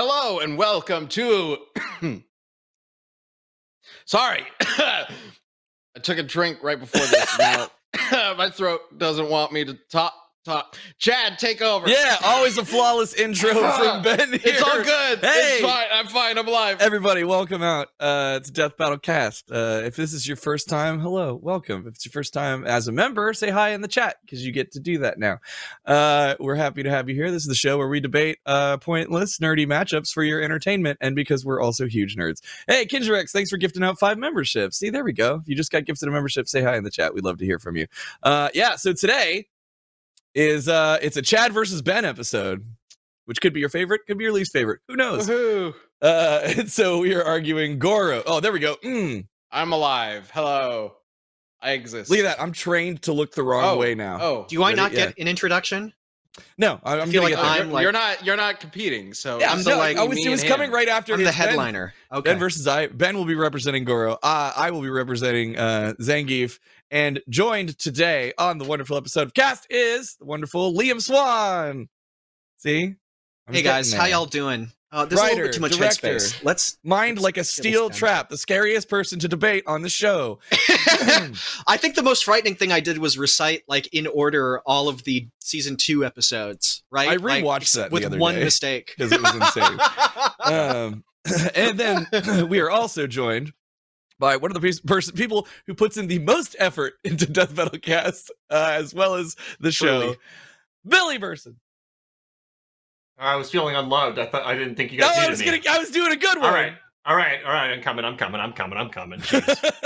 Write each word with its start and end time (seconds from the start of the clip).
Hello 0.00 0.38
and 0.38 0.56
welcome 0.56 1.08
to. 1.08 1.58
Sorry, 4.06 4.44
I 4.60 5.08
took 6.00 6.18
a 6.18 6.22
drink 6.22 6.58
right 6.62 6.78
before 6.78 7.04
this. 7.04 7.36
Now 7.36 7.66
my 8.38 8.48
throat 8.48 8.96
doesn't 8.96 9.28
want 9.28 9.50
me 9.50 9.64
to 9.64 9.76
talk. 9.90 10.14
Talk. 10.44 10.76
Chad, 10.98 11.38
take 11.38 11.60
over. 11.60 11.88
Yeah, 11.88 12.16
always 12.24 12.56
a 12.58 12.64
flawless 12.64 13.12
intro 13.12 13.50
from 13.54 14.02
Ben 14.02 14.28
here. 14.30 14.40
It's 14.44 14.62
all 14.62 14.82
good. 14.82 15.18
Hey. 15.18 15.58
It's 15.58 15.62
fine. 15.62 15.86
I'm 15.92 16.06
fine. 16.06 16.38
I'm 16.38 16.48
alive. 16.48 16.80
Everybody, 16.80 17.24
welcome 17.24 17.62
out. 17.62 17.88
Uh, 17.98 18.38
it's 18.40 18.48
Death 18.48 18.76
Battle 18.76 18.98
Cast. 18.98 19.50
Uh, 19.50 19.82
if 19.84 19.96
this 19.96 20.12
is 20.12 20.26
your 20.26 20.36
first 20.36 20.68
time, 20.68 21.00
hello, 21.00 21.34
welcome. 21.34 21.86
If 21.86 21.96
it's 21.96 22.06
your 22.06 22.12
first 22.12 22.32
time 22.32 22.64
as 22.64 22.88
a 22.88 22.92
member, 22.92 23.34
say 23.34 23.50
hi 23.50 23.70
in 23.70 23.82
the 23.82 23.88
chat 23.88 24.16
because 24.22 24.46
you 24.46 24.52
get 24.52 24.72
to 24.72 24.80
do 24.80 24.98
that 24.98 25.18
now. 25.18 25.38
Uh, 25.84 26.36
we're 26.40 26.54
happy 26.54 26.82
to 26.82 26.90
have 26.90 27.08
you 27.08 27.14
here. 27.14 27.30
This 27.30 27.42
is 27.42 27.48
the 27.48 27.54
show 27.54 27.76
where 27.76 27.88
we 27.88 28.00
debate 28.00 28.38
uh, 28.46 28.78
pointless, 28.78 29.38
nerdy 29.38 29.66
matchups 29.66 30.12
for 30.12 30.22
your 30.22 30.40
entertainment, 30.40 30.98
and 31.02 31.14
because 31.16 31.44
we're 31.44 31.60
also 31.60 31.86
huge 31.86 32.16
nerds. 32.16 32.40
Hey, 32.68 32.86
Kinjarex, 32.86 33.32
thanks 33.32 33.50
for 33.50 33.56
gifting 33.58 33.82
out 33.82 33.98
five 33.98 34.16
memberships. 34.18 34.78
See, 34.78 34.88
there 34.88 35.04
we 35.04 35.12
go. 35.12 35.40
If 35.42 35.48
you 35.48 35.56
just 35.56 35.72
got 35.72 35.84
gifted 35.84 36.08
a 36.08 36.12
membership, 36.12 36.48
say 36.48 36.62
hi 36.62 36.76
in 36.76 36.84
the 36.84 36.90
chat. 36.90 37.12
We'd 37.12 37.24
love 37.24 37.38
to 37.38 37.44
hear 37.44 37.58
from 37.58 37.76
you. 37.76 37.86
Uh, 38.22 38.48
yeah, 38.54 38.76
so 38.76 38.92
today 38.94 39.46
is 40.38 40.68
uh, 40.68 40.98
it's 41.02 41.16
a 41.16 41.22
Chad 41.22 41.52
versus 41.52 41.82
Ben 41.82 42.04
episode. 42.04 42.64
Which 43.26 43.42
could 43.42 43.52
be 43.52 43.60
your 43.60 43.68
favorite, 43.68 44.00
could 44.06 44.16
be 44.16 44.24
your 44.24 44.32
least 44.32 44.52
favorite. 44.54 44.80
Who 44.88 44.96
knows? 44.96 45.28
Woohoo. 45.28 45.74
Uh, 46.00 46.40
and 46.56 46.70
so 46.70 47.00
we 47.00 47.14
are 47.14 47.22
arguing 47.22 47.78
Goro. 47.78 48.22
Oh, 48.24 48.40
there 48.40 48.52
we 48.52 48.58
go. 48.58 48.76
Mm, 48.76 49.26
I'm 49.52 49.72
alive. 49.72 50.30
Hello. 50.32 50.94
I 51.60 51.72
exist. 51.72 52.08
look 52.08 52.20
at 52.20 52.22
that. 52.22 52.40
I'm 52.40 52.52
trained 52.52 53.02
to 53.02 53.12
look 53.12 53.34
the 53.34 53.42
wrong 53.42 53.64
Oh, 53.64 53.76
way 53.76 53.94
now. 53.94 54.18
Oh, 54.20 54.46
Do 54.48 54.62
I 54.62 54.68
Ready? 54.68 54.76
not 54.76 54.92
Yeah. 54.92 55.06
get 55.06 55.18
an 55.18 55.28
introduction? 55.28 55.92
No, 56.56 56.80
I- 56.84 57.00
I'm 57.00 57.10
feel 57.10 57.22
like 57.22 57.34
get. 57.34 57.44
I'm 57.44 57.64
you're, 57.64 57.72
like- 57.74 57.82
you're 57.82 57.92
not. 57.92 58.24
You're 58.24 58.36
not 58.36 58.60
competing. 58.60 59.12
So 59.12 59.40
Yeah, 59.40 59.50
I'm 59.50 59.56
it's 59.58 59.64
the, 59.66 59.72
no, 59.72 59.78
like, 59.78 59.96
I 59.98 60.04
was, 60.04 60.16
me 60.16 60.24
it 60.24 60.30
was 60.30 60.44
coming 60.44 60.68
him. 60.68 60.74
right 60.74 60.88
after 60.88 61.12
I'm 61.14 61.20
the 61.20 61.26
his 61.26 61.36
Ben- 61.36 61.48
headliner. 61.48 61.92
Okay. 62.12 62.30
Ben 62.30 62.38
versus 62.38 62.66
I. 62.66 62.86
Ben 62.86 63.14
will 63.16 63.24
be 63.26 63.34
representing 63.34 63.84
Goro. 63.84 64.14
Uh, 64.22 64.52
I 64.56 64.70
will 64.70 64.80
be 64.82 64.88
representing 64.88 65.58
uh, 65.58 65.94
Zangief. 66.00 66.60
And 66.90 67.20
joined 67.28 67.78
today 67.78 68.32
on 68.38 68.56
the 68.58 68.64
wonderful 68.64 68.96
episode 68.96 69.22
of 69.22 69.34
Cast 69.34 69.66
is 69.68 70.16
the 70.18 70.24
wonderful 70.24 70.72
Liam 70.72 71.02
Swan. 71.02 71.88
See? 72.56 72.94
I'm 73.46 73.54
hey 73.54 73.62
guys, 73.62 73.92
how 73.92 74.06
y'all 74.06 74.24
doing? 74.26 74.70
Uh, 74.90 75.04
there's 75.04 75.20
a 75.20 75.24
little 75.24 75.36
Writer, 75.38 75.48
bit 75.48 75.54
too 75.54 75.60
much 75.60 75.72
director. 75.76 76.08
headspace. 76.16 76.42
Let's. 76.44 76.78
Mind 76.82 77.16
Let's 77.18 77.24
like 77.24 77.36
a 77.36 77.44
steel 77.44 77.90
trap, 77.90 78.30
the 78.30 78.38
scariest 78.38 78.88
person 78.88 79.18
to 79.18 79.28
debate 79.28 79.64
on 79.66 79.82
the 79.82 79.90
show. 79.90 80.38
I 81.66 81.76
think 81.76 81.94
the 81.94 82.02
most 82.02 82.24
frightening 82.24 82.54
thing 82.54 82.72
I 82.72 82.80
did 82.80 82.96
was 82.96 83.18
recite, 83.18 83.64
like 83.68 83.92
in 83.92 84.06
order, 84.06 84.60
all 84.64 84.88
of 84.88 85.04
the 85.04 85.28
season 85.40 85.76
two 85.76 86.06
episodes. 86.06 86.84
Right? 86.90 87.08
I 87.08 87.16
Like, 87.16 87.44
rewatched 87.44 87.74
that 87.74 87.90
the 87.90 87.94
with 87.94 88.14
one 88.18 88.36
day. 88.36 88.44
mistake. 88.44 88.94
because 88.96 89.12
it 89.12 89.20
was 89.20 89.34
insane. 89.34 89.78
um, 90.40 91.04
and 91.54 91.78
then 91.78 92.48
we 92.48 92.60
are 92.60 92.70
also 92.70 93.06
joined 93.06 93.52
by 94.18 94.36
one 94.36 94.50
of 94.50 94.54
the 94.54 94.60
pers- 94.60 94.80
person, 94.80 95.14
people 95.14 95.46
who 95.66 95.74
puts 95.74 95.96
in 95.96 96.06
the 96.08 96.18
most 96.18 96.56
effort 96.58 96.94
into 97.04 97.26
Death 97.26 97.56
Metal 97.56 97.78
Cast, 97.78 98.30
uh, 98.50 98.70
as 98.72 98.94
well 98.94 99.14
as 99.14 99.36
the 99.60 99.70
show, 99.72 100.00
Truly. 100.00 100.16
Billy 100.86 101.18
Burson. 101.18 101.56
I 103.18 103.36
was 103.36 103.50
feeling 103.50 103.74
unloved. 103.74 104.18
I 104.18 104.26
thought 104.26 104.44
I 104.46 104.54
didn't 104.56 104.76
think 104.76 104.92
you 104.92 104.98
No, 104.98 105.06
guys 105.08 105.16
I 105.16 105.20
needed 105.22 105.30
was 105.30 105.40
me. 105.40 105.46
gonna, 105.46 105.76
I 105.76 105.78
was 105.78 105.90
doing 105.90 106.12
a 106.12 106.16
good 106.16 106.38
one. 106.38 106.46
All 106.46 106.52
right, 106.54 106.72
all 107.04 107.16
right, 107.16 107.38
all 107.44 107.50
right. 107.52 107.70
I'm 107.72 107.80
coming. 107.82 108.04
I'm 108.04 108.16
coming. 108.16 108.40
I'm 108.40 108.52
coming. 108.52 108.78
I'm 108.78 108.90
coming. 108.90 109.20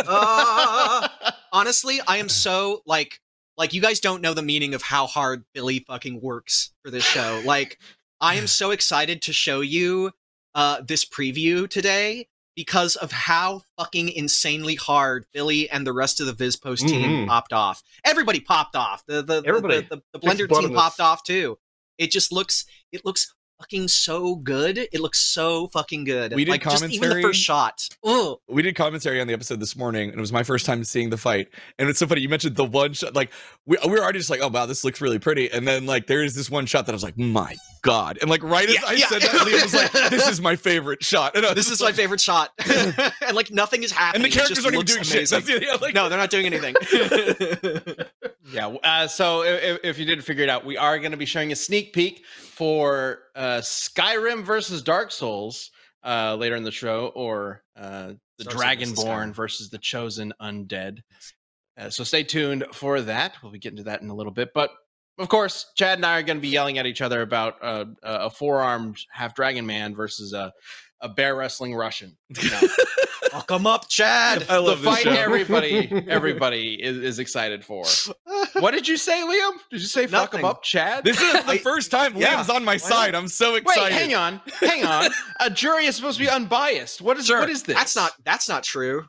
Uh, 0.05 1.09
honestly, 1.53 2.01
I 2.07 2.19
am 2.19 2.29
so 2.29 2.83
like 2.87 3.21
like 3.57 3.73
you 3.73 3.81
guys 3.81 4.01
don't 4.01 4.21
know 4.21 4.35
the 4.35 4.43
meaning 4.43 4.75
of 4.75 4.83
how 4.83 5.07
hard 5.07 5.45
Billy 5.55 5.79
fucking 5.87 6.21
works 6.21 6.73
for 6.85 6.91
this 6.91 7.05
show. 7.05 7.41
Like 7.45 7.79
I 8.21 8.35
am 8.35 8.47
so 8.47 8.71
excited 8.73 9.23
to 9.23 9.33
show 9.33 9.61
you 9.61 10.11
uh 10.55 10.83
this 10.87 11.05
preview 11.05 11.69
today 11.69 12.29
because 12.55 12.97
of 12.97 13.13
how 13.13 13.63
fucking 13.79 14.09
insanely 14.11 14.75
hard 14.75 15.25
Billy 15.33 15.69
and 15.71 15.87
the 15.87 15.93
rest 15.93 16.21
of 16.21 16.27
the 16.27 16.33
Vizpost 16.35 16.87
team 16.89 17.09
Mhm. 17.11 17.27
popped 17.29 17.53
off. 17.53 17.83
Everybody 18.05 18.41
popped 18.41 18.77
off. 18.77 19.05
The 19.07 19.23
the 19.23 19.41
the- 19.41 19.49
Everybody. 19.49 19.81
the, 19.83 19.97
the, 19.97 20.03
the 20.13 20.21
Blender 20.21 20.49
team 20.61 20.75
popped 20.75 21.01
off 21.01 21.23
too. 21.25 21.59
It 21.99 22.11
just 22.11 22.33
looks 22.33 22.65
it 22.91 23.05
looks 23.05 23.33
fucking 23.63 23.87
so 23.89 24.35
good. 24.37 24.77
It 24.79 25.01
looks 25.01 25.21
so 25.21 25.69
fucking 25.69 26.03
good. 26.05 26.35
We 26.35 26.45
did 26.45 26.51
like 26.51 26.63
just 26.65 26.83
even 26.85 26.91
the 26.91 26.99
commentary. 26.99 27.23
first 27.23 27.41
shot. 27.41 27.89
Ugh. 28.05 28.39
we 28.49 28.63
did 28.63 28.75
commentary 28.75 29.21
on 29.21 29.27
the 29.29 29.33
episode 29.35 29.61
this 29.61 29.77
morning, 29.77 30.09
and 30.11 30.19
it 30.19 30.21
was 30.21 30.33
my 30.33 30.43
first 30.43 30.67
time 30.67 30.83
seeing 30.85 31.11
the 31.11 31.17
fight. 31.17 31.49
And 31.79 31.89
it's 31.89 31.99
so 32.01 32.07
funny. 32.09 32.21
You 32.23 32.29
mentioned 32.29 32.57
the 32.57 32.65
one 32.65 32.93
shot, 32.93 33.15
like 33.15 33.31
we, 33.67 33.77
we 33.85 33.91
were 33.93 34.01
already 34.01 34.19
just 34.19 34.31
like, 34.31 34.41
"Oh 34.43 34.49
wow, 34.49 34.67
this 34.67 34.83
looks 34.85 35.01
really 35.01 35.19
pretty." 35.21 35.51
And 35.51 35.67
then 35.67 35.87
like 35.87 36.07
there 36.09 36.23
is 36.25 36.35
this 36.35 36.51
one 36.51 36.67
shot 36.67 36.87
that 36.87 36.93
I 36.93 36.97
was 36.97 37.05
like, 37.05 37.17
"My 37.17 37.55
god!" 37.83 38.19
And 38.21 38.29
like 38.29 38.43
right 38.43 38.69
as 38.69 38.75
Yeah, 38.75 38.81
I 38.87 38.93
yeah. 38.95 39.07
said 39.07 39.23
that, 39.23 39.31
Liam 39.31 39.63
was 39.63 39.75
like, 39.75 39.93
"This 40.11 40.27
is 40.29 40.41
my 40.41 40.57
favorite 40.57 41.05
shot." 41.05 41.37
And 41.37 41.47
I 41.47 41.55
this 41.55 41.71
is 41.71 41.81
my 41.89 41.93
favorite 41.93 42.21
shot. 42.21 42.51
and 42.67 43.35
like 43.35 43.51
nothing 43.53 43.85
is 43.85 43.93
And 43.93 43.99
happening. 43.99 44.23
the 44.23 44.29
characters 44.31 44.65
aren't 44.65 44.75
even 44.75 44.87
doing 44.87 45.01
amazing. 45.03 45.43
shit. 45.43 45.63
Yeah, 45.63 45.77
like, 45.81 45.95
no, 45.95 46.09
they're 46.09 46.19
not 46.19 46.31
doing 46.31 46.47
anything. 46.47 46.75
Yeah. 48.51 48.69
Uh, 48.69 49.07
so 49.07 49.43
if, 49.43 49.79
if 49.85 49.99
you 49.99 50.05
didn't 50.05 50.25
figure 50.25 50.43
it 50.43 50.51
out, 50.51 50.65
we 50.65 50.77
are 50.77 50.99
going 50.99 51.13
to 51.13 51.17
be 51.17 51.27
showing 51.27 51.53
a 51.53 51.57
sneak 51.57 51.93
peek 51.93 52.25
for 52.27 53.21
uh, 53.37 53.61
Skyrim 53.61 54.45
versus 54.45 54.83
Dark 54.83 55.13
Souls 55.13 55.71
uh, 56.05 56.35
later 56.35 56.57
in 56.57 56.65
the 56.65 56.73
show, 56.73 57.13
or 57.15 57.63
uh, 57.77 58.15
the 58.39 58.45
Dark 58.45 58.57
versus 58.57 58.93
Dragonborn 58.93 59.35
versus 59.35 59.71
the 59.71 59.79
Chosen 59.79 60.33
Undead. 60.41 60.99
Uh, 61.79 61.91
so 61.91 62.05
stay 62.05 62.25
tuned 62.25 62.65
for 62.73 63.01
that. 63.03 63.37
We'll 63.43 63.53
be 63.53 63.59
getting 63.59 63.79
to 63.79 63.85
that 63.85 64.03
in 64.03 64.09
a 64.09 64.15
little 64.15 64.33
bit, 64.33 64.51
but. 64.55 64.71
Of 65.19 65.29
course, 65.29 65.67
Chad 65.77 65.99
and 65.99 66.07
I 66.07 66.19
are 66.19 66.23
going 66.23 66.39
to 66.39 66.43
be 66.43 66.49
yelling 66.49 66.79
at 66.79 66.87
each 66.87 67.03
other 67.03 67.21
about 67.21 67.57
uh, 67.63 67.85
a 68.03 68.31
four-armed 68.31 68.97
half 69.11 69.35
dragon 69.35 69.67
man 69.67 69.95
versus 69.95 70.33
a, 70.33 70.55
a 71.03 71.09
bear 71.09 71.35
wrestling 71.37 71.75
Russian. 71.75 72.17
You 72.41 72.51
know, 72.51 72.61
Fuck 73.33 73.49
them 73.49 73.67
up, 73.67 73.89
Chad. 73.89 74.43
I 74.49 74.57
the 74.57 74.61
love 74.61 74.83
this 74.83 74.95
fight 74.95 75.05
show. 75.05 75.11
everybody 75.11 75.91
everybody 76.09 76.75
is, 76.83 76.99
is 76.99 77.19
excited 77.19 77.65
for. 77.65 77.85
What 78.59 78.73
did 78.73 78.87
you 78.87 78.99
say, 78.99 79.15
Liam? 79.23 79.53
Did 79.71 79.81
you 79.81 79.87
say 79.87 80.07
fuck 80.07 80.35
him 80.35 80.45
up, 80.45 80.63
Chad? 80.63 81.05
This 81.05 81.19
is 81.21 81.33
the 81.33 81.53
I- 81.53 81.59
first 81.59 81.91
time 81.91 82.15
yeah, 82.17 82.35
Liam's 82.37 82.51
on 82.51 82.65
my 82.65 82.75
why 82.75 82.77
side. 82.77 83.15
I'm 83.15 83.29
so 83.29 83.55
excited. 83.55 83.81
Wait, 83.81 83.87
excited. 83.89 84.11
hang 84.11 84.15
on, 84.15 84.41
hang 84.61 84.85
on. 84.85 85.11
A 85.41 85.49
jury 85.49 85.87
is 85.87 85.97
supposed 85.97 86.19
to 86.19 86.25
be 86.25 86.29
unbiased. 86.31 87.01
What 87.01 87.17
is 87.19 87.27
Sure. 87.27 87.41
what 87.41 87.49
is 87.49 87.63
this? 87.63 87.75
That's 87.77 87.97
not. 87.97 88.13
That's 88.25 88.49
not 88.49 88.63
true. 88.63 89.07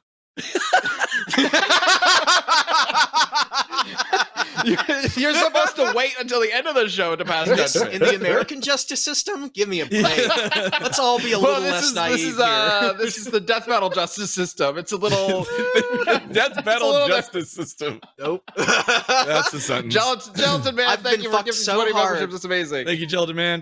You're, 4.64 4.78
you're 5.18 5.34
supposed 5.34 5.76
to 5.78 5.94
wait 5.96 6.14
until 6.20 6.42
the 6.42 6.52
end 6.54 6.68
of 6.68 6.76
the 6.76 6.88
show 6.90 7.16
to 7.16 7.26
pass 7.26 7.48
This- 7.48 7.74
judgment. 7.74 7.94
in 7.96 8.00
the 8.10 8.16
American 8.16 8.62
justice 8.62 9.04
system, 9.04 9.50
give 9.50 9.68
me 9.70 9.82
a 9.82 9.86
break. 9.86 10.04
Let's 10.04 11.00
all 11.00 11.20
be 11.20 11.32
a 11.34 11.40
well, 11.40 11.60
little 11.60 11.62
this 11.64 11.72
less 11.72 11.84
is 11.86 11.94
naive 11.96 12.12
this 12.14 12.22
is 12.24 12.38
here. 12.38 12.46
uh 12.46 12.94
this 12.94 13.18
is 13.18 13.26
the 13.26 13.40
death 13.40 13.68
metal 13.68 13.90
justice 13.90 14.32
system. 14.32 14.78
It's 14.78 14.92
a 14.92 14.98
little 14.98 15.44
Death 16.32 16.64
Battle 16.66 16.90
little 16.92 17.08
bit- 17.08 17.16
Justice 17.16 17.52
System. 17.52 18.02
nope. 18.20 18.44
That's 18.58 19.52
the 19.52 19.60
sentence. 19.60 19.94
gelatin, 19.94 20.34
gelatin 20.36 20.76
man. 20.76 20.88
I've 20.88 21.02
thank 21.02 21.22
you 21.24 21.32
for 21.32 21.38
giving 21.40 21.54
so 21.54 21.76
20 21.76 21.92
hard. 21.94 22.14
memberships. 22.16 22.36
It's 22.36 22.46
amazing. 22.46 22.86
Thank 22.86 23.00
you, 23.00 23.08
Gelatin 23.08 23.36
Man. 23.36 23.62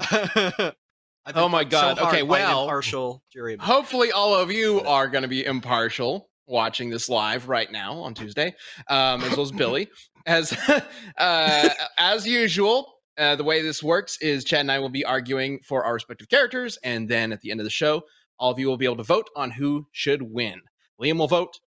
Oh 1.36 1.48
my 1.50 1.60
fucked 1.64 1.72
so 1.74 1.96
God. 1.96 2.00
Okay, 2.00 2.24
well- 2.24 2.64
impartial 2.64 3.24
jury. 3.32 3.56
hopefully 3.60 4.12
all 4.12 4.34
of 4.34 4.52
you 4.52 4.82
are 4.82 5.08
going 5.08 5.22
to 5.22 5.28
be 5.28 5.46
impartial 5.46 6.30
watching 6.52 6.90
this 6.90 7.10
live 7.10 7.48
right 7.48 7.72
now 7.72 7.94
on 7.94 8.14
Tuesday, 8.14 8.54
um, 8.90 9.24
as 9.24 9.32
well 9.32 9.42
as 9.42 9.52
Billy. 9.52 9.90
As 10.26 10.54
uh, 11.18 11.70
as 11.98 12.28
usual, 12.28 12.94
uh, 13.18 13.36
the 13.36 13.44
way 13.44 13.62
this 13.62 13.82
works 13.82 14.18
is 14.22 14.44
Chad 14.44 14.62
and 14.62 14.72
I 14.72 14.80
will 14.80 14.90
be 14.90 15.06
arguing 15.06 15.60
for 15.64 15.84
our 15.84 15.94
respective 15.94 16.30
characters, 16.30 16.78
and 16.84 17.10
then 17.10 17.32
at 17.32 17.42
the 17.42 17.52
end 17.52 17.60
of 17.60 17.64
the 17.64 17.72
show, 17.72 18.04
all 18.38 18.52
of 18.52 18.60
you 18.60 18.68
will 18.68 18.78
be 18.78 18.86
able 18.86 18.98
to 18.98 19.04
vote 19.04 19.30
on 19.36 19.52
who 19.52 19.88
should 19.92 20.22
win. 20.22 20.62
Liam 21.02 21.18
will 21.18 21.28
vote, 21.28 21.60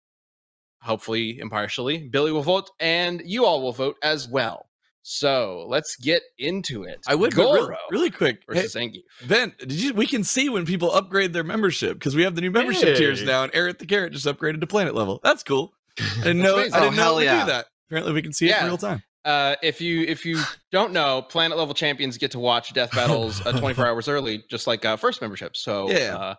hopefully 0.81 1.39
impartially. 1.39 2.09
Billy 2.09 2.31
will 2.31 2.43
vote, 2.43 2.69
and 2.79 3.21
you 3.25 3.45
all 3.45 3.61
will 3.61 3.71
vote 3.71 3.95
as 4.03 4.27
well. 4.27 4.67
So 5.05 5.65
let's 5.67 5.97
get 5.97 6.23
into 6.37 6.83
it. 6.83 6.99
I 7.07 7.15
would, 7.15 7.31
but 7.35 7.43
Goro 7.43 7.67
really, 7.67 7.75
really 7.91 8.09
quick. 8.09 8.37
Hey, 8.49 8.61
versus 8.61 8.73
Zangief. 8.75 9.03
Ben, 9.27 9.53
did 9.59 9.73
you? 9.73 9.93
We 9.93 10.07
can 10.07 10.23
see 10.23 10.47
when 10.49 10.65
people 10.65 10.91
upgrade 10.93 11.33
their 11.33 11.43
membership 11.43 11.99
because 11.99 12.15
we 12.15 12.23
have 12.23 12.35
the 12.35 12.41
new 12.41 12.51
membership 12.51 12.95
tiers 12.97 13.21
now, 13.21 13.43
and 13.43 13.51
Eric 13.53 13.79
the 13.79 13.85
Carrot 13.85 14.13
just 14.13 14.25
upgraded 14.25 14.61
to 14.61 14.67
planet 14.67 14.95
level. 14.95 15.19
That's 15.23 15.43
cool. 15.43 15.73
I 15.99 16.03
didn't 16.23 16.39
know. 16.41 16.55
I 16.57 16.63
didn't 16.63 16.75
Oh, 16.75 16.85
know 16.85 16.91
hell 16.91 17.15
we 17.17 17.25
yeah. 17.25 17.41
do 17.41 17.51
that. 17.51 17.65
Apparently, 17.89 18.13
we 18.13 18.21
can 18.21 18.31
see 18.33 18.49
it 18.49 18.57
in 18.59 18.65
real 18.65 18.77
time. 18.77 19.03
Uh, 19.25 19.55
if 19.61 19.79
you 19.81 20.01
if 20.03 20.25
you 20.25 20.39
don't 20.71 20.93
know, 20.93 21.21
planet 21.21 21.57
level 21.57 21.73
champions 21.73 22.17
get 22.17 22.31
to 22.31 22.39
watch 22.39 22.73
death 22.73 22.91
battles 22.95 23.45
uh, 23.45 23.51
24 23.57 23.85
hours 23.87 24.07
early, 24.07 24.43
just 24.49 24.67
like 24.67 24.85
uh, 24.85 24.95
first 24.95 25.21
membership. 25.21 25.55
So 25.57 25.89
Yeah. 25.91 26.15
uh, 26.17 26.35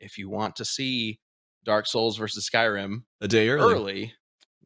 if 0.00 0.16
you 0.18 0.28
want 0.30 0.56
to 0.56 0.64
see 0.64 1.20
Dark 1.64 1.86
Souls 1.86 2.16
versus 2.16 2.48
Skyrim 2.50 3.02
A 3.20 3.28
day 3.28 3.48
early. 3.50 3.74
early, 3.74 4.12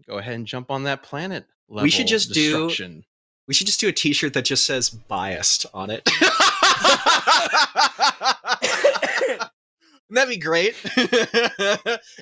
go 0.08 0.18
ahead 0.18 0.34
and 0.34 0.46
jump 0.46 0.70
on 0.70 0.84
that 0.84 1.02
planet 1.02 1.44
level. 1.68 1.82
We 1.84 1.90
should 1.90 2.06
just 2.06 2.32
do- 2.32 2.50
destruction. 2.68 3.04
We 3.48 3.54
should 3.54 3.66
just 3.66 3.80
do 3.80 3.88
a 3.88 3.92
T-shirt 3.92 4.34
that 4.34 4.44
just 4.44 4.64
says 4.64 4.90
"biased" 4.90 5.66
on 5.74 5.90
it. 5.90 6.08
Wouldn't 10.12 10.28
that 10.28 10.34
be 10.34 10.38
great? 10.38 10.74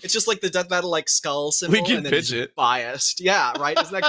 it's 0.03 0.13
just 0.13 0.29
like 0.29 0.41
the 0.41 0.49
death 0.49 0.69
battle 0.69 0.91
like 0.91 1.09
skull 1.09 1.51
symbol. 1.51 1.73
We 1.73 1.83
can 1.85 1.97
and 1.99 2.07
then 2.07 2.11
pitch 2.13 2.21
it's 2.21 2.33
it. 2.33 2.55
Biased. 2.55 3.21
Yeah, 3.21 3.53
right. 3.59 3.77
Isn't 3.77 4.01
that 4.01 4.05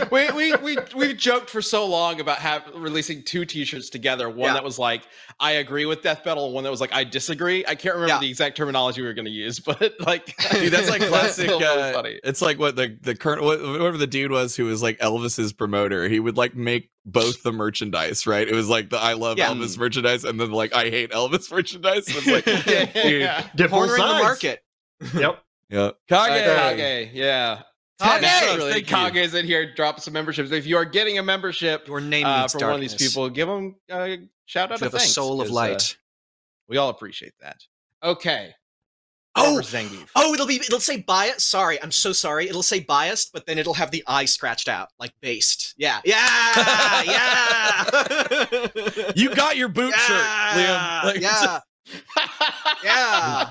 great? 0.00 0.10
we 0.12 0.30
we 0.30 0.54
we 0.56 0.78
we've 0.94 1.16
joked 1.16 1.50
for 1.50 1.60
so 1.60 1.84
long 1.86 2.20
about 2.20 2.38
have, 2.38 2.62
releasing 2.74 3.22
two 3.24 3.44
T-shirts 3.44 3.90
together. 3.90 4.28
One 4.28 4.48
Yeah. 4.48 4.52
that 4.54 4.64
was 4.64 4.78
like 4.78 5.02
I 5.40 5.52
agree 5.52 5.84
with 5.86 6.02
Death 6.02 6.22
Battle, 6.24 6.46
and 6.46 6.54
one 6.54 6.62
that 6.64 6.70
was 6.70 6.80
like 6.80 6.92
I 6.94 7.02
disagree. 7.04 7.64
I 7.66 7.74
can't 7.74 7.94
remember 7.96 8.14
Yeah. 8.14 8.20
the 8.20 8.28
exact 8.30 8.56
terminology 8.56 9.00
we 9.00 9.08
were 9.08 9.14
going 9.14 9.24
to 9.24 9.30
use, 9.32 9.58
but 9.72 9.94
like, 10.00 10.36
Dude, 10.52 10.72
that's 10.72 10.88
like 10.90 11.02
classic. 11.02 11.46
still 11.46 11.58
really 11.60 11.82
uh, 11.82 11.92
funny. 11.92 12.20
it's 12.22 12.40
like 12.42 12.58
what 12.58 12.76
the 12.76 12.96
the 13.02 13.14
current 13.16 13.42
whatever 13.42 13.96
the 13.96 14.06
dude 14.06 14.30
was 14.30 14.54
who 14.56 14.66
was 14.66 14.82
like 14.82 14.98
Elvis's 15.00 15.52
promoter. 15.52 16.08
He 16.08 16.20
would 16.20 16.36
like 16.36 16.54
make 16.54 16.90
both 17.04 17.42
the 17.42 17.52
merchandise, 17.52 18.26
right? 18.26 18.46
It 18.48 18.54
was 18.54 18.68
like 18.68 18.90
the 18.90 18.98
I 18.98 19.14
love 19.14 19.38
Yeah. 19.38 19.48
Elvis 19.50 19.76
merchandise, 19.78 20.24
and 20.24 20.40
then 20.40 20.50
like 20.52 20.74
I 20.74 20.84
hate 20.90 21.10
Elvis 21.10 21.50
merchandise. 21.50 22.08
It 22.08 22.14
was 22.16 22.26
like, 22.26 22.46
yeah. 22.66 23.46
Did 23.56 23.70
both 23.70 23.88
Cornering 23.88 24.00
the 24.00 24.22
market. 24.22 24.62
Yep. 25.14 25.42
yeah, 25.68 25.80
Uh, 25.80 25.92
Kage. 26.08 26.76
Kage, 26.78 27.10
yeah. 27.12 27.62
Kage, 28.00 28.20
Naturally, 28.22 28.72
thank 28.72 28.90
you. 28.90 28.96
Kage's 28.96 29.34
in 29.34 29.46
here. 29.46 29.74
Drop 29.74 30.00
some 30.00 30.14
memberships. 30.14 30.50
If 30.52 30.66
you 30.66 30.76
are 30.76 30.84
getting 30.84 31.18
a 31.18 31.22
membership 31.22 31.86
Your 31.88 32.00
name 32.00 32.26
uh, 32.26 32.40
means 32.40 32.52
from 32.52 32.62
one 32.62 32.74
of 32.74 32.80
these 32.80 32.94
people, 32.94 33.28
give 33.30 33.48
them 33.48 33.76
uh, 33.90 34.16
shout 34.46 34.70
out. 34.72 34.80
You 34.80 34.86
of 34.86 34.92
have 34.92 34.94
a 34.94 34.98
thanks, 34.98 35.12
soul 35.12 35.40
of 35.40 35.46
'cause, 35.48 35.50
uh, 35.50 35.54
light. 35.54 35.96
we 36.68 36.76
all 36.78 36.88
appreciate 36.88 37.32
that. 37.40 37.58
Okay. 38.02 38.54
Oh! 39.34 39.60
Zangief. 39.62 40.08
Oh, 40.14 40.34
it'll 40.34 40.46
be 40.46 40.56
it'll 40.56 40.80
say 40.80 40.98
biased. 40.98 41.48
Sorry, 41.48 41.82
I'm 41.82 41.90
so 41.90 42.12
sorry. 42.12 42.48
It'll 42.48 42.62
say 42.62 42.80
biased, 42.80 43.32
but 43.32 43.46
then 43.46 43.58
it'll 43.58 43.74
have 43.74 43.90
the 43.90 44.04
I 44.06 44.26
scratched 44.26 44.68
out, 44.68 44.88
like 44.98 45.12
based. 45.22 45.74
Yeah, 45.78 46.00
yeah, 46.04 47.02
yeah. 47.06 48.70
You 49.16 49.34
got 49.34 49.56
your 49.56 49.68
boot 49.68 49.94
shirt, 49.94 50.24
Liam. 50.24 51.04
Like, 51.04 51.20
yeah, 51.20 51.60
yeah. 52.84 53.50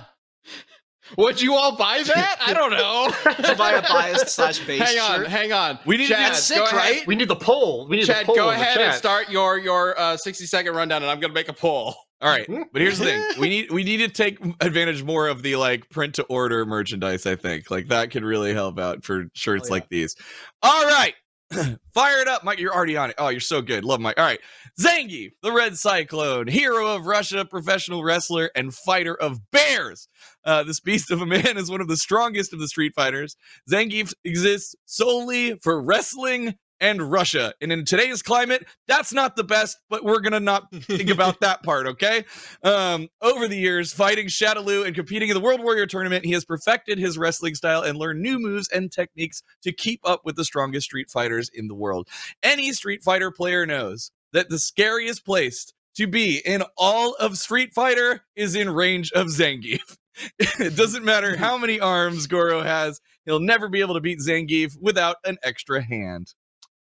Would 1.18 1.42
you 1.42 1.56
all 1.56 1.76
buy 1.76 2.04
that? 2.04 2.38
I 2.46 2.54
don't 2.54 2.72
know. 2.72 3.10
To 3.52 3.56
buy 3.56 3.72
a 3.72 3.82
biased 3.82 4.30
slash 4.30 4.60
based 4.66 4.84
hang 4.84 5.00
on, 5.00 5.16
shirt. 5.22 5.28
hang 5.28 5.52
on. 5.54 5.80
We 5.86 5.98
need 5.98 6.08
to 6.08 6.14
Chad, 6.14 6.32
get 6.34 6.36
sick, 6.38 6.58
go 6.58 6.66
ahead. 6.66 6.76
right? 6.78 7.08
We 7.08 7.16
need 7.16 7.28
the 7.28 7.36
poll. 7.36 7.88
We 7.88 7.98
need 7.98 8.06
Chad, 8.06 8.22
the 8.24 8.26
poll 8.28 8.36
go 8.36 8.50
in 8.52 8.58
the 8.58 8.62
ahead 8.64 8.78
and 8.82 8.94
start 8.94 9.30
your 9.30 9.58
your 9.58 10.00
uh, 10.00 10.18
sixty 10.18 10.46
second 10.46 10.76
rundown, 10.76 11.02
and 11.02 11.12
I'm 11.12 11.20
gonna 11.20 11.34
make 11.34 11.50
a 11.50 11.54
poll. 11.54 11.96
All 12.22 12.30
right, 12.30 12.48
but 12.72 12.82
here's 12.82 13.00
the 13.00 13.06
thing: 13.06 13.24
we 13.40 13.50
need 13.50 13.72
we 13.72 13.84
need 13.84 13.98
to 13.98 14.08
take 14.08 14.38
advantage 14.62 15.04
more 15.04 15.28
of 15.28 15.42
the 15.42 15.56
like 15.56 15.90
print 15.90 16.16
to 16.16 16.24
order 16.24 16.66
merchandise. 16.66 17.26
I 17.26 17.36
think 17.36 17.72
like 17.72 17.88
that 17.88 18.12
could 18.12 18.24
really 18.24 18.54
help 18.54 18.80
out 18.80 19.04
for 19.04 19.26
shirts 19.34 19.64
Oh, 19.64 19.68
yeah. 19.68 19.72
like 19.72 19.90
these. 19.90 20.16
All 20.62 20.84
right, 20.86 21.14
fire 21.94 22.22
it 22.22 22.28
up, 22.28 22.44
Mike. 22.44 22.60
You're 22.60 22.74
already 22.76 22.96
on 22.96 23.10
it. 23.10 23.16
Oh, 23.18 23.30
you're 23.30 23.40
so 23.40 23.62
good. 23.62 23.84
Love 23.84 24.00
Mike. 24.00 24.20
All 24.20 24.26
right, 24.26 24.40
Zangief, 24.80 25.32
the 25.42 25.52
Red 25.52 25.78
Cyclone, 25.78 26.48
hero 26.48 26.96
of 26.96 27.06
Russia, 27.06 27.46
professional 27.46 28.04
wrestler, 28.04 28.52
and 28.56 28.74
fighter 28.74 29.16
of 29.16 29.52
bears. 29.52 30.08
Uh, 30.46 30.64
this 30.64 30.80
beast 30.80 31.12
of 31.12 31.22
a 31.22 31.26
man 31.26 31.58
is 31.58 31.70
one 31.70 31.82
of 31.82 31.88
the 31.88 31.98
strongest 31.98 32.54
of 32.54 32.60
the 32.60 32.68
Street 32.68 32.94
Fighters. 32.96 33.36
Zangief 33.70 34.14
exists 34.24 34.76
solely 34.86 35.60
for 35.62 35.82
wrestling 35.82 36.56
and 36.82 37.12
Russia. 37.12 37.54
And 37.62 37.72
in 37.72 37.86
today's 37.86 38.24
climate, 38.24 38.66
that's 38.88 39.14
not 39.14 39.36
the 39.36 39.44
best, 39.44 39.78
but 39.90 40.04
we're 40.04 40.20
going 40.20 40.34
to 40.34 40.40
not 40.40 40.72
think 40.72 41.12
about 41.12 41.40
that 41.42 41.62
part, 41.64 41.88
okay? 41.88 42.26
Um, 42.64 43.08
over 43.22 43.48
the 43.48 43.56
years, 43.56 43.94
fighting 43.94 44.28
Shadaloo 44.28 44.86
and 44.86 44.96
competing 44.96 45.30
in 45.30 45.36
the 45.36 45.42
World 45.42 45.62
Warrior 45.62 45.86
tournament, 45.86 46.26
he 46.26 46.32
has 46.32 46.44
perfected 46.44 46.98
his 46.98 47.18
wrestling 47.18 47.54
style 47.54 47.84
and 47.84 47.98
learned 47.98 48.22
new 48.22 48.40
moves 48.40 48.68
and 48.74 48.92
techniques 48.92 49.44
to 49.62 49.72
keep 49.72 50.02
up 50.04 50.22
with 50.26 50.36
the 50.36 50.44
strongest 50.44 50.86
Street 50.86 51.10
Fighters 51.10 51.50
in 51.54 51.68
the 51.68 51.76
world. 51.76 52.08
Any 52.42 52.74
Street 52.74 53.04
Fighter 53.04 53.30
player 53.30 53.68
knows 53.68 54.12
that 54.34 54.50
the 54.50 54.60
scariest 54.60 55.26
place 55.26 55.72
to 55.96 56.08
be 56.08 56.42
in 56.46 56.64
all 56.78 57.14
of 57.16 57.38
Street 57.38 57.74
Fighter 57.74 58.22
is 58.36 58.56
in 58.56 58.70
range 58.70 59.12
of 59.12 59.28
Zangief. 59.28 59.98
it 60.40 60.76
doesn't 60.76 61.06
matter 61.06 61.36
how 61.38 61.58
many 61.58 61.80
arms 61.80 62.28
Goro 62.28 62.62
has, 62.62 63.00
he'll 63.26 63.40
never 63.40 63.70
be 63.70 63.82
able 63.82 63.96
to 63.96 64.02
beat 64.02 64.20
Zangief 64.20 64.76
without 64.80 65.18
an 65.26 65.38
extra 65.44 65.82
hand. 65.82 66.34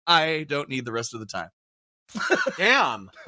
I 0.07 0.45
don't 0.47 0.69
need 0.69 0.85
the 0.85 0.91
rest 0.91 1.13
of 1.13 1.19
the 1.19 1.25
time. 1.25 1.49
Damn. 2.57 3.09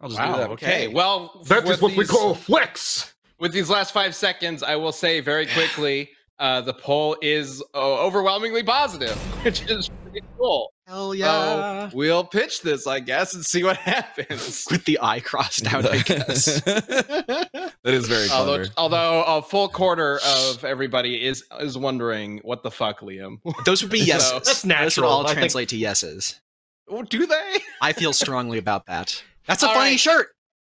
I'll 0.00 0.08
just 0.08 0.20
Wow. 0.20 0.32
do 0.34 0.40
that. 0.40 0.50
Okay. 0.50 0.88
Well, 0.88 1.42
that 1.46 1.64
is 1.64 1.64
with 1.64 1.76
is 1.76 1.82
what 1.82 1.96
we 1.96 2.04
call 2.06 2.34
flex. 2.34 3.14
With 3.38 3.52
these 3.52 3.70
last 3.70 3.92
five 3.92 4.14
seconds, 4.14 4.62
I 4.62 4.76
will 4.76 4.92
say 4.92 5.20
very 5.20 5.46
quickly, 5.46 6.10
uh, 6.38 6.60
the 6.60 6.74
poll 6.74 7.16
is 7.22 7.62
uh, 7.74 8.04
overwhelmingly 8.04 8.62
positive, 8.64 9.16
which 9.44 9.62
is 9.70 9.88
pretty 10.02 10.20
cool. 10.36 10.73
Hell 10.86 11.12
So 11.14 11.90
we'll 11.94 12.24
pitch 12.24 12.60
this, 12.62 12.86
I 12.86 13.00
guess, 13.00 13.34
and 13.34 13.44
see 13.44 13.64
what 13.64 13.76
happens. 13.78 14.66
With 14.70 14.84
the 14.84 14.98
eye 15.00 15.20
crossed 15.20 15.66
out, 15.72 15.86
I 15.86 15.98
guess. 16.02 16.60
that 16.62 17.70
is 17.84 18.06
very 18.06 18.28
Although, 18.28 18.56
clever. 18.56 18.70
although 18.76 19.24
a 19.24 19.42
full 19.42 19.68
quarter 19.68 20.20
of 20.26 20.64
everybody 20.64 21.24
is 21.24 21.44
is 21.60 21.78
wondering 21.78 22.40
what 22.44 22.62
the 22.62 22.70
fuck, 22.70 23.00
Liam. 23.00 23.38
Those 23.64 23.82
would 23.82 23.90
be 23.92 24.00
So- 24.00 24.06
yeses. 24.06 24.32
That's 24.32 24.46
Those 24.46 24.64
would 24.64 24.68
natural. 24.68 25.10
all 25.10 25.22
I 25.24 25.28
think- 25.28 25.38
translate 25.38 25.68
to 25.70 25.76
yeses. 25.76 26.40
Oh, 26.86 27.02
Do 27.02 27.26
they? 27.26 27.56
I 27.80 27.94
feel 27.94 28.12
strongly 28.12 28.58
about 28.58 28.84
that. 28.86 29.22
That's 29.46 29.62
a 29.62 29.68
All 29.68 29.74
funny 29.74 29.92
right. 29.92 30.00
shirt. 30.00 30.28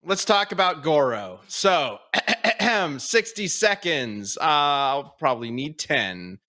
Let's 0.04 0.26
talk 0.26 0.52
about 0.52 0.82
Goro. 0.82 1.42
So, 1.48 2.00
60 2.98 3.48
seconds. 3.48 4.38
Uh, 4.38 4.44
I'll 4.44 5.16
probably 5.20 5.52
need 5.52 5.78
10. 5.78 6.40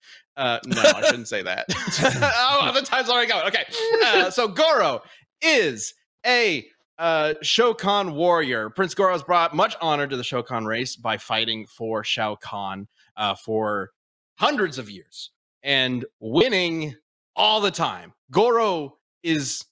Uh, 0.41 0.59
no, 0.65 0.81
I 0.81 1.03
shouldn't 1.03 1.27
say 1.27 1.43
that. 1.43 1.65
oh, 1.69 2.71
the 2.73 2.81
time's 2.81 3.09
already 3.09 3.31
going. 3.31 3.45
Okay. 3.45 3.63
Uh, 4.03 4.31
so, 4.31 4.47
Goro 4.47 5.03
is 5.39 5.93
a 6.25 6.65
uh, 6.97 7.35
Shokan 7.43 8.15
warrior. 8.15 8.71
Prince 8.71 8.95
Goro 8.95 9.11
has 9.11 9.21
brought 9.21 9.55
much 9.55 9.75
honor 9.81 10.07
to 10.07 10.17
the 10.17 10.23
Shokan 10.23 10.65
race 10.65 10.95
by 10.95 11.17
fighting 11.17 11.67
for 11.67 12.03
Shao 12.03 12.37
Kahn 12.37 12.87
uh, 13.17 13.35
for 13.35 13.91
hundreds 14.39 14.79
of 14.79 14.89
years 14.89 15.29
and 15.61 16.05
winning 16.19 16.95
all 17.35 17.61
the 17.61 17.69
time. 17.69 18.13
Goro 18.31 18.97
is 19.21 19.63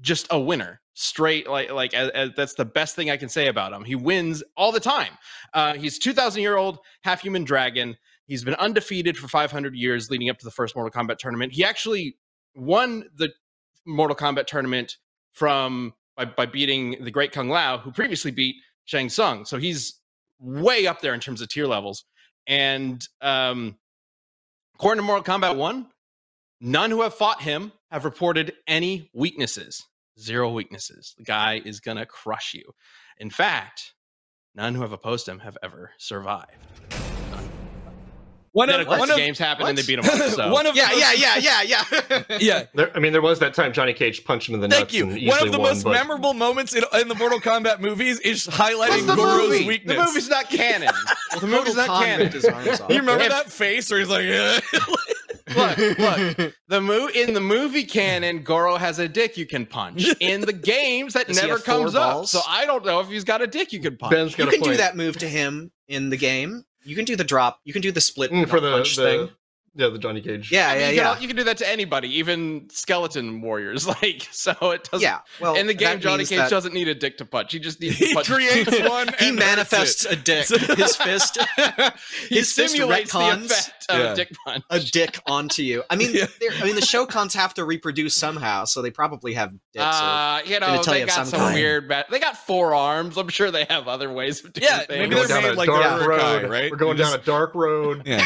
just 0.00 0.28
a 0.30 0.38
winner 0.38 0.80
straight 0.96 1.48
like 1.48 1.72
like 1.72 1.90
that's 2.36 2.54
the 2.54 2.64
best 2.64 2.94
thing 2.94 3.10
i 3.10 3.16
can 3.16 3.28
say 3.28 3.48
about 3.48 3.72
him 3.72 3.84
he 3.84 3.96
wins 3.96 4.44
all 4.56 4.70
the 4.70 4.78
time 4.78 5.10
uh 5.52 5.74
he's 5.74 5.98
2000 5.98 6.40
year 6.40 6.56
old 6.56 6.78
half 7.02 7.20
human 7.20 7.42
dragon 7.42 7.96
he's 8.26 8.44
been 8.44 8.54
undefeated 8.54 9.16
for 9.16 9.28
500 9.28 9.74
years 9.74 10.10
leading 10.10 10.28
up 10.28 10.38
to 10.38 10.44
the 10.44 10.50
first 10.50 10.74
mortal 10.76 10.90
kombat 10.90 11.18
tournament 11.18 11.52
he 11.52 11.64
actually 11.64 12.16
won 12.54 13.04
the 13.16 13.32
mortal 13.86 14.16
kombat 14.16 14.46
tournament 14.46 14.96
from 15.32 15.94
by, 16.16 16.24
by 16.24 16.46
beating 16.46 16.96
the 17.02 17.10
great 17.10 17.32
kung 17.32 17.48
lao 17.48 17.78
who 17.78 17.90
previously 17.90 18.30
beat 18.30 18.56
shang 18.84 19.08
Tsung. 19.08 19.44
so 19.44 19.58
he's 19.58 20.00
way 20.38 20.86
up 20.86 21.00
there 21.00 21.14
in 21.14 21.20
terms 21.20 21.40
of 21.40 21.48
tier 21.48 21.66
levels 21.66 22.04
and 22.46 23.08
um 23.20 23.76
according 24.74 25.02
to 25.02 25.06
mortal 25.06 25.24
kombat 25.24 25.56
1 25.56 25.86
none 26.60 26.90
who 26.90 27.02
have 27.02 27.14
fought 27.14 27.42
him 27.42 27.72
have 27.90 28.04
reported 28.04 28.52
any 28.66 29.10
weaknesses 29.14 29.84
zero 30.18 30.50
weaknesses. 30.50 31.14
The 31.18 31.24
guy 31.24 31.60
is 31.64 31.80
gonna 31.80 32.06
crush 32.06 32.54
you. 32.54 32.74
In 33.18 33.30
fact, 33.30 33.94
none 34.54 34.74
who 34.74 34.82
have 34.82 34.92
opposed 34.92 35.28
him 35.28 35.40
have 35.40 35.58
ever 35.62 35.92
survived. 35.98 37.03
One 38.54 38.70
of, 38.70 38.80
of 38.82 38.86
one 38.86 39.08
the 39.08 39.14
of, 39.14 39.18
games 39.18 39.36
happen 39.38 39.66
and 39.66 39.76
they 39.76 39.82
beat 39.82 39.98
him 39.98 40.04
up. 40.04 40.14
So 40.30 40.50
one 40.52 40.64
of 40.66 40.74
Yeah, 40.76 40.88
the 40.94 40.98
yeah, 41.18 41.36
yeah, 41.36 41.62
yeah, 41.62 41.62
yeah. 42.28 42.36
yeah. 42.40 42.66
There, 42.74 42.96
I 42.96 43.00
mean, 43.00 43.12
there 43.12 43.20
was 43.20 43.40
that 43.40 43.52
time 43.52 43.72
Johnny 43.72 43.92
Cage 43.92 44.24
punched 44.24 44.48
him 44.48 44.54
in 44.54 44.60
the 44.60 44.68
nuts. 44.68 44.78
Thank 44.78 44.92
you. 44.94 45.10
And 45.10 45.26
One 45.26 45.42
of 45.44 45.50
the 45.52 45.58
won, 45.58 45.70
most 45.70 45.82
but- 45.84 45.90
memorable 45.92 46.34
moments 46.34 46.72
in, 46.74 46.84
in 46.94 47.08
the 47.08 47.14
Mortal 47.16 47.40
Kombat 47.40 47.80
movies 47.80 48.20
is 48.20 48.46
highlighting 48.46 49.06
Goro's 49.14 49.48
movie? 49.50 49.66
weakness. 49.66 49.96
The 49.98 50.04
movie's 50.04 50.28
not 50.28 50.48
canon. 50.50 50.88
the 51.40 51.46
movie's 51.48 51.74
Total 51.74 51.86
not 51.88 52.04
canon. 52.04 52.20
ripped 52.20 52.34
his 52.34 52.44
arms 52.46 52.80
off. 52.80 52.90
you 52.90 53.00
remember 53.00 53.24
If- 53.24 53.30
that 53.30 53.50
face 53.52 53.90
where 53.90 53.98
he's 53.98 54.08
like, 54.08 54.24
"Eh." 54.24 54.60
Look, 55.56 55.76
look. 55.98 56.54
The 56.68 56.80
mo- 56.80 57.08
in 57.14 57.34
the 57.34 57.40
movie 57.40 57.84
canon, 57.84 58.42
Goro 58.42 58.76
has 58.76 58.98
a 58.98 59.06
dick 59.08 59.36
you 59.36 59.46
can 59.46 59.66
punch. 59.66 60.06
In 60.20 60.40
the 60.40 60.52
games, 60.54 61.12
that 61.14 61.26
Does 61.28 61.40
never 61.42 61.58
comes 61.58 61.94
up. 61.94 62.26
So 62.26 62.40
I 62.48 62.64
don't 62.64 62.84
know 62.84 63.00
if 63.00 63.08
he's 63.08 63.24
got 63.24 63.42
a 63.42 63.46
dick 63.46 63.72
you 63.72 63.80
can 63.80 63.96
punch. 63.96 64.10
Ben's 64.12 64.38
You 64.38 64.46
can 64.46 64.62
a 64.62 64.64
do 64.64 64.76
that 64.78 64.96
move 64.96 65.18
to 65.18 65.28
him 65.28 65.70
in 65.86 66.08
the 66.08 66.16
game. 66.16 66.64
You 66.84 66.94
can 66.96 67.04
do 67.04 67.16
the 67.16 67.24
drop. 67.24 67.60
You 67.64 67.72
can 67.72 67.82
do 67.82 67.90
the 67.92 68.00
split 68.00 68.30
Mm, 68.30 68.48
for 68.48 68.60
the, 68.60 68.70
punch 68.72 68.96
the 68.96 69.02
thing. 69.02 69.30
Yeah 69.76 69.88
the 69.88 69.98
Johnny 69.98 70.20
Cage. 70.20 70.52
Yeah, 70.52 70.68
I 70.68 70.72
mean, 70.72 70.80
yeah, 70.80 70.88
you, 70.90 70.96
yeah. 70.96 71.12
Can, 71.14 71.22
you 71.22 71.28
can 71.28 71.36
do 71.36 71.44
that 71.44 71.56
to 71.58 71.68
anybody, 71.68 72.18
even 72.18 72.68
skeleton 72.70 73.40
warriors. 73.42 73.86
Like 74.02 74.28
so, 74.30 74.52
it 74.70 74.84
doesn't. 74.90 75.02
yeah. 75.02 75.20
Well, 75.40 75.54
in 75.56 75.66
the 75.66 75.74
game, 75.74 76.00
Johnny 76.00 76.24
Cage 76.24 76.38
that 76.38 76.50
doesn't 76.50 76.74
need 76.74 76.88
a 76.88 76.94
dick 76.94 77.16
to 77.18 77.24
punch. 77.24 77.52
He 77.52 77.58
just 77.58 77.80
needs 77.80 77.98
to 77.98 78.06
he 78.06 78.14
punch. 78.14 78.28
creates 78.30 78.70
one 78.88 79.08
he 79.18 79.30
manifests 79.30 80.04
a 80.04 80.16
dick. 80.16 80.46
His 80.48 80.96
fist. 80.96 81.38
he 82.28 82.36
his 82.36 82.52
fist 82.52 82.72
simulates 82.74 83.12
the 83.12 83.18
effect 83.30 83.86
of 83.88 83.98
Yeah. 83.98 84.12
a 84.12 84.14
dick 84.16 84.32
punch. 84.44 84.64
a 84.70 84.80
dick 84.80 85.18
onto 85.26 85.62
you. 85.62 85.82
I 85.90 85.96
mean, 85.96 86.10
Yeah. 86.14 86.26
they're- 86.40 86.50
I 86.60 86.64
mean, 86.64 86.74
the 86.74 86.80
Shokans 86.80 87.34
have 87.34 87.54
to 87.54 87.64
reproduce 87.64 88.14
somehow, 88.16 88.64
so 88.64 88.80
they 88.82 88.90
probably 88.90 89.34
have 89.34 89.50
dicks. 89.72 89.84
or- 89.84 89.88
Uh, 89.88 90.40
you 90.44 90.60
know, 90.60 90.82
they 90.82 91.00
you 91.00 91.06
got 91.06 91.14
some 91.14 91.24
some 91.26 91.40
kind. 91.40 91.54
weird. 91.54 91.88
Ba- 91.88 92.04
they 92.10 92.18
got 92.20 92.36
four 92.36 92.74
arms. 92.74 93.16
I'm 93.16 93.28
sure 93.28 93.50
they 93.50 93.64
have 93.70 93.88
other 93.88 94.12
ways 94.12 94.44
of 94.44 94.52
doing 94.52 94.66
Yeah, 94.68 94.78
things. 94.78 94.88
maybe 94.90 95.14
We're 95.14 95.26
going 95.26 95.28
they're 95.28 95.40
down 95.40 95.42
made 95.42 95.52
a 95.52 95.56
like 95.56 95.66
dark 95.68 96.02
Uruk-hai, 96.02 96.42
road, 96.42 96.50
right? 96.50 96.70
We're 96.70 96.76
going 96.76 96.96
down 96.96 97.14
a 97.14 97.18
dark 97.22 97.54
road. 97.54 98.02
Yeah. 98.06 98.24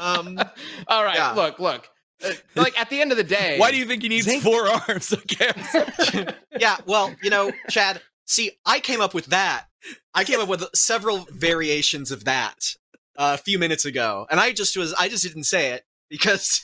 Um, 0.00 0.38
All 0.88 1.04
right, 1.04 1.14
Yeah. 1.16 1.32
look, 1.32 1.58
look. 1.60 1.88
Uh, 2.24 2.32
like 2.56 2.78
at 2.78 2.90
the 2.90 3.00
end 3.00 3.12
of 3.12 3.16
the 3.18 3.24
day, 3.24 3.56
Why 3.58 3.70
do 3.70 3.76
you 3.78 3.86
think 3.86 4.02
he 4.02 4.08
needs 4.08 4.26
Zank- 4.26 4.42
four 4.42 4.66
arms? 4.88 5.12
Okay. 5.12 6.26
Yeah, 6.58 6.76
well, 6.84 7.14
you 7.22 7.30
know, 7.30 7.52
Chad, 7.70 8.02
see, 8.26 8.50
I 8.66 8.80
came 8.80 9.00
up 9.00 9.14
with 9.14 9.26
that. 9.26 9.66
I 10.12 10.24
came 10.24 10.40
up 10.40 10.48
with 10.48 10.62
several 10.74 11.26
variations 11.30 12.10
of 12.10 12.24
that 12.24 12.74
uh, 13.16 13.36
a 13.38 13.42
few 13.42 13.58
minutes 13.58 13.84
ago, 13.86 14.26
and 14.30 14.38
I 14.38 14.52
just 14.52 14.76
was 14.76 14.92
I 14.94 15.08
just 15.08 15.22
didn't 15.22 15.44
say 15.44 15.70
it 15.70 15.84
because 16.10 16.62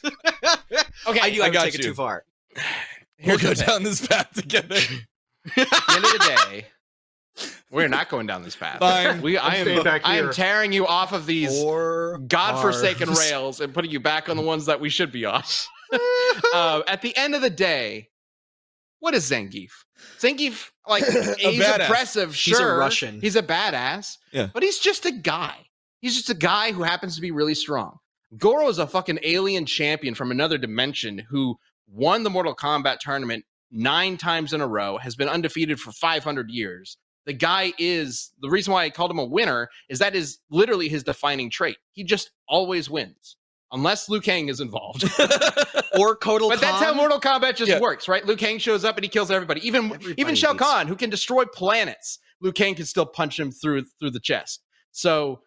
okay, 1.06 1.20
I 1.22 1.30
knew 1.30 1.40
I 1.40 1.46
I 1.46 1.48
would 1.48 1.52
got 1.54 1.64
take 1.64 1.76
it 1.76 1.82
too 1.82 1.94
far. 1.94 2.24
we'll 3.24 3.38
go 3.38 3.54
down 3.54 3.84
this 3.84 4.06
path 4.06 4.30
together. 4.34 4.74
At 4.76 5.54
the 5.54 5.94
end 5.94 6.04
of 6.04 6.12
the 6.12 6.36
day, 6.50 6.66
we're 7.70 7.88
not 7.88 8.08
going 8.08 8.26
down 8.26 8.42
this 8.42 8.56
path. 8.56 8.78
Fine. 8.78 9.22
We, 9.22 9.36
I 9.38 9.56
I'm 9.56 9.82
back 9.82 10.02
I 10.04 10.18
am 10.18 10.32
tearing 10.32 10.72
you 10.72 10.86
off 10.86 11.12
of 11.12 11.26
these 11.26 11.50
Four 11.60 12.18
godforsaken 12.26 13.08
arms. 13.08 13.20
rails 13.20 13.60
and 13.60 13.74
putting 13.74 13.90
you 13.90 14.00
back 14.00 14.28
on 14.28 14.36
the 14.36 14.42
ones 14.42 14.66
that 14.66 14.80
we 14.80 14.88
should 14.88 15.10
be 15.12 15.24
on. 15.24 15.42
uh, 16.54 16.82
at 16.86 17.02
the 17.02 17.16
end 17.16 17.34
of 17.34 17.42
the 17.42 17.50
day, 17.50 18.08
what 19.00 19.14
is 19.14 19.30
Zangief? 19.30 19.70
Zangief, 20.18 20.70
like, 20.88 21.04
he's 21.38 21.62
badass. 21.62 21.80
impressive, 21.80 22.34
He's 22.34 22.58
a. 22.58 22.66
Russian. 22.66 23.20
He's 23.20 23.36
a 23.36 23.42
badass. 23.42 24.16
Yeah. 24.32 24.48
But 24.52 24.62
he's 24.62 24.78
just 24.78 25.04
a 25.06 25.12
guy. 25.12 25.56
He's 26.00 26.14
just 26.14 26.30
a 26.30 26.34
guy 26.34 26.72
who 26.72 26.82
happens 26.82 27.16
to 27.16 27.20
be 27.20 27.30
really 27.30 27.54
strong. 27.54 27.98
Goro 28.36 28.68
is 28.68 28.78
a 28.78 28.86
fucking 28.86 29.20
alien 29.22 29.66
champion 29.66 30.14
from 30.14 30.30
another 30.30 30.58
dimension 30.58 31.22
who 31.30 31.56
won 31.88 32.22
the 32.22 32.30
Mortal 32.30 32.54
Kombat 32.54 32.98
tournament 32.98 33.44
nine 33.70 34.16
times 34.16 34.52
in 34.52 34.60
a 34.60 34.66
row, 34.66 34.98
has 34.98 35.16
been 35.16 35.28
undefeated 35.28 35.80
for 35.80 35.92
500 35.92 36.50
years. 36.50 36.96
The 37.26 37.32
guy 37.32 37.72
is 37.78 38.30
the 38.40 38.48
reason 38.48 38.72
why 38.72 38.84
I 38.84 38.90
called 38.90 39.10
him 39.10 39.18
a 39.18 39.24
winner 39.24 39.68
is 39.88 39.98
that 39.98 40.14
is 40.14 40.38
literally 40.50 40.88
his 40.88 41.02
defining 41.02 41.50
trait. 41.50 41.76
He 41.92 42.04
just 42.04 42.30
always 42.48 42.88
wins, 42.88 43.36
unless 43.72 44.08
Liu 44.08 44.20
Kang 44.20 44.48
is 44.48 44.60
involved. 44.60 45.02
or 45.98 46.16
Kotal 46.16 46.48
but 46.48 46.60
that's 46.60 46.82
how 46.82 46.94
Mortal 46.94 47.20
Kombat 47.20 47.56
just 47.56 47.70
Yeah. 47.70 47.80
works, 47.80 48.06
right? 48.06 48.24
Liu 48.24 48.36
Kang 48.36 48.58
shows 48.58 48.84
up 48.84 48.96
and 48.96 49.04
he 49.04 49.08
kills 49.08 49.30
everybody. 49.30 49.66
Even 49.66 49.86
even 49.86 49.96
Everybody 50.02 50.34
Shao 50.36 50.52
beats. 50.52 50.62
Kahn, 50.64 50.86
who 50.86 50.94
can 50.94 51.10
destroy 51.10 51.44
planets, 51.46 52.18
Liu 52.40 52.52
Kang 52.52 52.74
can 52.76 52.86
still 52.86 53.06
punch 53.06 53.40
him 53.40 53.50
through 53.50 53.84
through 53.98 54.10
the 54.12 54.20
chest. 54.20 54.62
So, 54.92 55.40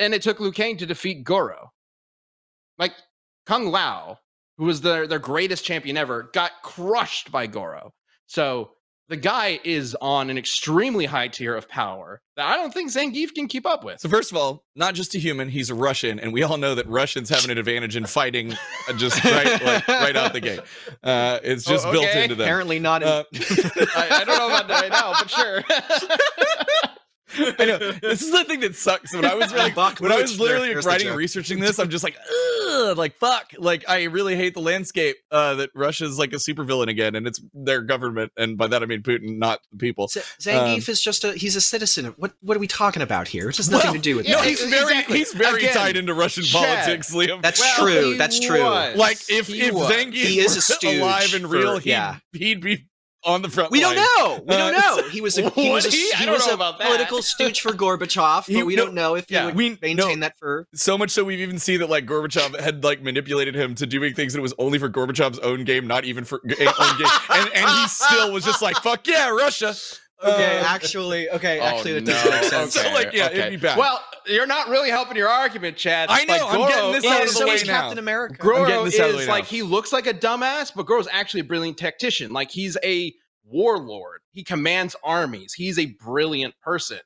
and 0.00 0.12
it 0.12 0.22
took 0.22 0.40
Liu 0.40 0.50
Kang 0.50 0.76
to 0.78 0.86
defeat 0.86 1.22
Goro. 1.24 1.72
Like 2.78 2.94
Kung 3.46 3.66
Lao, 3.66 4.18
who 4.56 4.64
was 4.64 4.80
their 4.80 5.06
their 5.06 5.18
greatest 5.20 5.64
champion 5.64 5.96
ever, 5.96 6.30
got 6.32 6.50
crushed 6.62 7.30
by 7.30 7.46
Goro. 7.46 7.92
So 8.26 8.72
the 9.08 9.16
guy 9.16 9.58
is 9.64 9.96
on 10.00 10.30
an 10.30 10.36
extremely 10.38 11.06
high 11.06 11.28
tier 11.28 11.54
of 11.54 11.68
power 11.68 12.20
that 12.36 12.46
I 12.46 12.56
don't 12.56 12.72
think 12.72 12.90
Zangief 12.90 13.34
can 13.34 13.48
keep 13.48 13.66
up 13.66 13.82
with. 13.84 14.00
So 14.00 14.08
first 14.08 14.30
of 14.30 14.36
all, 14.36 14.64
not 14.76 14.94
just 14.94 15.14
a 15.14 15.18
human, 15.18 15.48
he's 15.48 15.70
a 15.70 15.74
Russian, 15.74 16.20
and 16.20 16.32
we 16.32 16.42
all 16.42 16.56
know 16.58 16.74
that 16.74 16.86
Russians 16.88 17.28
have 17.30 17.44
an 17.44 17.56
advantage 17.56 17.96
in 17.96 18.06
fighting 18.06 18.52
uh, 18.88 18.92
just 18.94 19.24
right, 19.24 19.62
like, 19.64 19.88
right 19.88 20.14
out 20.16 20.32
the 20.32 20.40
gate. 20.40 20.60
Uh, 21.02 21.38
it's 21.42 21.64
just 21.64 21.86
Oh, 21.86 21.92
built 21.92 22.06
into 22.06 22.34
them. 22.34 22.44
Apparently 22.44 22.78
not. 22.78 23.02
In, 23.02 23.08
Uh, 23.08 23.24
I, 23.96 24.08
I 24.10 24.24
don't 24.24 24.38
know 24.38 24.48
about 24.48 24.68
that 24.68 24.82
right 24.82 24.90
now, 24.92 25.12
but 25.18 25.30
sure. 25.30 25.64
I 27.58 27.64
know 27.64 27.78
this 27.78 28.22
is 28.22 28.30
the 28.32 28.44
thing 28.44 28.60
that 28.60 28.74
sucks. 28.76 29.14
When 29.14 29.24
I 29.24 29.34
was 29.34 29.52
like, 29.52 29.74
Bakhmut, 29.74 30.00
when 30.00 30.12
I 30.12 30.20
was 30.20 30.38
literally 30.40 30.68
there's 30.72 30.84
the 30.84 30.90
writing, 30.90 31.06
joke. 31.08 31.16
researching 31.16 31.60
this, 31.60 31.78
I'm 31.78 31.88
just 31.90 32.02
like, 32.04 32.16
like 32.96 33.14
fuck, 33.16 33.52
like 33.58 33.84
I 33.88 34.04
really 34.04 34.36
hate 34.36 34.54
the 34.54 34.60
landscape 34.60 35.16
uh, 35.30 35.54
that 35.56 35.70
Russia's 35.74 36.18
like 36.18 36.32
a 36.32 36.36
supervillain 36.36 36.88
again, 36.88 37.14
and 37.14 37.26
it's 37.26 37.40
their 37.54 37.82
government, 37.82 38.32
and 38.36 38.56
by 38.56 38.66
that 38.68 38.82
I 38.82 38.86
mean 38.86 39.02
Putin, 39.02 39.38
not 39.38 39.60
the 39.72 39.78
people. 39.78 40.08
Z- 40.08 40.20
Zangief 40.40 40.88
um, 40.88 40.92
is 40.92 41.00
just 41.02 41.24
a 41.24 41.32
he's 41.32 41.56
a 41.56 41.60
citizen. 41.60 42.06
What 42.16 42.32
what 42.40 42.56
are 42.56 42.60
we 42.60 42.66
talking 42.68 43.02
about 43.02 43.28
here? 43.28 43.48
It 43.50 43.56
has 43.58 43.70
nothing 43.70 43.88
Well, 43.88 43.94
to 43.94 44.00
do 44.00 44.16
with 44.16 44.26
yeah, 44.26 44.36
No, 44.36 44.40
that. 44.40 44.48
he's 44.48 44.62
very, 44.64 44.82
exactly. 44.92 45.18
he's 45.18 45.32
very 45.34 45.58
Again, 45.62 45.74
tied 45.74 45.96
into 45.96 46.14
Russian 46.14 46.44
Chad, 46.44 46.84
politics, 46.84 47.14
Liam. 47.14 47.42
That's 47.42 47.60
Well, 47.60 47.76
true. 47.86 48.12
he 48.12 48.18
That's 48.18 48.40
true. 48.40 48.62
was. 48.62 48.96
like 48.96 49.18
if 49.28 49.46
He 49.48 49.62
if 49.62 49.74
was. 49.74 49.90
Zangief 49.90 50.12
He 50.14 50.40
is 50.40 50.70
a 50.82 50.86
were 50.86 50.92
alive 50.98 51.34
and 51.34 51.46
real, 51.46 51.74
for- 51.76 51.80
he'd, 51.82 51.90
yeah. 51.90 52.16
he'd 52.32 52.60
be 52.60 52.86
on 53.24 53.42
the 53.42 53.48
front. 53.48 53.70
We 53.70 53.80
don't 53.80 53.96
know. 53.96 54.40
We 54.46 54.56
don't 54.56 54.74
Uh, 54.74 54.78
know. 54.96 55.08
He 55.08 55.20
was 55.20 55.36
a 55.38 55.48
he 55.50 55.70
was 55.70 55.86
a? 55.86 55.88
I 55.88 56.16
he 56.24 56.30
was 56.30 56.46
a 56.46 56.56
political 56.56 57.20
stooge 57.22 57.60
for 57.60 57.72
Gorbachev, 57.72 58.46
but 58.46 58.46
He- 58.46 58.62
we 58.62 58.76
no, 58.76 58.84
don't 58.86 58.94
know 58.94 59.16
if 59.16 59.28
he 59.28 59.34
yeah, 59.34 59.46
would 59.46 59.54
we- 59.56 59.70
maintain 59.82 59.96
no. 59.96 60.14
that 60.16 60.36
for. 60.38 60.66
So 60.74 60.96
much 60.96 61.10
so 61.10 61.24
we've 61.24 61.40
even 61.40 61.58
seen 61.58 61.80
that 61.80 61.90
like 61.90 62.06
Gorbachev 62.06 62.58
had 62.60 62.84
like 62.84 63.02
manipulated 63.02 63.54
him 63.54 63.74
to 63.76 63.86
doing 63.86 64.14
things 64.14 64.32
that 64.32 64.38
it 64.38 64.42
was 64.42 64.54
only 64.58 64.78
for 64.78 64.88
Gorbachev's 64.88 65.38
own 65.40 65.64
game, 65.64 65.86
not 65.86 66.04
even 66.04 66.24
for 66.24 66.40
own 66.44 66.48
game, 66.98 67.08
and 67.30 67.50
and 67.54 67.70
he 67.70 67.88
still 67.88 68.32
was 68.32 68.44
just 68.44 68.62
like 68.62 68.76
fuck 68.76 69.06
yeah, 69.06 69.28
Russia. 69.30 69.74
Okay, 70.22 70.58
Uh, 70.58 70.64
actually, 70.64 71.30
okay, 71.30 71.60
Oh, 71.60 71.64
actually, 71.64 71.92
that 72.00 72.04
doesn't 72.06 72.30
make 72.32 72.44
sense. 72.44 72.74
So, 72.74 72.82
like, 72.92 73.12
yeah, 73.12 73.30
it'd 73.30 73.50
be 73.50 73.56
bad. 73.56 73.78
Well, 73.78 74.02
you're 74.26 74.46
not 74.48 74.68
really 74.68 74.90
helping 74.90 75.16
your 75.16 75.28
argument, 75.28 75.76
Chad. 75.76 76.08
I 76.10 76.24
know, 76.24 76.32
Like, 76.34 76.42
I'm 76.42 76.68
getting 76.68 76.92
this 76.92 77.04
is- 77.04 77.10
out 77.10 77.14
Yeah, 77.18 77.22
of 77.22 77.28
the 77.28 77.34
so 77.34 77.46
way 77.46 77.52
is 77.54 77.66
now. 77.66 77.80
Captain 77.82 77.98
America. 77.98 78.34
I'm 78.42 78.48
getting 78.48 78.64
Goro 78.74 78.84
this 78.84 78.98
out 78.98 79.06
of 79.10 79.12
the 79.14 79.20
is 79.22 79.26
way 79.28 79.32
like 79.32 79.44
now. 79.44 79.48
he 79.50 79.62
looks 79.62 79.92
like 79.92 80.06
a 80.08 80.14
dumbass, 80.14 80.72
but 80.74 80.86
Goro's 80.86 81.06
actually 81.12 81.40
a 81.40 81.44
brilliant 81.44 81.78
tactician. 81.78 82.32
Like 82.32 82.50
he's 82.50 82.76
a 82.82 83.14
warlord. 83.44 84.20
He 84.32 84.42
commands 84.42 84.96
armies. 85.04 85.54
He's 85.54 85.78
a 85.78 85.86
brilliant 85.86 86.54
person. 86.60 86.98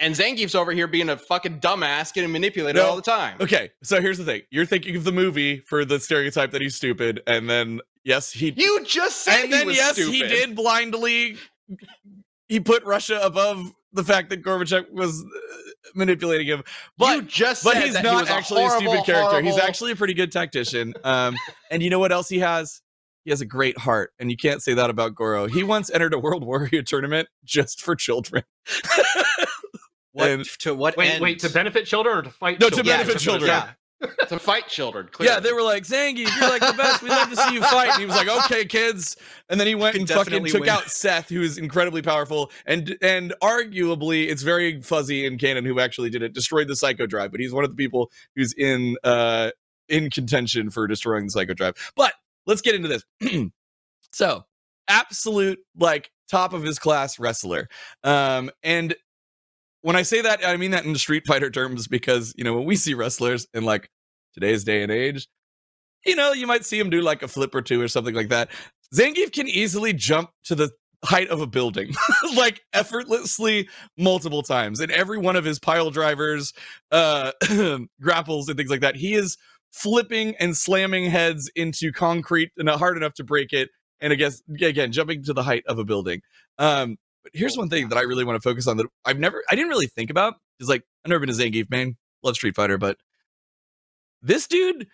And 0.00 0.14
Zangief's 0.14 0.54
over 0.54 0.72
here 0.72 0.86
being 0.86 1.08
a 1.10 1.16
fucking 1.16 1.60
dumbass, 1.60 2.14
getting 2.14 2.30
manipulated 2.32 2.80
No. 2.80 2.88
all 2.90 2.96
the 2.96 3.02
time. 3.02 3.36
Okay, 3.40 3.70
so 3.82 4.00
here's 4.00 4.16
the 4.16 4.24
thing: 4.24 4.42
you're 4.50 4.64
thinking 4.66 4.96
of 4.96 5.04
the 5.04 5.12
movie 5.12 5.58
for 5.60 5.84
the 5.84 5.98
stereotype 6.00 6.52
that 6.52 6.62
he's 6.62 6.76
stupid, 6.76 7.20
and 7.26 7.50
then 7.50 7.80
yes, 8.04 8.32
he 8.32 8.52
You 8.56 8.84
just 8.84 9.22
said 9.24 9.34
and 9.34 9.44
he 9.44 9.50
then 9.50 9.66
was 9.66 9.76
yes, 9.76 9.96
he 9.96 10.20
did 10.20 10.54
blindly. 10.56 11.36
He 12.48 12.60
put 12.60 12.82
Russia 12.84 13.20
above 13.22 13.72
the 13.92 14.04
fact 14.04 14.30
that 14.30 14.42
Gorbachev 14.42 14.90
was 14.90 15.22
uh, 15.22 15.26
manipulating 15.94 16.46
him, 16.46 16.62
but 16.96 17.16
you 17.16 17.22
just 17.22 17.64
but 17.64 17.74
said 17.74 17.84
he's 17.84 17.92
that 17.94 18.04
he 18.04 18.10
not 18.10 18.20
was 18.22 18.30
actually 18.30 18.64
a, 18.64 18.68
horrible, 18.68 18.90
stupid 18.92 19.06
character. 19.06 19.40
He's 19.42 19.58
actually 19.58 19.92
a 19.92 19.96
pretty 19.96 20.14
good 20.14 20.32
tactician. 20.32 20.94
Um, 21.04 21.36
and 21.70 21.82
you 21.82 21.90
know 21.90 21.98
what 21.98 22.12
else 22.12 22.28
he 22.28 22.38
has? 22.40 22.80
He 23.24 23.30
has 23.30 23.40
a 23.42 23.46
great 23.46 23.76
heart, 23.76 24.12
and 24.18 24.30
you 24.30 24.36
can't 24.36 24.62
say 24.62 24.74
that 24.74 24.88
about 24.90 25.14
Goro. 25.14 25.46
He 25.46 25.62
once 25.62 25.90
entered 25.90 26.14
a 26.14 26.18
World 26.18 26.44
Warrior 26.44 26.82
tournament 26.82 27.28
just 27.44 27.82
for 27.82 27.94
children. 27.94 28.42
What 30.12 30.30
And- 30.30 30.44
to 30.60 30.74
what 30.74 30.96
Wait, 30.96 31.10
end? 31.10 31.22
wait, 31.22 31.38
to 31.40 31.50
benefit 31.50 31.86
children 31.86 32.18
or 32.18 32.22
to 32.22 32.30
fight 32.30 32.58
No, 32.60 32.68
to 32.70 32.76
children? 32.76 32.96
benefit 32.98 33.18
children. 33.20 33.48
Yeah. 33.50 33.70
To 34.00 34.38
fight 34.38 34.68
children. 34.68 35.08
Clearly. 35.10 35.28
Yeah, 35.34 35.40
they 35.40 35.52
were 35.52 35.62
like, 35.62 35.82
Zangief, 35.82 36.34
you're 36.40 36.48
like 36.48 36.62
the 36.62 36.74
best. 36.76 37.02
We 37.02 37.10
love 37.10 37.28
to 37.28 37.36
see 37.36 37.54
you 37.54 37.60
fight. 37.60 37.90
And 37.90 38.00
he 38.00 38.06
was 38.06 38.16
like, 38.16 38.28
okay, 38.44 38.64
kids. 38.64 39.16
And 39.50 39.60
then 39.60 39.66
he 39.66 39.74
went 39.74 39.96
and 39.96 40.08
fucking 40.08 40.44
took 40.46 40.60
win. 40.60 40.68
out 40.68 40.90
Seth, 40.90 41.28
who 41.28 41.42
is 41.42 41.58
incredibly 41.58 42.00
powerful. 42.00 42.50
And 42.64 42.96
and 43.02 43.34
arguably, 43.42 44.28
it's 44.28 44.42
very 44.42 44.80
fuzzy 44.80 45.26
in 45.26 45.36
canon 45.36 45.64
who 45.64 45.80
actually 45.80 46.10
did 46.10 46.22
it, 46.22 46.32
destroyed 46.32 46.68
the 46.68 46.76
Psycho 46.76 47.06
Drive. 47.06 47.30
But 47.30 47.40
he's 47.40 47.52
one 47.52 47.64
of 47.64 47.70
the 47.70 47.76
people 47.76 48.10
who's 48.36 48.54
in 48.54 48.96
uh 49.04 49.50
in 49.88 50.10
contention 50.10 50.70
for 50.70 50.86
destroying 50.86 51.24
the 51.24 51.30
Psycho 51.30 51.54
Drive. 51.54 51.74
But 51.96 52.14
let's 52.46 52.62
get 52.62 52.74
into 52.74 52.88
this. 52.88 53.04
so, 54.12 54.44
absolute 54.88 55.58
like 55.76 56.10
top 56.30 56.52
of 56.52 56.62
his 56.62 56.78
class 56.78 57.18
wrestler. 57.18 57.68
Um, 58.04 58.50
and 58.62 58.94
when 59.82 59.96
I 59.96 60.02
say 60.02 60.20
that, 60.22 60.44
I 60.44 60.56
mean 60.56 60.72
that 60.72 60.84
in 60.84 60.94
Street 60.96 61.24
Fighter 61.26 61.50
terms 61.50 61.86
because 61.86 62.34
you 62.36 62.44
know 62.44 62.54
when 62.54 62.64
we 62.64 62.76
see 62.76 62.94
wrestlers 62.94 63.46
in 63.54 63.64
like 63.64 63.90
today's 64.34 64.64
day 64.64 64.82
and 64.82 64.92
age, 64.92 65.28
you 66.04 66.16
know 66.16 66.32
you 66.32 66.46
might 66.46 66.64
see 66.64 66.78
him 66.78 66.90
do 66.90 67.00
like 67.00 67.22
a 67.22 67.28
flip 67.28 67.54
or 67.54 67.62
two 67.62 67.80
or 67.80 67.88
something 67.88 68.14
like 68.14 68.28
that. 68.28 68.50
Zangief 68.94 69.32
can 69.32 69.48
easily 69.48 69.92
jump 69.92 70.30
to 70.44 70.54
the 70.54 70.70
height 71.04 71.28
of 71.28 71.40
a 71.40 71.46
building 71.46 71.92
like 72.36 72.62
effortlessly 72.72 73.68
multiple 73.96 74.42
times 74.42 74.80
and 74.80 74.90
every 74.90 75.16
one 75.16 75.36
of 75.36 75.44
his 75.44 75.60
pile 75.60 75.90
drivers 75.90 76.52
uh 76.90 77.30
grapples 78.00 78.48
and 78.48 78.56
things 78.56 78.70
like 78.70 78.80
that 78.80 78.96
he 78.96 79.14
is 79.14 79.36
flipping 79.70 80.34
and 80.40 80.56
slamming 80.56 81.08
heads 81.08 81.48
into 81.54 81.92
concrete 81.92 82.50
and 82.56 82.68
hard 82.68 82.96
enough 82.96 83.14
to 83.14 83.22
break 83.22 83.52
it 83.52 83.70
and 84.00 84.12
I 84.12 84.16
guess 84.16 84.42
again 84.52 84.90
jumping 84.90 85.22
to 85.24 85.32
the 85.32 85.42
height 85.44 85.62
of 85.68 85.78
a 85.78 85.84
building 85.84 86.20
um 86.58 86.96
but 87.32 87.38
here's 87.38 87.56
one 87.56 87.68
thing 87.68 87.88
that 87.88 87.98
I 87.98 88.02
really 88.02 88.24
want 88.24 88.40
to 88.40 88.48
focus 88.48 88.66
on 88.66 88.76
that 88.78 88.86
I've 89.04 89.18
never, 89.18 89.42
I 89.50 89.54
didn't 89.54 89.68
really 89.70 89.86
think 89.86 90.10
about. 90.10 90.34
Is 90.60 90.68
like 90.68 90.82
I've 91.04 91.10
never 91.10 91.20
been 91.20 91.30
a 91.30 91.32
Zangief 91.32 91.70
man, 91.70 91.96
love 92.22 92.34
Street 92.34 92.56
Fighter, 92.56 92.78
but 92.78 92.96
this 94.22 94.46
dude 94.46 94.88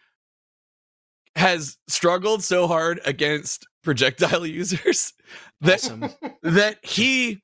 has 1.37 1.77
struggled 1.89 2.45
so 2.45 2.67
hard 2.67 3.01
against 3.07 3.67
projectile 3.83 4.47
users 4.61 5.13
that 5.61 5.85
Awesome. 5.85 6.11
that 6.43 6.79
he 6.85 7.41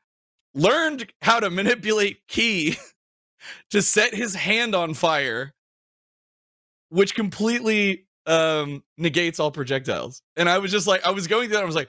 learned 0.55 1.11
how 1.23 1.41
to 1.41 1.49
manipulate 1.51 2.19
ki 2.29 2.77
to 3.71 3.81
set 3.83 4.15
his 4.15 4.35
hand 4.35 4.75
on 4.75 4.95
fire, 4.95 5.55
which 6.91 7.15
completely 7.15 8.07
um 8.27 8.83
negates 8.99 9.41
all 9.41 9.51
projectiles. 9.51 10.21
And 10.37 10.49
I 10.49 10.59
was 10.59 10.71
just 10.71 10.87
like, 10.87 11.05
I 11.07 11.11
was 11.11 11.27
going 11.27 11.49
through 11.49 11.57
that, 11.57 11.63
I 11.63 11.67
was 11.67 11.75
like, 11.75 11.89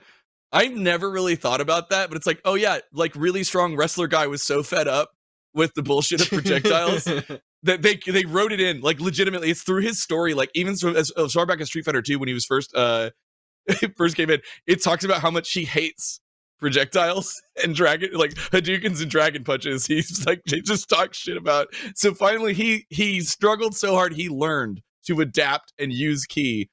I've 0.52 0.74
never 0.74 1.10
really 1.10 1.36
thought 1.36 1.60
about 1.60 1.90
that, 1.90 2.10
but 2.10 2.16
it's 2.16 2.26
like, 2.26 2.40
oh 2.44 2.54
yeah, 2.54 2.78
like 2.92 3.14
really 3.16 3.42
strong 3.42 3.74
wrestler 3.76 4.06
guy 4.06 4.26
was 4.26 4.42
so 4.42 4.62
fed 4.62 4.86
up 4.86 5.10
with 5.54 5.74
the 5.74 5.82
bullshit 5.82 6.20
of 6.20 6.28
projectiles 6.28 7.04
that 7.62 7.82
they 7.82 7.96
they 8.06 8.24
wrote 8.24 8.52
it 8.52 8.60
in 8.60 8.80
like 8.80 9.00
legitimately. 9.00 9.50
It's 9.50 9.62
through 9.62 9.82
his 9.82 10.02
story, 10.02 10.34
like 10.34 10.50
even 10.54 10.76
so, 10.76 10.90
as, 10.90 11.10
as 11.12 11.32
far 11.32 11.46
back 11.46 11.60
as 11.60 11.68
Street 11.68 11.84
Fighter 11.84 12.02
Two 12.02 12.18
when 12.18 12.28
he 12.28 12.34
was 12.34 12.44
first 12.44 12.74
uh 12.74 13.10
first 13.96 14.16
came 14.16 14.30
in, 14.30 14.40
it 14.66 14.82
talks 14.82 15.04
about 15.04 15.20
how 15.20 15.30
much 15.30 15.52
he 15.52 15.64
hates 15.64 16.20
projectiles 16.58 17.40
and 17.62 17.74
dragon 17.74 18.10
like 18.12 18.34
Hadoukens 18.34 19.00
and 19.00 19.10
dragon 19.10 19.44
punches. 19.44 19.86
He's 19.86 20.26
like 20.26 20.42
he 20.46 20.60
just 20.60 20.88
talks 20.88 21.18
shit 21.18 21.36
about. 21.36 21.68
So 21.94 22.14
finally, 22.14 22.54
he 22.54 22.86
he 22.90 23.20
struggled 23.20 23.74
so 23.74 23.94
hard 23.94 24.14
he 24.14 24.28
learned 24.28 24.82
to 25.06 25.20
adapt 25.20 25.72
and 25.78 25.92
use 25.92 26.24
ki 26.26 26.68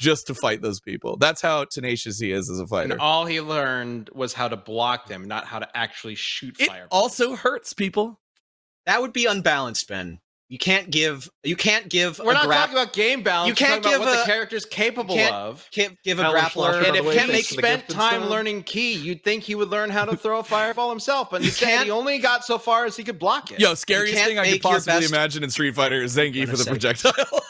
just 0.00 0.26
to 0.28 0.34
fight 0.34 0.62
those 0.62 0.80
people. 0.80 1.16
That's 1.18 1.42
how 1.42 1.64
tenacious 1.66 2.18
he 2.18 2.32
is 2.32 2.48
as 2.50 2.58
a 2.58 2.66
fighter. 2.66 2.92
And 2.94 3.00
all 3.00 3.26
he 3.26 3.40
learned 3.40 4.08
was 4.14 4.32
how 4.32 4.48
to 4.48 4.56
block 4.56 5.06
them, 5.08 5.24
not 5.28 5.44
how 5.44 5.58
to 5.58 5.68
actually 5.76 6.14
shoot 6.14 6.58
It 6.58 6.68
fire. 6.68 6.88
also 6.90 7.36
hurts 7.36 7.74
people. 7.74 8.18
That 8.86 9.02
would 9.02 9.12
be 9.12 9.26
unbalanced, 9.26 9.86
Ben. 9.88 10.20
You 10.50 10.58
can't 10.58 10.90
give. 10.90 11.30
You 11.44 11.54
can't 11.54 11.88
give. 11.88 12.18
We're 12.18 12.32
a 12.32 12.34
not 12.34 12.48
grap- 12.48 12.54
talking 12.56 12.74
about 12.76 12.92
game 12.92 13.22
balance. 13.22 13.48
You 13.48 13.54
can't 13.54 13.82
talking 13.84 13.98
about 13.98 14.04
give 14.04 14.14
what 14.14 14.16
a- 14.16 14.18
the 14.26 14.32
character's 14.32 14.64
capable 14.66 15.14
can't- 15.14 15.32
of. 15.32 15.64
Can't 15.70 15.96
give 16.02 16.18
a 16.18 16.24
Alan 16.24 16.36
grappler. 16.42 16.76
And 16.86 16.96
if 16.96 17.02
the 17.04 17.08
way, 17.08 17.14
Kent 17.16 17.30
thanks 17.30 17.48
had 17.50 17.54
for 17.54 17.62
the 17.62 17.68
spent 17.68 17.88
time 17.88 18.20
stuff. 18.22 18.30
learning 18.30 18.64
ki, 18.64 18.94
you'd 18.94 19.22
think 19.22 19.44
he 19.44 19.54
would 19.54 19.68
learn 19.68 19.90
how 19.90 20.04
to 20.04 20.16
throw 20.16 20.40
a 20.40 20.42
fireball 20.42 20.90
himself. 20.90 21.30
But 21.30 21.42
instead, 21.44 21.84
he 21.84 21.90
only 21.92 22.18
got 22.18 22.44
so 22.44 22.58
far 22.58 22.84
as 22.84 22.96
he 22.96 23.04
could 23.04 23.18
block 23.20 23.52
it. 23.52 23.60
Yo, 23.60 23.74
scariest 23.74 24.16
can't 24.16 24.26
thing 24.28 24.38
I 24.40 24.50
could 24.50 24.60
possibly 24.60 25.00
best- 25.02 25.12
imagine 25.12 25.44
in 25.44 25.50
Street 25.50 25.76
Fighter 25.76 26.02
is 26.02 26.16
Zangief 26.16 26.48
for 26.48 26.56
the 26.56 26.72
with 26.72 26.82
say. 26.82 27.10
projectile. 27.12 27.12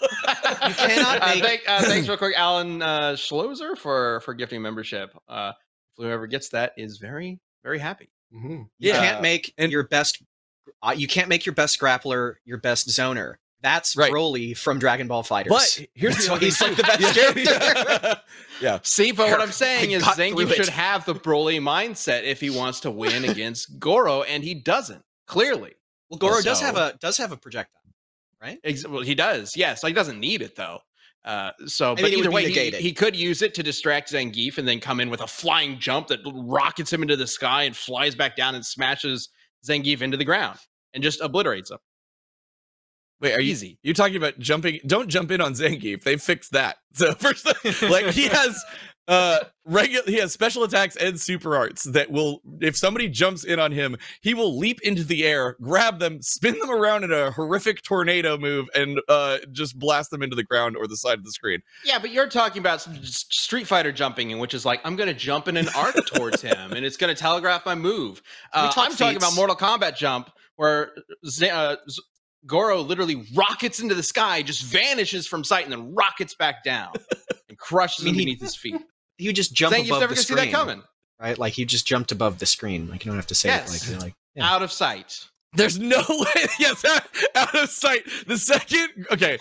You 0.68 0.74
cannot 0.74 1.22
Uh, 1.22 1.26
thank- 1.40 1.62
uh, 1.66 1.82
thanks 1.84 2.06
real 2.06 2.18
quick, 2.18 2.34
Alan 2.36 2.82
uh, 2.82 3.12
Schloser, 3.16 3.76
for 3.78 4.20
for 4.26 4.34
gifting 4.34 4.60
membership. 4.60 5.10
Uh, 5.26 5.52
whoever 5.96 6.26
gets 6.26 6.50
that 6.50 6.72
is 6.76 6.98
very 6.98 7.40
very 7.64 7.78
happy. 7.78 8.10
Mhm. 8.34 8.66
You 8.78 8.90
Yeah. 8.92 9.00
can't 9.00 9.22
make 9.22 9.54
And- 9.56 9.72
your 9.72 9.88
best. 9.88 10.22
Uh, 10.82 10.94
you 10.96 11.06
can't 11.06 11.28
make 11.28 11.46
your 11.46 11.54
best 11.54 11.80
grappler 11.80 12.34
your 12.44 12.58
best 12.58 12.88
zoner. 12.88 13.36
That's 13.62 13.94
Right. 13.94 14.10
Broly 14.10 14.56
from 14.56 14.78
Dragon 14.78 15.06
Ball 15.06 15.22
FighterZ. 15.22 15.48
but 15.48 15.86
here's 15.94 16.14
That's 16.16 16.28
the 16.28 16.36
he's 16.38 16.60
like 16.60 16.76
the 16.76 16.82
best 16.82 17.14
character. 17.14 18.20
yeah. 18.60 18.78
See, 18.82 19.12
but 19.12 19.30
what 19.30 19.40
I'm 19.40 19.52
saying 19.52 19.92
I 19.92 19.96
is 19.96 20.02
Zangief 20.02 20.54
should 20.54 20.68
have 20.68 21.04
the 21.04 21.14
Broly 21.14 21.60
mindset 21.60 22.24
if 22.24 22.40
he 22.40 22.48
wants 22.48 22.80
to 22.80 22.90
win 22.90 23.24
against 23.26 23.78
Goro, 23.78 24.22
and 24.22 24.42
he 24.42 24.54
doesn't. 24.54 25.02
Clearly, 25.26 25.74
well, 26.08 26.18
Goro 26.18 26.40
does 26.40 26.60
have 26.60 26.76
a 26.76 26.96
does 27.00 27.18
have 27.18 27.32
a 27.32 27.36
projectile, 27.36 27.82
right? 28.40 28.58
Ex- 28.64 28.86
well, 28.86 29.02
he 29.02 29.14
does. 29.14 29.54
Yes, 29.56 29.82
like 29.82 29.90
he 29.90 29.94
doesn't 29.94 30.18
need 30.18 30.42
it 30.42 30.56
though. 30.56 30.78
Uh, 31.22 31.50
so, 31.66 31.94
but 31.94 32.04
mean, 32.04 32.14
either 32.14 32.30
way, 32.30 32.50
he, 32.50 32.70
he 32.70 32.92
could 32.94 33.14
use 33.14 33.42
it 33.42 33.52
to 33.52 33.62
distract 33.62 34.10
Zangief 34.10 34.56
and 34.56 34.66
then 34.66 34.80
come 34.80 35.00
in 35.00 35.10
with 35.10 35.20
a 35.20 35.26
flying 35.26 35.78
jump 35.78 36.08
that 36.08 36.20
rockets 36.32 36.90
him 36.90 37.02
into 37.02 37.14
the 37.14 37.26
sky 37.26 37.64
and 37.64 37.76
flies 37.76 38.14
back 38.14 38.36
down 38.36 38.54
and 38.54 38.64
smashes 38.64 39.28
Zangief 39.66 40.02
into 40.02 40.16
the 40.16 40.24
ground 40.24 40.58
and 40.94 41.02
just 41.02 41.20
obliterates 41.20 41.70
him. 41.70 41.78
Wait, 43.20 43.34
are 43.34 43.40
you 43.40 43.52
Easy. 43.52 43.78
you 43.82 43.92
talking 43.92 44.16
about 44.16 44.38
jumping? 44.38 44.80
Don't 44.86 45.08
jump 45.08 45.30
in 45.30 45.40
on 45.40 45.52
Zangief. 45.52 46.02
They 46.02 46.16
fixed 46.16 46.52
that. 46.52 46.76
So 46.92 47.12
first, 47.14 47.46
like 47.82 48.06
he 48.06 48.24
has 48.28 48.64
uh 49.10 49.40
regular 49.66 50.02
he 50.06 50.14
has 50.16 50.32
special 50.32 50.62
attacks 50.64 50.96
and 50.96 51.20
super 51.20 51.54
arts 51.56 51.84
that 51.84 52.10
will 52.10 52.40
if 52.60 52.76
somebody 52.76 53.08
jumps 53.08 53.44
in 53.44 53.58
on 53.60 53.72
him 53.72 53.96
he 54.22 54.32
will 54.34 54.56
leap 54.58 54.80
into 54.82 55.04
the 55.04 55.24
air 55.26 55.56
grab 55.60 55.98
them 55.98 56.22
spin 56.22 56.58
them 56.60 56.70
around 56.70 57.04
in 57.04 57.12
a 57.12 57.30
horrific 57.32 57.82
tornado 57.82 58.38
move 58.38 58.66
and 58.74 59.00
uh 59.08 59.36
just 59.52 59.78
blast 59.78 60.10
them 60.10 60.22
into 60.22 60.34
the 60.36 60.42
ground 60.44 60.76
or 60.76 60.86
the 60.86 60.96
side 60.96 61.18
of 61.18 61.24
the 61.24 61.32
screen 61.32 61.60
Yeah, 61.84 61.98
but 61.98 62.10
you're 62.10 62.28
talking 62.28 62.60
about 62.60 62.74
s- 62.76 62.88
s- 62.88 63.26
Street 63.30 63.66
Fighter 63.66 63.90
jumping 63.92 64.30
in, 64.30 64.38
which 64.38 64.54
is 64.54 64.64
like 64.64 64.80
I'm 64.84 64.96
going 64.96 65.08
to 65.08 65.14
jump 65.14 65.48
in 65.48 65.56
an 65.56 65.68
arc 65.76 65.96
towards 66.06 66.40
him, 66.40 66.72
and 66.72 66.86
it's 66.86 66.96
going 66.96 67.14
to 67.14 67.20
telegraph 67.20 67.66
my 67.66 67.74
move. 67.74 68.22
Uh, 68.52 68.70
talk 68.70 68.86
I'm 68.90 68.96
talking 68.96 69.16
about? 69.16 69.34
Mortal 69.34 69.56
Kombat 69.56 69.96
jump, 69.96 70.30
where 70.56 70.92
Z- 71.26 71.50
uh, 71.50 71.76
Z- 71.88 72.00
Goro 72.46 72.80
literally 72.80 73.24
rockets 73.34 73.80
into 73.80 73.94
the 73.94 74.02
sky, 74.04 74.42
just 74.42 74.62
vanishes 74.62 75.26
from 75.26 75.42
sight, 75.44 75.64
and 75.64 75.72
then 75.72 75.92
rockets 75.94 76.34
back 76.34 76.62
down 76.64 76.92
and 77.48 77.58
crushes 77.58 78.04
I 78.04 78.06
mean, 78.06 78.14
him 78.14 78.18
he- 78.20 78.24
beneath 78.26 78.40
his 78.40 78.56
feet. 78.56 78.76
You 79.20 79.32
just 79.32 79.52
jump 79.54 79.74
Zangief's 79.74 79.88
above 79.88 80.00
never 80.00 80.14
the 80.14 80.16
going 80.16 80.16
to 80.16 80.22
see 80.22 80.34
screen, 80.34 80.50
that 80.52 80.56
coming. 80.58 80.82
right? 81.20 81.38
Like 81.38 81.52
he 81.52 81.64
just 81.64 81.86
jumped 81.86 82.12
above 82.12 82.38
the 82.38 82.46
screen. 82.46 82.88
Like 82.88 83.04
you 83.04 83.10
don't 83.10 83.18
have 83.18 83.26
to 83.28 83.34
say 83.34 83.48
Yes. 83.50 83.68
it. 83.68 83.72
Like 83.72 83.90
you're 83.90 84.00
like 84.00 84.14
yeah. 84.34 84.50
Out 84.52 84.62
of 84.62 84.70
sight. 84.72 85.26
there's 85.54 85.78
no 85.78 85.98
way 86.08 86.44
yes 86.60 86.84
out, 86.84 87.02
out 87.34 87.54
of 87.56 87.68
sight 87.68 88.04
the 88.28 88.38
second 88.38 89.06
okay 89.10 89.36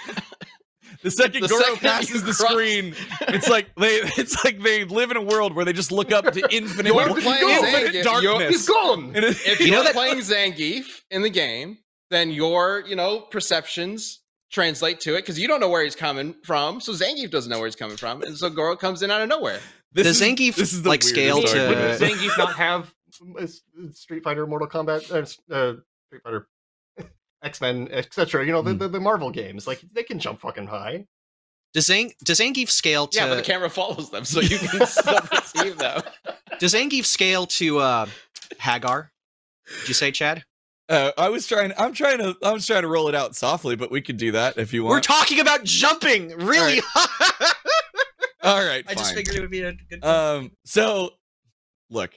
the 1.04 1.12
second 1.12 1.44
The 1.44 1.48
Goro 1.48 1.62
second 1.62 1.78
passes 1.82 2.24
the 2.24 2.34
cross- 2.34 2.50
screen 2.52 2.96
it's 3.28 3.48
like 3.48 3.68
they 3.76 3.98
it's 4.18 4.44
like 4.44 4.60
they 4.62 4.84
live 4.86 5.12
in 5.12 5.18
a 5.18 5.22
world 5.22 5.54
where 5.56 5.64
they 5.66 5.74
just 5.74 5.92
look 5.92 6.12
up 6.12 6.26
to 6.34 6.42
infinite, 6.52 6.88
You're 6.94 7.08
infinite 7.18 7.38
Zangief. 7.38 8.04
darkness 8.04 8.24
You're- 8.24 8.48
He's 8.48 8.68
gone. 8.68 9.12
And 9.16 9.24
it- 9.26 9.38
If 9.46 9.60
You 9.60 9.68
you're 9.68 9.76
know 9.78 9.84
that- 9.84 9.94
playing 9.94 10.18
Zangief 10.18 11.02
in 11.12 11.22
the 11.22 11.30
game, 11.30 11.78
then 12.10 12.32
your, 12.32 12.84
you 12.88 12.96
know, 12.96 13.20
perceptions 13.20 14.20
translate 14.52 15.00
to 15.02 15.14
it 15.14 15.18
because 15.22 15.38
you 15.38 15.48
don't 15.48 15.60
know 15.60 15.70
where 15.70 15.84
he's 15.84 15.96
coming 15.96 16.34
from. 16.44 16.82
So 16.82 16.92
Zangief 16.94 17.30
doesn't 17.30 17.52
know 17.52 17.60
where 17.60 17.68
he's 17.68 17.76
coming 17.76 17.98
from, 17.98 18.24
and 18.24 18.36
so 18.36 18.50
Goro 18.50 18.76
comes 18.76 19.04
in 19.04 19.12
out 19.12 19.22
of 19.22 19.30
nowhere. 19.30 19.60
This 19.92 20.06
Does 20.08 20.22
is- 20.22 20.28
Zangief, 20.28 20.56
this 20.56 20.74
is 20.74 20.84
the 20.84 20.90
like, 20.90 21.02
weirdest 21.04 21.10
scale 21.10 21.42
to- 21.42 21.48
argument. 21.68 22.00
Would 22.00 22.10
Zangief 22.10 22.38
not 22.38 22.56
have 22.56 22.94
Street 23.94 24.24
Fighter, 24.24 24.46
Mortal 24.48 24.68
Kombat, 24.68 25.12
uh, 25.12 25.54
uh, 25.54 25.74
Street 26.08 26.22
Fighter, 26.24 26.48
X 27.44 27.62
Men, 27.62 27.88
etc. 27.92 28.46
You 28.46 28.52
know 28.52 28.62
the, 28.62 28.72
Hmm. 28.74 28.78
the 28.78 28.88
the 28.90 29.00
Marvel 29.00 29.32
games, 29.32 29.66
like 29.68 29.82
they 29.94 30.04
can 30.04 30.20
jump 30.20 30.42
fucking 30.42 30.68
high. 30.68 31.06
does 31.74 31.88
Zang 31.88 32.12
does 32.24 32.40
Zangief 32.40 32.70
scale 32.70 33.08
to 33.08 33.18
Yeah, 33.18 33.28
but 33.30 33.36
the 33.36 33.42
camera 33.42 33.70
follows 33.70 34.10
them, 34.12 34.26
so 34.26 34.42
you 34.42 34.58
can 34.60 34.86
still 34.86 35.20
perceive 35.22 35.78
them. 35.78 36.02
does 36.60 36.74
Zangief 36.74 37.06
scale 37.06 37.46
to 37.48 37.80
uh 37.80 38.06
Haggar? 38.60 39.10
Did 39.82 39.88
you 39.90 39.94
say 39.94 40.12
Chad? 40.12 40.44
Uh, 40.90 41.12
I 41.20 41.30
was 41.30 41.46
trying. 41.46 41.72
I'm 41.78 41.94
trying 41.94 42.18
to. 42.18 42.36
I 42.44 42.52
was 42.52 42.66
trying 42.66 42.82
to 42.82 42.88
roll 42.88 43.10
it 43.10 43.16
out 43.16 43.36
softly, 43.36 43.76
but 43.76 43.92
we 43.92 44.02
could 44.02 44.18
do 44.18 44.32
that 44.32 44.58
if 44.58 44.74
you 44.74 44.84
want. 44.84 44.92
We're 44.96 45.02
talking 45.02 45.40
about 45.40 45.64
jumping 45.64 46.30
really 46.38 46.82
high. 46.84 47.54
All 48.50 48.66
right. 48.66 48.84
I 48.88 48.94
just 48.96 49.14
figured 49.14 49.36
it 49.36 49.42
would 49.42 49.52
be 49.52 49.62
a 49.62 49.74
good. 49.74 50.04
Um. 50.04 50.52
So, 50.66 51.12
look. 51.90 52.12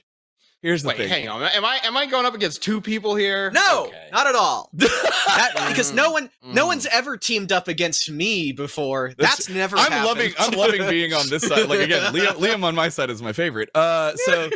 Here's 0.61 0.81
the 0.81 0.87
Wait, 0.89 0.95
thing. 0.97 1.09
hang 1.09 1.27
on. 1.27 1.43
Am 1.43 1.65
I 1.65 1.79
am 1.83 1.97
I 1.97 2.05
going 2.05 2.25
up 2.25 2.35
against 2.35 2.63
two 2.63 2.79
people 2.79 3.15
here? 3.15 3.51
no, 3.51 3.87
Okay. 3.87 4.07
not 4.13 4.27
at 4.27 4.35
all. 4.35 4.69
That, 4.79 5.65
because 5.69 5.91
no 5.93 6.11
one, 6.11 6.29
no 6.41 6.63
Mm. 6.65 6.67
one's 6.67 6.85
ever 6.85 7.17
teamed 7.17 7.51
up 7.51 7.67
against 7.67 8.09
me 8.09 8.51
before. 8.53 9.09
That's- 9.17 9.47
That's, 9.47 9.49
never. 9.49 9.75
I'm 9.77 9.91
happened. 9.91 10.05
loving. 10.05 10.33
I'm 10.39 10.51
loving 10.51 10.87
being 10.89 11.13
on 11.13 11.27
this 11.27 11.43
side. 11.43 11.67
Like 11.67 11.79
again, 11.79 12.13
Liam, 12.13 12.27
Liam 12.37 12.63
on 12.63 12.75
my 12.75 12.87
side 12.89 13.09
is 13.09 13.21
my 13.21 13.33
favorite. 13.33 13.69
Uh. 13.75 14.13
So, 14.15 14.49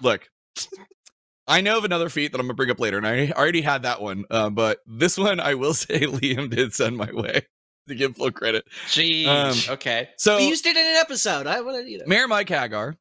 look. 0.00 0.28
I 1.46 1.60
know 1.60 1.78
of 1.78 1.84
another 1.84 2.08
feat 2.08 2.32
that 2.32 2.40
I'm 2.40 2.46
gonna 2.46 2.54
bring 2.54 2.70
up 2.70 2.80
later, 2.80 2.96
and 2.98 3.06
I 3.06 3.30
already 3.30 3.60
had 3.62 3.82
that 3.82 4.00
one. 4.00 4.24
Uh, 4.30 4.48
but 4.50 4.78
this 4.86 5.18
one, 5.18 5.38
I 5.40 5.54
will 5.54 5.74
say, 5.84 6.00
Liam 6.00 6.50
did 6.50 6.72
send 6.74 6.96
my 6.96 7.10
way 7.12 7.46
to 7.88 7.94
give 7.94 8.16
full 8.16 8.30
credit. 8.30 8.64
Jeez. 8.86 9.26
Um, 9.26 9.74
okay. 9.74 10.08
So, 10.16 10.36
We 10.36 10.48
used 10.48 10.66
it 10.66 10.76
in 10.76 10.86
an 10.86 10.96
episode. 10.96 11.46
I 11.46 11.60
want 11.60 11.84
to, 11.84 11.90
you 11.90 11.98
know. 11.98 12.04
Mayor 12.06 12.28
Mike 12.28 12.48
Haggar 12.48 12.96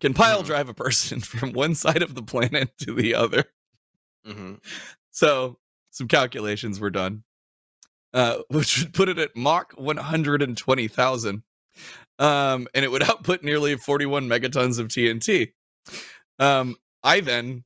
can 0.00 0.14
pile 0.14 0.42
Mhm. 0.42 0.46
drive 0.46 0.68
a 0.68 0.74
person 0.74 1.20
from 1.22 1.52
one 1.52 1.74
side 1.74 2.02
of 2.02 2.14
the 2.14 2.22
planet 2.22 2.70
to 2.78 2.92
the 2.94 3.14
other. 3.14 3.44
hmm 4.24 4.54
So 5.10 5.58
some 5.90 6.08
calculations 6.08 6.78
were 6.80 6.90
done, 6.90 7.24
uh, 8.12 8.38
which 8.48 8.78
would 8.80 8.92
put 8.94 9.08
it 9.08 9.18
at 9.18 9.34
Mach 9.36 9.72
120,000. 9.74 11.42
Um, 12.18 12.66
and 12.74 12.84
it 12.84 12.90
would 12.90 13.02
output 13.08 13.42
nearly 13.42 13.76
41 13.76 14.28
megatons 14.28 14.78
of 14.78 14.88
TNT. 14.88 15.52
Um, 16.38 16.76
I 17.02 17.20
then 17.20 17.64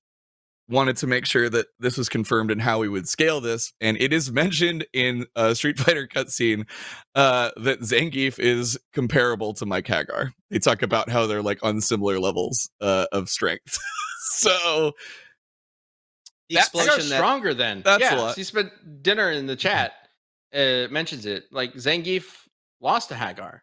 wanted 0.70 0.96
to 0.98 1.06
make 1.06 1.26
sure 1.26 1.48
that 1.50 1.66
this 1.80 1.98
was 1.98 2.08
confirmed 2.08 2.50
and 2.50 2.62
how 2.62 2.78
we 2.78 2.88
would 2.88 3.08
scale 3.08 3.40
this. 3.40 3.72
And 3.80 3.96
it 4.00 4.12
is 4.12 4.30
mentioned 4.32 4.86
in 4.92 5.26
a 5.34 5.54
Street 5.54 5.78
Fighter 5.78 6.06
cutscene 6.06 6.66
uh, 7.14 7.50
that 7.56 7.80
Zangief 7.80 8.38
is 8.38 8.78
comparable 8.92 9.52
to 9.54 9.66
Mike 9.66 9.86
Haggar. 9.86 10.32
They 10.50 10.58
talk 10.58 10.82
about 10.82 11.10
how 11.10 11.26
they're 11.26 11.42
like 11.42 11.58
on 11.62 11.80
similar 11.80 12.18
levels 12.20 12.70
uh, 12.80 13.06
of 13.12 13.28
strength. 13.28 13.78
so 14.36 14.92
The 16.48 16.56
explosion 16.56 17.08
that 17.08 17.16
stronger 17.16 17.52
than 17.52 17.82
That's 17.82 18.02
a 18.02 18.14
yeah, 18.14 18.20
lot. 18.20 18.36
He 18.36 18.44
spent 18.44 19.02
dinner 19.02 19.30
in 19.30 19.46
the 19.46 19.56
chat. 19.56 19.92
Uh, 20.54 20.86
mentions 20.90 21.26
it. 21.26 21.44
Like 21.52 21.74
Zangief 21.74 22.24
lost 22.80 23.08
to 23.10 23.14
Haggar. 23.14 23.60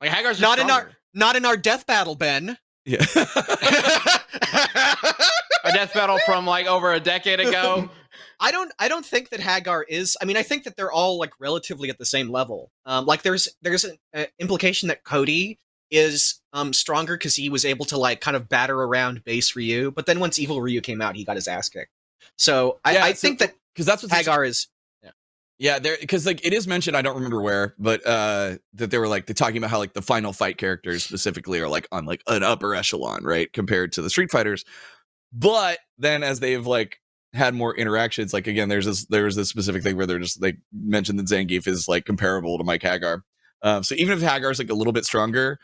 Like 0.00 0.10
Haggar's 0.10 0.38
just 0.38 0.42
Not 0.42 0.58
in 0.58 0.70
our- 0.70 0.90
not 1.14 1.34
in 1.36 1.46
our 1.46 1.56
death 1.56 1.86
battle, 1.86 2.14
Ben. 2.14 2.58
yeah. 2.84 2.98
a 5.66 5.72
death 5.72 5.92
battle 5.94 6.18
from 6.26 6.46
like 6.46 6.66
over 6.66 6.92
a 6.92 7.00
decade 7.00 7.40
ago. 7.40 7.88
I 8.40 8.50
don't 8.50 8.72
I 8.78 8.88
don't 8.88 9.04
think 9.04 9.30
that 9.30 9.40
Haggar 9.40 9.84
is 9.88 10.16
I 10.20 10.24
mean 10.24 10.36
I 10.36 10.42
think 10.42 10.64
that 10.64 10.76
they're 10.76 10.92
all 10.92 11.18
like 11.18 11.32
relatively 11.38 11.90
at 11.90 11.98
the 11.98 12.04
same 12.06 12.28
level. 12.30 12.70
Um 12.86 13.04
like 13.06 13.22
there's 13.22 13.48
there's 13.62 13.84
an 13.84 13.96
uh, 14.14 14.24
implication 14.38 14.88
that 14.88 15.04
Cody 15.04 15.58
is 15.90 16.40
um 16.52 16.72
stronger 16.72 17.16
cuz 17.16 17.36
he 17.36 17.48
was 17.48 17.64
able 17.64 17.84
to 17.86 17.96
like 17.98 18.20
kind 18.20 18.36
of 18.36 18.48
batter 18.48 18.74
around 18.82 19.22
base 19.24 19.54
Ryu, 19.54 19.90
but 19.90 20.06
then 20.06 20.18
once 20.20 20.38
evil 20.38 20.60
Ryu 20.62 20.80
came 20.80 21.00
out, 21.02 21.14
he 21.16 21.24
got 21.24 21.36
his 21.36 21.46
ass 21.48 21.68
kicked. 21.68 21.90
So 22.38 22.78
I, 22.84 22.94
Yeah, 22.94 23.04
I 23.04 23.12
so- 23.12 23.20
think 23.28 23.38
that 23.40 23.54
because 23.74 23.86
that's 23.86 24.02
what 24.02 24.12
Haggar 24.12 24.44
is 24.46 24.68
Yeah, 25.58 25.78
there 25.78 25.96
because 25.98 26.26
like 26.26 26.44
it 26.44 26.52
is 26.52 26.66
mentioned. 26.68 26.96
I 26.98 27.02
don't 27.02 27.14
remember 27.16 27.40
where, 27.40 27.74
but 27.78 28.06
uh 28.06 28.58
that 28.74 28.90
they 28.90 28.98
were 28.98 29.08
like 29.08 29.24
they're 29.26 29.32
talking 29.34 29.56
about 29.56 29.70
how 29.70 29.78
like 29.78 29.94
the 29.94 30.02
final 30.02 30.34
fight 30.34 30.58
characters 30.58 31.02
specifically 31.04 31.60
are 31.60 31.68
like 31.68 31.88
on 31.90 32.04
like 32.04 32.22
an 32.26 32.42
upper 32.42 32.74
echelon, 32.74 33.24
right, 33.24 33.50
compared 33.52 33.92
to 33.92 34.02
the 34.02 34.10
Street 34.10 34.30
Fighters. 34.30 34.64
But 35.36 35.78
then 35.98 36.22
as 36.22 36.40
they've 36.40 36.66
like 36.66 36.98
had 37.34 37.54
more 37.54 37.76
interactions, 37.76 38.32
like 38.32 38.46
again, 38.46 38.68
there's 38.68 38.86
this 38.86 39.06
there's 39.06 39.36
this 39.36 39.48
specific 39.48 39.82
thing 39.82 39.96
where 39.96 40.06
they're 40.06 40.18
just 40.18 40.40
like 40.40 40.56
mentioned 40.72 41.18
that 41.18 41.26
Zangief 41.26 41.66
is 41.66 41.88
like 41.88 42.04
comparable 42.04 42.58
to 42.58 42.64
Mike 42.64 42.82
Haggar. 42.82 43.22
Um, 43.62 43.82
so 43.82 43.94
even 43.96 44.16
if 44.16 44.22
Haggar's 44.22 44.58
like 44.58 44.70
a 44.70 44.74
little 44.74 44.92
bit 44.92 45.04
stronger, 45.04 45.58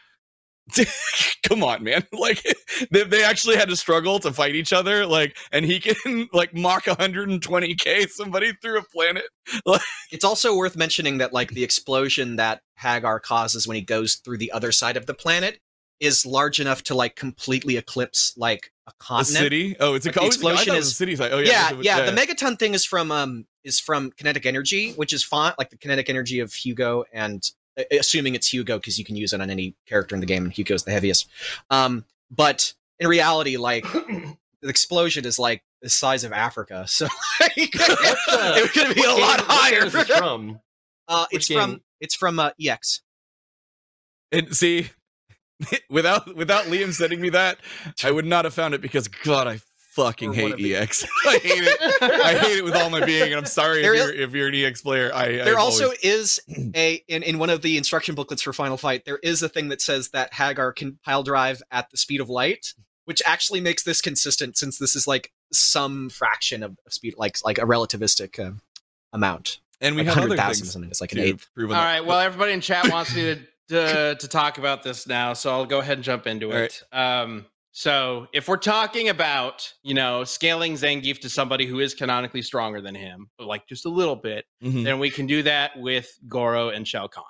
Come 1.48 1.64
on, 1.64 1.82
man! 1.82 2.06
Like 2.12 2.44
they, 2.92 3.02
they 3.02 3.24
actually 3.24 3.56
had 3.56 3.68
to 3.68 3.76
struggle 3.76 4.20
to 4.20 4.32
fight 4.32 4.54
each 4.54 4.72
other. 4.72 5.06
Like, 5.06 5.36
and 5.50 5.64
he 5.64 5.80
can 5.80 6.28
like 6.32 6.54
Mach 6.54 6.84
120k 6.84 8.08
somebody 8.08 8.52
through 8.62 8.78
a 8.78 8.84
planet. 8.84 9.24
It's 10.12 10.24
also 10.24 10.56
worth 10.56 10.76
mentioning 10.76 11.18
that 11.18 11.32
like 11.32 11.50
the 11.50 11.64
explosion 11.64 12.36
that 12.36 12.60
Haggar 12.78 13.20
causes 13.20 13.66
when 13.66 13.74
he 13.74 13.82
goes 13.82 14.16
through 14.16 14.38
the 14.38 14.52
other 14.52 14.70
side 14.70 14.96
of 14.96 15.06
the 15.06 15.14
planet 15.14 15.58
is 15.98 16.24
large 16.24 16.60
enough 16.60 16.82
to 16.84 16.94
like 16.94 17.16
completely 17.16 17.76
eclipse 17.76 18.32
like 18.36 18.71
a 18.86 18.90
A 18.90 18.92
continent. 18.98 19.42
city? 19.44 19.76
Oh, 19.80 19.94
it's 19.94 20.06
a 20.06 20.08
Like, 20.10 20.18
oh, 20.18 20.26
explosion 20.26 20.66
thought 20.66 20.74
it 20.74 20.76
was 20.78 20.86
is- 20.86 20.92
a 20.92 20.96
city 20.96 21.16
site. 21.16 21.32
Oh 21.32 21.38
yeah, 21.38 21.50
yeah, 21.70 21.72
was- 21.72 21.86
yeah, 21.86 22.10
The 22.10 22.12
megaton 22.20 22.58
thing 22.58 22.74
is 22.74 22.84
from 22.84 23.10
um 23.12 23.46
is 23.64 23.78
from 23.80 24.10
kinetic 24.12 24.44
energy, 24.46 24.92
which 24.92 25.12
is 25.12 25.22
font 25.24 25.56
like 25.58 25.70
the 25.70 25.76
kinetic 25.76 26.08
energy 26.10 26.40
of 26.40 26.52
Hugo, 26.52 27.04
and 27.12 27.48
uh, 27.78 27.84
assuming 27.92 28.34
it's 28.34 28.52
Hugo 28.52 28.78
because 28.78 28.98
you 28.98 29.04
can 29.04 29.14
use 29.16 29.32
it 29.32 29.40
on 29.40 29.50
any 29.50 29.74
character 29.86 30.14
in 30.14 30.20
the 30.20 30.26
game, 30.26 30.44
and 30.44 30.52
Hugo's 30.52 30.82
the 30.84 30.90
heaviest. 30.90 31.28
Um, 31.70 32.04
but 32.30 32.74
in 32.98 33.06
reality, 33.08 33.56
like 33.56 33.84
the 33.92 34.68
explosion 34.68 35.24
is 35.26 35.38
like 35.38 35.62
the 35.80 35.88
size 35.88 36.24
of 36.24 36.32
Africa, 36.32 36.84
so 36.88 37.06
like, 37.40 37.52
it 37.56 38.72
could 38.72 38.94
be 38.96 39.04
a 39.04 39.10
lot 39.14 39.40
higher. 39.46 39.88
from? 39.90 40.60
Uh, 41.08 41.26
it's 41.32 41.48
from 41.48 41.82
it's 42.00 42.14
from 42.14 42.38
uh, 42.38 42.50
EX. 42.64 43.02
And 44.30 44.56
see, 44.56 44.88
without 45.90 46.34
without 46.36 46.64
Liam 46.66 46.92
sending 46.92 47.20
me 47.20 47.30
that, 47.30 47.58
I 48.04 48.10
would 48.10 48.26
not 48.26 48.44
have 48.44 48.54
found 48.54 48.74
it 48.74 48.80
because 48.80 49.08
God, 49.08 49.46
I 49.46 49.60
fucking 49.92 50.32
hate 50.32 50.42
one 50.44 50.52
of 50.52 50.58
the- 50.58 50.74
EX. 50.76 51.04
I 51.26 51.38
hate 51.38 51.62
it. 51.64 52.02
I 52.02 52.38
hate 52.38 52.58
it 52.58 52.64
with 52.64 52.74
all 52.74 52.88
my 52.90 53.04
being, 53.04 53.24
and 53.24 53.34
I'm 53.34 53.44
sorry 53.46 53.82
There 53.82 53.94
if 53.94 54.00
is- 54.00 54.06
you're 54.06 54.14
if 54.22 54.32
you're 54.32 54.48
an 54.48 54.54
EX 54.54 54.82
player. 54.82 55.10
I 55.14 55.32
There 55.32 55.54
I've 55.54 55.60
also 55.60 55.84
always- 55.84 55.98
is 56.00 56.40
a 56.74 57.02
in, 57.08 57.22
in 57.22 57.38
one 57.38 57.50
of 57.50 57.62
the 57.62 57.76
instruction 57.76 58.14
booklets 58.14 58.42
for 58.42 58.52
Final 58.52 58.76
Fight, 58.76 59.04
there 59.04 59.18
is 59.22 59.42
a 59.42 59.48
thing 59.48 59.68
that 59.68 59.80
says 59.82 60.10
that 60.10 60.32
Haggar 60.32 60.72
can 60.74 60.98
pile 61.04 61.22
drive 61.22 61.62
at 61.70 61.90
the 61.90 61.96
speed 61.96 62.20
of 62.20 62.28
light, 62.30 62.74
which 63.04 63.20
actually 63.26 63.60
makes 63.60 63.82
this 63.82 64.00
consistent 64.00 64.56
since 64.56 64.78
this 64.78 64.96
is 64.96 65.06
like 65.06 65.30
some 65.52 66.08
fraction 66.08 66.62
of, 66.62 66.76
of 66.86 66.92
speed, 66.92 67.14
like 67.18 67.36
like 67.44 67.58
a 67.58 67.62
relativistic 67.66 68.38
uh, 68.38 68.52
amount. 69.12 69.58
and 69.82 69.94
we 69.94 70.00
like 70.02 70.06
have 70.14 70.16
other 70.24 70.28
100,000 70.30 70.50
or 70.50 70.54
things 70.54 70.72
something. 70.72 70.90
It's 70.90 71.00
like 71.02 71.12
an 71.12 71.18
eighth. 71.18 71.50
prove 71.54 71.70
All 71.70 71.76
on 71.76 72.06
Well, 72.06 72.18
everybody 72.20 72.52
in 72.52 72.62
chat 72.62 72.90
wants 72.90 73.14
me 73.14 73.22
to, 73.34 73.40
to 73.72 74.16
to 74.18 74.28
talk 74.28 74.58
about 74.58 74.82
this 74.82 75.06
now, 75.06 75.32
so 75.32 75.50
I'll 75.50 75.66
go 75.66 75.80
ahead 75.80 75.98
and 75.98 76.04
jump 76.04 76.26
into 76.26 76.52
All 76.52 76.56
it. 76.56 76.82
Um, 76.92 77.46
so 77.72 78.26
if 78.32 78.48
we're 78.48 78.56
talking 78.58 79.08
about 79.08 79.72
you 79.82 79.94
know 79.94 80.24
scaling 80.24 80.74
Zangief 80.74 81.18
to 81.20 81.28
somebody 81.28 81.66
who 81.66 81.80
is 81.80 81.94
canonically 81.94 82.42
stronger 82.42 82.80
than 82.80 82.94
him, 82.94 83.28
but 83.38 83.46
like 83.46 83.66
just 83.66 83.84
a 83.86 83.88
little 83.88 84.16
bit, 84.16 84.44
Mhm. 84.62 84.84
then 84.84 84.98
we 84.98 85.10
can 85.10 85.26
do 85.26 85.42
that 85.42 85.72
with 85.78 86.08
Goro 86.28 86.68
and 86.68 86.86
Shao 86.86 87.06
Kahn, 87.08 87.24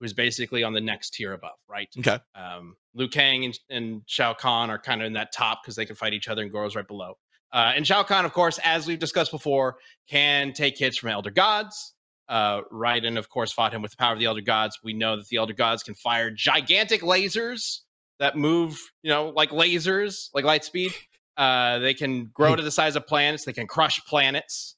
who's 0.00 0.12
basically 0.12 0.62
on 0.64 0.72
the 0.72 0.80
next 0.80 1.10
tier 1.14 1.32
above, 1.34 1.58
right? 1.68 1.88
Okay. 1.98 2.18
Um, 2.34 2.76
Liu 2.94 3.08
Kang 3.08 3.44
and, 3.44 3.58
and 3.70 4.02
Shao 4.06 4.34
Kahn 4.34 4.70
are 4.70 4.78
kind 4.78 5.00
of 5.00 5.06
in 5.06 5.12
that 5.14 5.32
top 5.32 5.62
because 5.62 5.76
they 5.76 5.86
can 5.86 5.96
fight 5.96 6.12
each 6.14 6.28
other, 6.28 6.42
and 6.42 6.50
Goro's 6.52 6.74
right 6.76 6.86
below. 6.88 7.16
Uh, 7.52 7.72
and 7.76 7.86
Shao 7.86 8.02
Kahn, 8.02 8.24
of 8.24 8.32
course, 8.32 8.58
as 8.64 8.86
we've 8.86 8.98
discussed 8.98 9.30
before, 9.30 9.76
can 10.08 10.54
take 10.54 10.78
hits 10.78 10.96
from 10.96 11.10
Elder 11.10 11.30
Gods. 11.30 11.92
Uh, 12.32 12.62
Raiden, 12.72 13.18
of 13.18 13.28
course, 13.28 13.52
fought 13.52 13.74
him 13.74 13.82
with 13.82 13.90
the 13.90 13.98
power 13.98 14.14
of 14.14 14.18
the 14.18 14.24
Elder 14.24 14.40
Gods. 14.40 14.78
We 14.82 14.94
know 14.94 15.16
that 15.16 15.28
the 15.28 15.36
Elder 15.36 15.52
Gods 15.52 15.82
can 15.82 15.94
fire 15.94 16.30
gigantic 16.30 17.02
lasers 17.02 17.80
that 18.20 18.38
move, 18.38 18.80
you 19.02 19.10
know, 19.10 19.28
like 19.36 19.50
lasers, 19.50 20.30
like 20.32 20.46
light 20.46 20.64
speed. 20.64 20.92
Uh, 21.36 21.78
they 21.80 21.92
can 21.92 22.30
grow 22.32 22.56
to 22.56 22.62
the 22.62 22.70
size 22.70 22.96
of 22.96 23.06
planets. 23.06 23.44
They 23.44 23.52
can 23.52 23.66
crush 23.66 24.02
planets. 24.06 24.76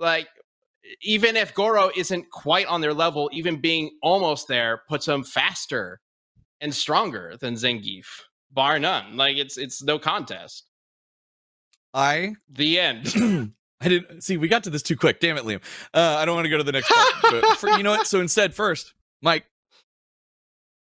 Like, 0.00 0.26
even 1.00 1.36
if 1.36 1.54
Goro 1.54 1.92
isn't 1.96 2.28
quite 2.32 2.66
on 2.66 2.80
their 2.80 2.94
level, 2.94 3.30
even 3.32 3.60
being 3.60 3.92
almost 4.02 4.48
there 4.48 4.82
puts 4.88 5.06
them 5.06 5.22
faster 5.22 6.00
and 6.60 6.74
stronger 6.74 7.36
than 7.40 7.54
Zangief, 7.54 8.06
bar 8.50 8.80
none. 8.80 9.16
Like, 9.16 9.36
it's 9.36 9.56
it's 9.56 9.80
no 9.80 10.00
contest. 10.00 10.64
I 11.94 12.34
The 12.48 12.80
end. 12.80 13.52
I 13.80 13.88
didn't 13.88 14.22
see. 14.22 14.36
We 14.36 14.48
got 14.48 14.64
to 14.64 14.70
this 14.70 14.82
too 14.82 14.96
quick. 14.96 15.20
Damn 15.20 15.36
it, 15.38 15.44
Liam. 15.44 15.60
Uh, 15.94 16.16
I 16.18 16.24
don't 16.24 16.34
want 16.34 16.44
to 16.44 16.50
go 16.50 16.58
to 16.58 16.62
the 16.64 16.72
next 16.72 16.88
part. 16.90 17.08
but 17.42 17.56
for, 17.56 17.70
you 17.70 17.82
know 17.82 17.90
what? 17.92 18.06
So 18.06 18.20
instead, 18.20 18.54
first, 18.54 18.92
Mike, 19.22 19.46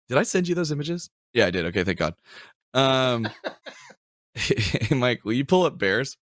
did 0.09 0.19
I 0.19 0.23
send 0.23 0.47
you 0.49 0.55
those 0.55 0.71
images? 0.71 1.11
Yeah, 1.33 1.47
I 1.47 1.51
did. 1.51 1.65
Okay, 1.67 1.83
thank 1.83 1.99
God. 1.99 2.15
Um, 2.75 3.29
Mike, 4.91 5.25
will 5.25 5.33
you 5.33 5.45
pull 5.45 5.65
up 5.65 5.79
bears? 5.79 6.17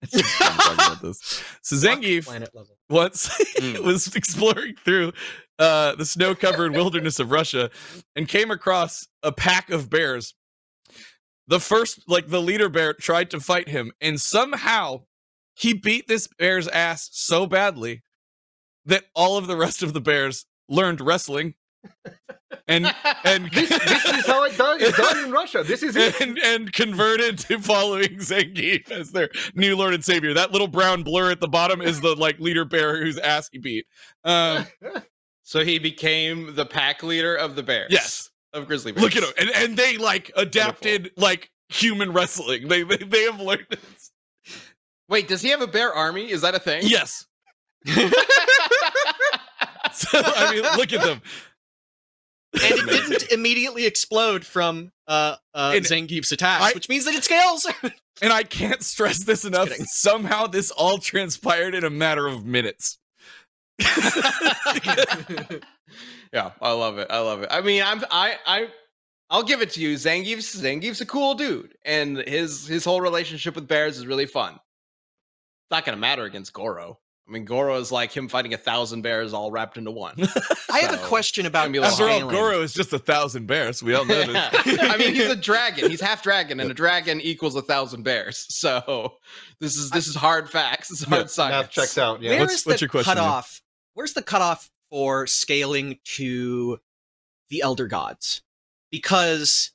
It's 0.00 0.12
just 0.12 0.38
talking 0.38 0.74
about 0.74 1.02
this. 1.02 1.42
So 1.62 1.74
Zangief 1.74 2.28
once 2.88 3.28
Mm. 3.58 3.80
was 3.80 4.14
exploring 4.14 4.76
through 4.84 5.12
uh, 5.58 5.96
the 5.96 6.04
snow-covered 6.04 6.70
wilderness 6.72 7.18
of 7.18 7.32
Russia 7.32 7.68
and 8.14 8.28
came 8.28 8.52
across 8.52 9.08
a 9.24 9.32
pack 9.32 9.70
of 9.70 9.90
bears. 9.90 10.34
The 11.48 11.60
first, 11.60 12.04
like 12.06 12.28
the 12.28 12.42
leader 12.42 12.68
bear, 12.68 12.92
tried 12.92 13.30
to 13.30 13.40
fight 13.40 13.68
him, 13.68 13.92
and 14.00 14.20
somehow 14.20 15.04
he 15.54 15.74
beat 15.74 16.06
this 16.06 16.28
bear's 16.38 16.68
ass 16.68 17.08
so 17.12 17.46
badly 17.46 18.02
that 18.84 19.04
all 19.14 19.36
of 19.36 19.46
the 19.46 19.56
rest 19.56 19.82
of 19.82 19.92
the 19.92 20.00
bears 20.00 20.46
learned 20.68 21.00
wrestling 21.00 21.54
and 22.66 22.94
and 23.24 23.50
This, 23.52 23.68
this 23.68 24.04
is 24.04 24.26
how 24.26 24.44
it 24.44 24.56
done, 24.56 24.78
it's 24.80 24.96
done 24.96 25.24
in 25.24 25.30
Russia. 25.30 25.62
This 25.64 25.82
is 25.82 25.96
it. 25.96 26.20
and, 26.20 26.38
and 26.38 26.72
converted 26.72 27.38
to 27.40 27.58
following 27.58 28.08
Zangief 28.18 28.90
as 28.90 29.10
their 29.10 29.30
new 29.54 29.76
lord 29.76 29.94
and 29.94 30.04
savior. 30.04 30.34
That 30.34 30.52
little 30.52 30.68
brown 30.68 31.02
blur 31.02 31.30
at 31.30 31.40
the 31.40 31.48
bottom 31.48 31.80
is 31.80 32.00
the 32.00 32.14
like 32.14 32.38
leader 32.38 32.64
bear 32.64 33.02
whose 33.02 33.18
ass 33.18 33.48
he 33.50 33.58
beat. 33.58 33.86
Um, 34.24 34.66
so 35.42 35.64
he 35.64 35.78
became 35.78 36.54
the 36.54 36.66
pack 36.66 37.02
leader 37.02 37.34
of 37.34 37.56
the 37.56 37.62
Bears. 37.62 37.90
yes, 37.90 38.30
Of 38.58 38.66
Grizzly 38.68 38.92
Bears. 38.92 39.02
look 39.02 39.16
at 39.16 39.22
him, 39.22 39.32
and 39.38 39.50
and 39.54 39.76
they 39.76 39.96
like 39.96 40.30
adapted 40.36 41.10
like 41.16 41.50
human 41.68 42.12
wrestling. 42.12 42.68
They 42.68 42.82
they, 42.82 42.96
they 42.98 43.22
have 43.24 43.40
learned 43.40 43.66
this. 43.70 44.10
Wait, 45.08 45.26
does 45.28 45.40
he 45.42 45.48
have 45.50 45.62
a 45.62 45.66
bear 45.66 45.92
army? 45.92 46.30
Is 46.30 46.42
that 46.42 46.54
a 46.54 46.58
thing? 46.58 46.82
Yes. 46.84 47.26
So, 49.92 50.20
I 50.22 50.52
mean, 50.54 50.62
look 50.76 50.92
at 50.92 51.02
them. 51.02 51.20
and 52.52 52.62
it 52.62 52.86
didn't 52.86 53.32
immediately 53.32 53.84
explode 53.84 54.44
from 54.44 54.92
uh, 55.08 55.36
uh, 55.54 55.72
And 55.74 55.84
Zangief's 55.84 56.30
attacks, 56.30 56.62
I- 56.64 56.72
which 56.72 56.88
means 56.88 57.04
that 57.06 57.14
it 57.14 57.24
scales. 57.24 57.66
And 58.22 58.32
I 58.32 58.44
can't 58.44 58.82
stress 58.82 59.24
this 59.24 59.44
enough. 59.44 59.70
Somehow 59.86 60.46
this 60.46 60.70
all 60.70 60.98
transpired 60.98 61.74
in 61.74 61.82
a 61.84 61.90
matter 61.90 62.28
of 62.28 62.44
minutes. 62.44 62.98
Yeah, 66.32 66.50
I 66.60 66.72
love 66.72 66.98
it. 66.98 67.06
I 67.10 67.20
love 67.20 67.42
it. 67.42 67.48
I 67.50 67.60
mean, 67.60 67.82
I'm 67.82 68.02
I 68.10 68.36
I 68.46 68.68
I'll 69.30 69.42
give 69.42 69.62
it 69.62 69.70
to 69.72 69.80
you. 69.80 69.94
Zangief's 69.94 70.54
Zangief's 70.60 71.00
a 71.00 71.06
cool 71.06 71.34
dude, 71.34 71.74
and 71.84 72.18
his 72.18 72.66
his 72.66 72.84
whole 72.84 73.00
relationship 73.00 73.54
with 73.54 73.68
bears 73.68 73.98
is 73.98 74.06
really 74.06 74.26
fun. 74.26 74.54
It's 74.54 75.70
not 75.70 75.84
gonna 75.84 75.96
matter 75.98 76.24
against 76.24 76.52
Goro. 76.52 76.98
I 77.26 77.30
mean, 77.30 77.44
Goro 77.44 77.76
is 77.76 77.92
like 77.92 78.10
him 78.10 78.26
fighting 78.26 78.54
a 78.54 78.56
thousand 78.56 79.02
bears 79.02 79.34
all 79.34 79.50
wrapped 79.50 79.76
into 79.76 79.90
one. 79.90 80.14
I 80.72 80.78
have 80.78 80.94
a 80.94 81.06
question 81.06 81.44
about 81.44 81.64
gonna 81.64 81.72
be 81.72 81.78
a 81.78 81.82
little 81.82 82.06
After 82.08 82.24
all. 82.24 82.30
Goro 82.30 82.62
is 82.62 82.72
just 82.72 82.90
a 82.94 82.98
thousand 82.98 83.46
bears. 83.46 83.82
We 83.82 83.94
all 83.94 84.06
know 84.06 84.24
this. 84.24 84.34
I 84.80 84.96
mean, 84.96 85.14
he's 85.14 85.28
a 85.28 85.36
dragon. 85.50 85.90
He's 85.90 86.00
half 86.00 86.22
dragon, 86.22 86.58
and 86.58 86.70
a 86.70 86.74
dragon 86.74 87.20
equals 87.20 87.54
a 87.54 87.60
thousand 87.60 88.02
bears. 88.04 88.46
So 88.48 89.14
this 89.60 89.76
is 89.76 89.90
this 89.90 90.06
is 90.08 90.14
hard 90.14 90.48
facts. 90.48 90.88
This 90.88 91.00
is 91.02 91.06
hard 91.06 91.22
Yeah, 91.22 91.26
science. 91.26 91.52
Math 91.64 91.70
checks 91.70 91.98
out. 91.98 92.22
Yeah. 92.22 92.30
Where 92.30 92.40
What's- 92.40 92.54
is 92.54 92.66
what's 92.66 92.80
the 92.80 92.84
your 92.84 92.88
question, 92.90 93.10
Nick? 93.10 93.18
cutoff? 93.18 93.60
Where's 93.92 94.14
the 94.14 94.22
cutoff 94.22 94.70
for 94.90 95.26
scaling 95.26 95.98
to 96.16 96.80
the 97.50 97.62
Elder 97.62 97.86
Gods? 97.86 98.42
Because, 98.90 99.72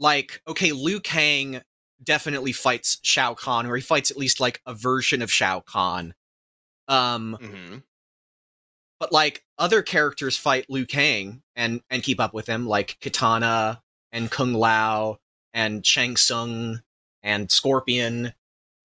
like, 0.00 0.40
okay, 0.48 0.72
Liu 0.72 1.00
Kang 1.00 1.62
definitely 2.02 2.52
fights 2.52 2.98
Shao 3.02 3.34
Kahn, 3.34 3.66
or 3.66 3.76
he 3.76 3.82
fights 3.82 4.10
at 4.10 4.16
least 4.16 4.40
like 4.40 4.60
a 4.66 4.74
version 4.74 5.20
of 5.22 5.32
Shao 5.32 5.60
Kahn. 5.60 6.14
Um, 6.86 7.36
Mhm. 7.40 7.82
but 9.00 9.12
like 9.12 9.44
other 9.58 9.82
characters 9.82 10.36
fight 10.36 10.66
Liu 10.70 10.86
Kang 10.86 11.42
and 11.54 11.82
and 11.90 12.02
keep 12.02 12.18
up 12.20 12.32
with 12.32 12.46
him, 12.46 12.66
like 12.66 12.98
Katana 13.00 13.82
and 14.12 14.30
Kung 14.30 14.54
Lao 14.54 15.20
and 15.52 15.84
Shang 15.84 16.16
Tsung 16.16 16.82
and 17.22 17.50
Scorpion. 17.50 18.32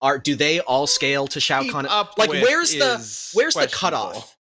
Are 0.02 0.18
do 0.18 0.34
they 0.36 0.60
all 0.60 0.86
scale 0.86 1.26
to 1.28 1.40
Shao 1.40 1.62
Keep 1.62 1.72
Kahn? 1.72 1.84
like, 2.18 2.28
where's 2.30 2.72
the- 2.72 3.30
where's 3.32 3.54
the 3.54 3.68
cutoff? 3.68 4.36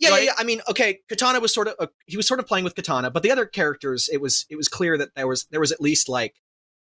Yeah, 0.00 0.08
yeah, 0.10 0.14
Right. 0.14 0.24
yeah. 0.24 0.32
I 0.38 0.44
mean, 0.44 0.60
okay, 0.68 1.00
Katana 1.08 1.40
was 1.40 1.54
sort 1.54 1.68
of 1.68 1.74
uh, 1.78 1.86
he 2.06 2.16
was 2.16 2.26
sort 2.26 2.40
of 2.40 2.46
playing 2.46 2.64
with 2.64 2.74
Katana, 2.74 3.10
but 3.10 3.22
the 3.22 3.30
other 3.30 3.46
characters, 3.46 4.08
it 4.12 4.20
was 4.20 4.44
it 4.50 4.56
was 4.56 4.68
clear 4.68 4.98
that 4.98 5.14
there 5.14 5.26
was 5.26 5.46
there 5.50 5.60
was 5.60 5.72
at 5.72 5.80
least 5.80 6.08
like 6.08 6.34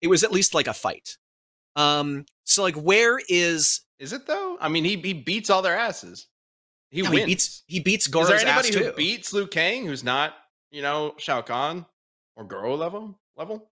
it 0.01 0.07
was 0.07 0.23
at 0.23 0.31
least 0.31 0.53
like 0.53 0.67
a 0.67 0.73
fight. 0.73 1.17
Um, 1.75 2.25
so 2.43 2.63
like, 2.63 2.75
where 2.75 3.19
is 3.29 3.81
Is 3.99 4.13
it 4.13 4.25
though? 4.27 4.57
I 4.59 4.67
mean, 4.69 4.83
he 4.83 4.95
he 4.97 5.13
beats 5.13 5.49
all 5.49 5.61
their 5.61 5.77
asses. 5.77 6.27
He 6.89 7.01
Yeah, 7.01 7.09
wins. 7.09 7.19
he 7.19 7.25
beats 7.25 7.63
he 7.67 7.79
beats 7.79 8.05
Is 8.07 8.11
Goro's 8.13 8.27
there 8.29 8.37
ass 8.37 8.65
anybody 8.65 8.71
too. 8.71 8.91
who 8.91 8.91
beats 8.97 9.33
Liu 9.33 9.47
Kang 9.47 9.85
who's 9.85 10.03
not, 10.03 10.33
you 10.71 10.81
know, 10.81 11.13
Shao 11.17 11.41
Kahn 11.41 11.85
or 12.35 12.43
Goro 12.43 12.75
level 12.75 13.19
level? 13.35 13.69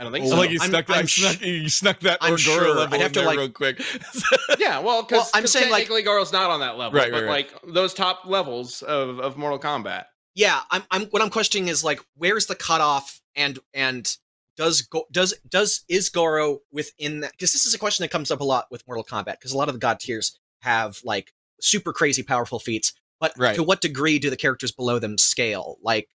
I 0.00 0.02
don't 0.04 0.12
think 0.12 0.24
Oh, 0.26 0.30
so. 0.30 0.36
like 0.36 0.50
you 0.50 0.58
I'm- 0.60 0.70
snuck 0.70 0.86
that, 0.86 0.96
I'm 0.96 1.02
you 1.04 1.08
snuck, 1.08 1.40
you 1.42 1.68
snuck 1.68 2.00
that 2.00 2.18
I'm 2.22 2.36
sure. 2.38 2.74
level 2.74 2.94
I'd 2.94 3.00
have 3.02 3.08
in 3.08 3.12
to, 3.12 3.18
there 3.20 3.26
like- 3.28 3.38
real 3.38 3.50
quick. 3.50 3.80
yeah, 4.58 4.78
well, 4.80 5.02
because 5.02 5.18
Well, 5.24 5.30
I'm 5.34 5.46
saying, 5.46 5.70
like- 5.70 5.82
technically 5.82 6.02
Goro's 6.02 6.32
not 6.32 6.50
on 6.50 6.60
that 6.60 6.78
level, 6.78 6.98
Right, 6.98 7.12
but 7.12 7.24
right, 7.24 7.28
like 7.30 7.54
those 7.74 7.92
top 7.94 8.22
levels 8.24 8.82
of 8.82 9.20
of 9.20 9.36
Mortal 9.36 9.58
Kombat. 9.58 10.04
yeah, 10.34 10.62
I'm 10.70 10.82
I'm 10.90 11.02
what 11.06 11.20
I'm 11.22 11.30
questioning 11.30 11.68
is 11.68 11.84
like, 11.84 12.00
where's 12.16 12.46
the 12.46 12.54
cutoff 12.56 13.20
and 13.36 13.58
and 13.74 14.10
does 14.56 14.82
Go- 14.82 15.06
does 15.12 15.34
does 15.48 15.84
is 15.88 16.08
Goro 16.08 16.60
within 16.72 17.20
that? 17.20 17.32
Because 17.32 17.52
this 17.52 17.66
is 17.66 17.74
a 17.74 17.78
question 17.78 18.02
that 18.04 18.10
comes 18.10 18.30
up 18.30 18.40
a 18.40 18.44
lot 18.44 18.66
with 18.70 18.82
Mortal 18.86 19.04
Kombat. 19.04 19.32
Because 19.32 19.52
a 19.52 19.58
lot 19.58 19.68
of 19.68 19.74
the 19.74 19.78
god 19.80 20.00
tiers 20.00 20.38
have 20.62 20.98
like 21.04 21.32
super 21.60 21.92
crazy 21.92 22.22
powerful 22.22 22.58
feats, 22.58 22.92
but 23.20 23.32
Right. 23.38 23.54
to 23.54 23.62
what 23.62 23.80
degree 23.82 24.18
do 24.18 24.30
the 24.30 24.36
characters 24.36 24.72
below 24.72 24.98
them 24.98 25.18
scale? 25.18 25.76
Like, 25.82 26.08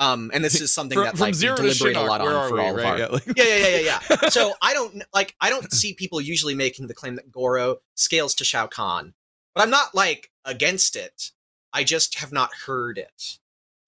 um, 0.00 0.30
and 0.34 0.44
this 0.44 0.60
is 0.60 0.72
something 0.74 0.96
from, 0.96 1.04
that 1.04 1.10
from 1.12 1.20
like 1.20 1.28
we 1.34 1.38
zero 1.38 1.56
to 1.56 1.62
deliberate 1.62 1.96
a 1.96 2.02
lot 2.02 2.20
on 2.20 2.48
for 2.48 2.54
we? 2.56 2.60
all 2.62 2.70
of 2.70 2.76
Right? 2.76 2.86
our 2.86 2.98
Yeah, 2.98 3.06
like- 3.06 3.26
yeah, 3.36 3.44
yeah, 3.44 3.56
yeah, 3.56 3.68
yeah, 3.78 3.98
yeah. 4.10 4.16
so 4.30 4.54
I 4.60 4.74
don't 4.74 5.02
like 5.14 5.36
I 5.40 5.48
don't 5.50 5.72
see 5.72 5.94
people 5.94 6.20
usually 6.20 6.54
making 6.56 6.88
the 6.88 6.94
claim 6.94 7.14
that 7.16 7.30
Goro 7.30 7.76
scales 7.94 8.34
to 8.36 8.44
Shao 8.44 8.66
Kahn, 8.66 9.14
but 9.54 9.62
I'm 9.62 9.70
not 9.70 9.94
like 9.94 10.30
against 10.44 10.96
it. 10.96 11.30
I 11.72 11.84
just 11.84 12.18
have 12.18 12.32
not 12.32 12.50
heard 12.66 12.98
it. 12.98 13.38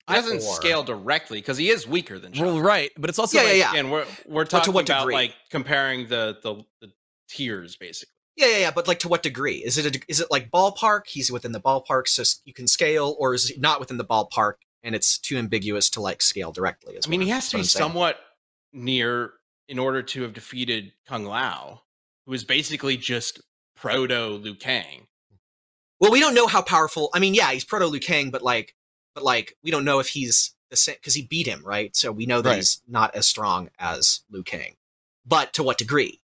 He 0.09 0.15
doesn't 0.15 0.39
before. 0.39 0.55
scale 0.57 0.83
directly 0.85 1.39
because 1.41 1.57
he 1.57 1.71
is 1.71 1.87
weaker 1.87 2.19
than 2.19 2.33
Shao. 2.33 2.45
well, 2.45 2.61
right, 2.61 2.91
but 2.99 3.09
it's 3.11 3.19
also 3.19 3.39
Yeah, 3.39 3.45
like, 3.45 3.57
yeah, 3.57 3.73
yeah. 3.73 3.79
And 3.81 3.91
we're 3.93 4.07
we're 4.27 4.43
But 4.45 4.51
to 4.51 4.57
talking 4.57 4.73
what 4.75 4.85
about 4.89 5.01
degree? 5.03 5.15
like 5.15 5.35
comparing 5.51 6.09
the, 6.09 6.39
the 6.43 6.65
the 6.81 6.93
tiers 7.29 7.77
basically. 7.77 8.13
Yeah, 8.37 8.47
yeah, 8.49 8.57
yeah. 8.59 8.71
But 8.71 8.89
like, 8.89 8.99
to 9.01 9.09
what 9.09 9.23
degree? 9.23 9.57
Is 9.59 9.79
it 9.79 9.97
a, 9.97 10.01
is 10.09 10.21
it 10.21 10.29
like 10.31 10.51
ballpark? 10.51 11.03
He's 11.07 11.31
within 11.31 11.53
the 11.53 11.61
ballpark, 11.61 12.09
so 12.09 12.23
you 12.45 12.53
can 12.55 12.67
scale, 12.67 13.15
or 13.19 13.35
is 13.35 13.49
he 13.49 13.61
not 13.61 13.79
within 13.79 13.97
the 13.99 14.05
ballpark 14.05 14.55
and 14.83 14.95
it's 14.95 15.19
too 15.19 15.37
ambiguous 15.37 15.91
to 15.91 16.01
like 16.01 16.23
scale 16.23 16.53
directly? 16.53 16.97
I 17.05 17.09
mean, 17.09 17.21
he 17.21 17.29
has 17.31 17.49
to 17.51 17.57
be 17.57 17.59
what 17.59 17.61
I'm 17.63 17.65
saying. 17.67 17.83
somewhat 17.83 18.19
near 18.73 19.33
in 19.69 19.79
order 19.79 20.03
to 20.03 20.23
have 20.23 20.33
defeated 20.33 20.93
Kung 21.07 21.25
Lao, 21.25 21.83
who 22.27 22.33
is 22.33 22.45
basically 22.45 22.97
just 22.97 23.41
proto 23.77 24.29
Liu 24.37 24.55
Kang. 24.55 25.07
Well, 26.01 26.11
we 26.11 26.21
don't 26.21 26.35
know 26.35 26.47
how 26.47 26.63
powerful. 26.63 27.11
I 27.15 27.21
mean, 27.21 27.35
yeah, 27.35 27.51
he's 27.53 27.65
proto 27.65 27.87
Liu 27.87 28.01
Kang, 28.01 28.31
but 28.31 28.43
like, 28.43 28.75
but 29.15 29.23
like, 29.25 29.57
we 29.63 29.71
don't 29.71 29.85
know 29.85 29.99
if 30.01 30.09
he's 30.09 30.55
the 30.71 30.77
same 30.77 30.97
because 30.97 31.15
he 31.15 31.23
beat 31.23 31.47
him, 31.47 31.63
right? 31.65 31.95
So 31.95 32.11
we 32.11 32.27
know 32.27 32.41
that 32.43 32.49
Right. 32.51 32.57
he's 32.57 32.83
not 32.89 33.15
as 33.15 33.27
strong 33.29 33.71
as 33.79 34.21
Liu 34.31 34.43
Kang. 34.43 34.77
But 35.25 35.53
to 35.55 35.63
what 35.63 35.79
degree? 35.79 36.21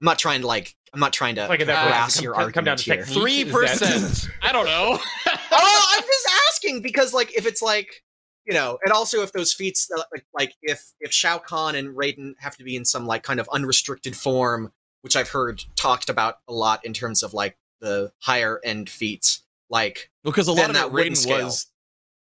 I'm 0.00 0.04
not 0.06 0.18
trying 0.18 0.42
to 0.42 0.46
like. 0.46 0.76
I'm 0.94 1.00
not 1.00 1.12
trying 1.12 1.34
to 1.34 1.46
Like 1.48 1.60
at 1.60 1.66
that 1.66 1.82
point, 1.82 1.94
harass 1.94 2.14
does 2.14 2.20
it 2.20 2.24
your 2.24 2.34
come- 2.34 2.52
come 2.52 2.64
down 2.64 2.78
argument 2.78 2.78
to 2.80 2.94
here. 2.94 3.04
Three 3.04 3.44
percent. 3.44 4.28
I 4.42 4.52
don't 4.52 4.66
know. 4.66 4.98
oh, 5.26 5.94
I'm 5.96 6.02
just 6.02 6.28
asking 6.52 6.80
because, 6.82 7.12
like, 7.12 7.36
if 7.36 7.46
it's 7.46 7.60
like, 7.60 8.02
you 8.46 8.54
know, 8.54 8.78
and 8.84 8.92
also 8.92 9.22
if 9.22 9.32
those 9.32 9.52
feats, 9.52 9.90
uh, 9.94 10.02
like, 10.12 10.24
like 10.32 10.54
if 10.62 10.92
if 11.00 11.12
Shao 11.12 11.38
Kahn 11.38 11.74
and 11.74 11.96
Raiden 11.96 12.34
have 12.38 12.56
to 12.58 12.64
be 12.64 12.76
in 12.76 12.84
some 12.84 13.06
like 13.06 13.22
kind 13.22 13.40
of 13.40 13.48
unrestricted 13.52 14.16
form, 14.16 14.72
which 15.02 15.16
I've 15.16 15.28
heard 15.30 15.64
talked 15.76 16.08
about 16.08 16.36
a 16.48 16.52
lot 16.52 16.84
in 16.84 16.92
terms 16.92 17.22
of 17.22 17.34
like 17.34 17.56
the 17.80 18.12
higher 18.20 18.60
end 18.64 18.88
feats, 18.88 19.42
like, 19.68 20.10
because 20.22 20.46
a 20.48 20.52
lot 20.52 20.68
of 20.68 20.74
that 20.74 20.86
it 20.86 20.92
wouldn't 20.92 21.16
Raiden 21.16 21.18
scale. 21.18 21.44
was 21.44 21.66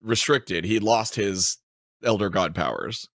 restricted. 0.01 0.65
He 0.65 0.80
lost 0.80 1.15
his 1.15 1.58
elder 2.04 2.30
god 2.30 2.56
powers. 2.56 3.08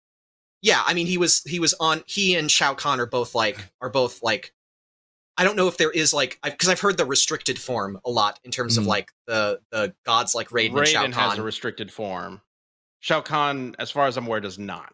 yeah, 0.62 0.82
I 0.86 0.94
mean, 0.94 1.06
he 1.06 1.18
was 1.18 1.42
he 1.44 1.58
was 1.58 1.74
on 1.80 2.02
he 2.06 2.36
and 2.36 2.50
Shao 2.50 2.74
Kahn 2.74 3.00
are 3.00 3.06
both 3.06 3.34
like 3.34 3.70
are 3.80 3.90
both 3.90 4.22
like. 4.22 4.52
I 5.40 5.44
don't 5.44 5.56
know 5.56 5.68
if 5.68 5.78
there 5.78 5.90
is 5.90 6.12
like 6.12 6.38
because 6.44 6.68
I've 6.68 6.80
heard 6.80 6.96
the 6.98 7.06
restricted 7.06 7.58
form 7.58 7.98
a 8.04 8.10
lot 8.10 8.38
in 8.44 8.50
terms 8.50 8.76
of 8.76 8.84
Mhm. 8.84 8.88
like 8.88 9.10
the 9.26 9.60
the 9.72 9.94
gods 10.04 10.34
like 10.34 10.50
Raiden, 10.50 10.76
and 10.78 10.86
Shao 10.88 11.04
Raiden 11.06 11.12
has 11.14 11.38
a 11.38 11.42
restricted 11.42 11.90
form. 11.92 12.42
Shao 13.00 13.22
Kahn, 13.22 13.74
as 13.78 13.90
far 13.90 14.06
as 14.06 14.16
I'm 14.18 14.26
aware, 14.26 14.40
does 14.40 14.58
not. 14.58 14.92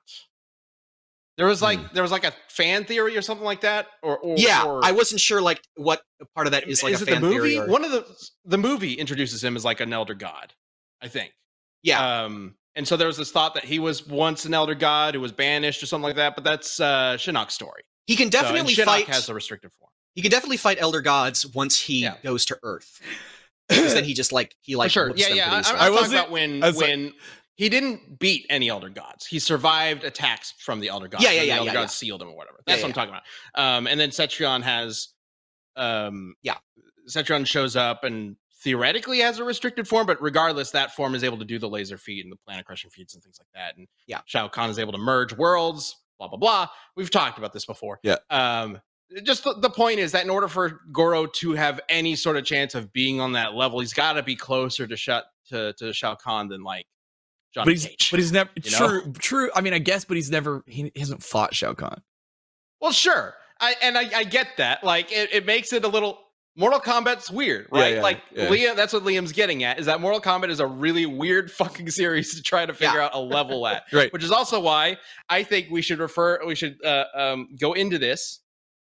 There 1.37 1.47
was 1.47 1.61
like 1.61 1.93
there 1.93 2.03
was 2.03 2.13
like 2.13 2.25
a 2.25 2.33
fan 2.49 2.85
theory 2.85 3.17
or 3.17 3.23
something 3.23 3.45
like 3.45 3.61
that, 3.61 3.89
or, 4.03 4.17
or 4.19 4.37
yeah, 4.39 4.63
or, 4.65 4.83
I 4.85 4.93
wasn't 4.93 5.21
sure 5.21 5.43
like 5.43 5.61
what 5.75 6.01
part 6.35 6.47
of 6.47 6.53
that 6.53 6.67
is 6.69 6.83
like 6.83 6.95
is 6.95 7.03
a 7.03 7.05
it 7.05 7.09
fan 7.13 7.21
the 7.23 7.29
movie? 7.29 7.51
theory. 7.51 7.59
Or, 7.59 7.71
One 7.71 7.85
of 7.85 7.91
the 7.91 8.07
the 8.47 8.57
movie 8.57 8.95
introduces 8.95 9.45
him 9.45 9.55
as 9.57 9.65
like 9.65 9.81
an 9.81 9.93
elder 9.93 10.15
god, 10.15 10.55
I 11.03 11.09
think. 11.09 11.35
yeah, 11.83 12.23
Um, 12.25 12.55
and 12.75 12.89
so 12.89 12.97
there 12.97 13.07
was 13.07 13.19
this 13.19 13.31
thought 13.33 13.53
that 13.55 13.65
he 13.65 13.79
was 13.79 14.07
once 14.07 14.47
an 14.47 14.55
elder 14.55 14.75
god 14.75 15.15
who 15.15 15.21
was 15.21 15.33
banished 15.33 15.83
or 15.83 15.87
something 15.87 16.05
like 16.05 16.17
that, 16.17 16.37
but 16.37 16.45
that's 16.45 16.81
uh 16.81 17.17
Shinnok's 17.19 17.53
story. 17.55 17.83
he 18.07 18.17
can 18.17 18.29
So, 18.33 18.41
definitely 18.41 18.75
Shinnok 18.75 18.85
fight. 18.87 19.07
has 19.09 19.29
a 19.29 19.35
restricted 19.35 19.73
form. 19.79 19.91
He 20.17 20.23
can 20.23 20.31
definitely 20.33 20.57
fight 20.57 20.79
elder 20.81 21.01
gods 21.03 21.47
once 21.47 21.81
he 21.81 22.01
Yeah. 22.03 22.17
goes 22.25 22.45
to 22.47 22.59
Earth. 22.65 23.01
Because 23.69 23.95
then 23.95 24.05
he 24.05 24.15
just 24.15 24.31
like 24.33 24.55
he 24.63 24.77
like 24.77 24.91
sure. 24.93 25.13
Yeah, 25.17 25.27
them 25.29 25.37
yeah. 25.39 25.47
I, 25.47 25.63
pretty 25.63 25.69
I'm. 25.71 25.75
I 25.75 25.79
talking 25.79 25.95
wasn't- 25.95 26.15
about 26.15 26.31
when 26.31 26.63
I 26.63 26.67
was 26.69 26.77
like- 26.77 26.89
when 26.89 27.13
he 27.57 27.69
didn't 27.69 28.19
beat 28.21 28.47
any 28.49 28.69
elder 28.69 28.89
gods. 28.89 29.27
He 29.27 29.39
survived 29.41 30.05
attacks 30.05 30.53
from 30.59 30.79
the 30.81 30.89
elder 30.89 31.09
gods. 31.09 31.25
Yeah, 31.25 31.31
yeah, 31.31 31.43
yeah, 31.43 31.55
The 31.55 31.59
elder 31.61 31.71
yeah, 31.71 31.75
gods 31.75 31.95
sealed 31.95 32.23
him 32.23 32.29
or 32.29 32.37
whatever. 32.37 32.59
Yeah, 32.67 32.75
That's 32.75 32.83
what 32.83 32.89
I'm 32.91 32.95
talking 32.95 33.15
about. 33.15 33.23
Um, 33.79 33.87
and 33.89 33.99
then 33.99 34.11
Cetrion 34.11 34.63
has, 34.63 35.09
um, 35.75 36.35
Yeah. 36.43 36.59
Cetrion 37.09 37.47
shows 37.47 37.75
up 37.77 38.05
and 38.05 38.37
theoretically 38.63 39.19
has 39.21 39.39
a 39.39 39.45
restricted 39.45 39.89
form, 39.89 40.07
but 40.07 40.21
regardless, 40.23 40.71
that 40.73 40.95
form 40.95 41.15
is 41.15 41.25
able 41.25 41.39
to 41.39 41.45
do 41.45 41.59
the 41.59 41.69
laser 41.69 41.99
feed 41.99 42.25
and 42.25 42.31
the 42.33 42.37
planet 42.37 42.65
crushing 42.67 42.91
feats 42.91 43.15
and 43.15 43.23
things 43.23 43.39
like 43.41 43.49
that. 43.55 43.77
And 43.77 43.89
Yeah. 44.07 44.21
Shao 44.27 44.49
Kahn 44.49 44.71
is 44.71 44.79
able 44.79 44.93
to 44.93 44.99
merge 44.99 45.33
worlds. 45.33 45.97
Blah 46.19 46.29
blah 46.29 46.39
blah. 46.39 46.69
We've 46.95 47.11
talked 47.11 47.37
about 47.39 47.53
this 47.53 47.65
before. 47.67 47.99
Yeah. 48.05 48.17
Um, 48.31 48.81
just 49.23 49.45
the, 49.45 49.55
the 49.55 49.71
point 49.71 49.99
is 50.01 50.13
that 50.13 50.25
in 50.25 50.31
order 50.31 50.49
for 50.49 50.81
Goro 50.93 51.27
to 51.27 51.53
have 51.53 51.81
any 51.89 52.17
sort 52.17 52.37
of 52.37 52.45
chance 52.45 52.75
of 52.75 52.93
being 52.93 53.21
on 53.21 53.33
that 53.33 53.55
level, 53.55 53.81
he's 53.81 53.93
got 53.93 54.15
to 54.15 54.23
be 54.23 54.37
closer 54.37 54.87
to 54.87 54.97
shut 54.97 55.27
to 55.51 55.73
to 55.75 55.93
Shao 55.93 56.15
Kahn 56.17 56.49
than 56.49 56.63
like 56.63 56.87
Johnny 57.55 57.67
But 57.67 57.73
he's 57.73 57.87
Cage. 57.87 58.11
but 58.11 58.21
he's 58.21 58.33
never 58.33 58.51
You 58.63 58.71
know? 58.73 58.79
true 58.89 59.13
true. 59.19 59.51
I 59.55 59.61
mean, 59.61 59.75
I 59.75 59.79
guess, 59.79 60.05
but 60.05 60.17
he's 60.17 60.31
never 60.31 60.63
he, 60.67 60.91
he 60.95 61.01
hasn't 61.01 61.23
fought 61.23 61.55
Shao 61.55 61.75
Kahn. 61.75 62.03
well, 62.81 62.93
sure, 62.93 63.35
I 63.61 63.75
and 63.83 63.97
I, 63.97 64.11
I 64.15 64.25
get 64.25 64.49
that. 64.59 64.83
Like 64.85 65.13
it, 65.13 65.33
it 65.33 65.47
makes 65.47 65.73
it 65.73 65.85
a 65.85 65.89
little. 65.89 66.19
Mortal 66.59 66.81
Kombat's 66.81 67.31
weird, 67.31 67.67
Yeah, 67.71 67.81
right? 67.83 67.95
yeah, 67.97 68.01
like 68.03 68.21
yeah. 68.33 68.47
Liam, 68.49 68.77
that's 68.77 68.95
what 68.95 69.03
Liam's 69.05 69.31
getting 69.33 69.63
at. 69.63 69.79
Is 69.79 69.85
that 69.85 70.01
Mortal 70.01 70.23
Kombat 70.23 70.49
is 70.49 70.59
a 70.59 70.67
really 70.67 71.05
weird 71.05 71.51
fucking 71.53 71.91
series 71.91 72.35
to 72.35 72.43
try 72.43 72.65
to 72.65 72.73
figure 72.73 72.99
out 72.99 73.11
a 73.13 73.21
level 73.21 73.67
at. 73.67 73.83
Right. 73.93 74.11
which 74.11 74.25
is 74.25 74.31
also 74.31 74.59
why 74.59 74.97
I 75.29 75.43
think 75.43 75.67
we 75.71 75.83
should 75.83 75.99
refer 75.99 76.41
we 76.47 76.55
should 76.55 76.83
uh, 76.83 77.05
um, 77.15 77.49
go 77.61 77.75
into 77.75 77.99
this 77.99 78.41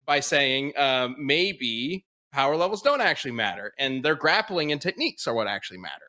by 0.06 0.20
saying 0.20 0.74
um, 0.78 1.16
maybe 1.20 2.06
power 2.32 2.56
levels 2.56 2.82
don't 2.82 3.02
actually 3.02 3.32
matter 3.32 3.74
and 3.78 4.04
their 4.04 4.16
grappling 4.16 4.72
and 4.72 4.82
techniques 4.82 5.28
are 5.28 5.34
what 5.34 5.48
actually 5.48 5.78
matter. 5.80 6.06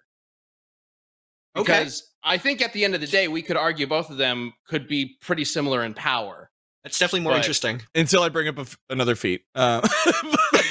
Okay. 1.56 1.80
Because 1.80 2.10
I 2.22 2.38
think 2.38 2.62
at 2.62 2.72
the 2.72 2.84
end 2.84 2.94
of 2.94 3.00
the 3.00 3.06
day, 3.06 3.28
we 3.28 3.42
could 3.42 3.56
argue 3.56 3.86
both 3.86 4.08
of 4.08 4.16
them 4.16 4.52
could 4.66 4.88
be 4.88 5.16
pretty 5.20 5.44
similar 5.44 5.84
in 5.84 5.94
power. 5.94 6.50
That's 6.82 6.98
definitely 6.98 7.20
more 7.20 7.32
But- 7.32 7.38
interesting. 7.38 7.82
Until 7.94 8.22
I 8.22 8.28
bring 8.28 8.48
up 8.48 8.58
a 8.58 8.62
f 8.62 8.78
another 8.90 9.14
feat. 9.14 9.42
Uh, 9.54 9.86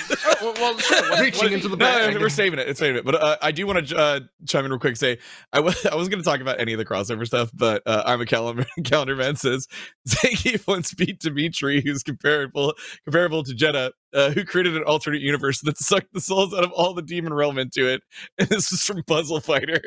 well, 0.42 0.54
well, 0.56 0.78
sure. 0.78 1.22
Reaching 1.22 1.54
into 1.54 1.68
the 1.68 1.78
bag. 1.78 2.14
no, 2.14 2.20
we're 2.20 2.30
saving 2.30 2.60
it. 2.60 2.68
It's 2.68 2.80
saving 2.80 2.98
it. 2.98 3.06
But 3.06 3.16
uh, 3.16 3.38
I 3.42 3.52
do 3.52 3.68
want 3.68 3.88
to 3.88 3.98
uh, 3.98 4.20
chime 4.48 4.66
in 4.66 4.72
real 4.72 4.80
quick. 4.80 4.98
Say 4.98 5.20
I 5.54 5.60
was 5.60 5.86
I 5.92 5.96
was 5.96 6.10
going 6.10 6.20
to 6.22 6.26
talk 6.28 6.42
about 6.42 6.60
any 6.60 6.74
of 6.74 6.80
the 6.80 6.86
crossover 6.86 7.26
stuff, 7.26 7.52
but 7.54 7.84
uh, 7.86 8.04
I'm 8.06 8.22
a 8.22 8.26
calendar 8.26 8.66
calendar 8.84 9.16
man 9.16 9.36
says 9.36 9.68
Zangief 10.08 10.68
once 10.68 10.94
beat 10.94 11.20
Demitri, 11.20 11.82
who's 11.82 12.04
comparable 12.04 12.74
comparable 13.06 13.44
to 13.44 13.54
Jedah, 13.54 13.92
uh, 14.14 14.32
who 14.32 14.44
created 14.44 14.76
an 14.76 14.84
alternate 14.84 15.22
universe 15.22 15.62
that 15.62 15.78
sucked 15.78 16.14
the 16.14 16.22
souls 16.22 16.54
out 16.54 16.64
of 16.64 16.72
all 16.72 16.94
the 16.94 17.02
demon 17.02 17.34
realm 17.34 17.58
into 17.58 17.88
it. 17.88 18.02
And 18.40 18.48
this 18.50 18.72
is 18.72 18.82
from 18.82 19.04
Puzzle 19.04 19.40
Fighter. 19.40 19.82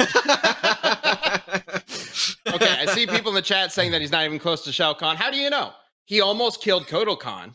okay, 0.00 0.06
I 2.46 2.86
see 2.94 3.06
people 3.06 3.30
in 3.30 3.34
the 3.34 3.42
chat 3.42 3.72
saying 3.72 3.90
that 3.92 4.00
he's 4.00 4.12
not 4.12 4.24
even 4.24 4.38
close 4.38 4.62
to 4.64 4.72
Shao 4.72 4.94
Kahn. 4.94 5.16
How 5.16 5.30
do 5.30 5.36
you 5.36 5.50
know? 5.50 5.72
He 6.04 6.20
almost 6.20 6.60
killed 6.60 6.86
Kotal 6.86 7.18
Khan. 7.18 7.54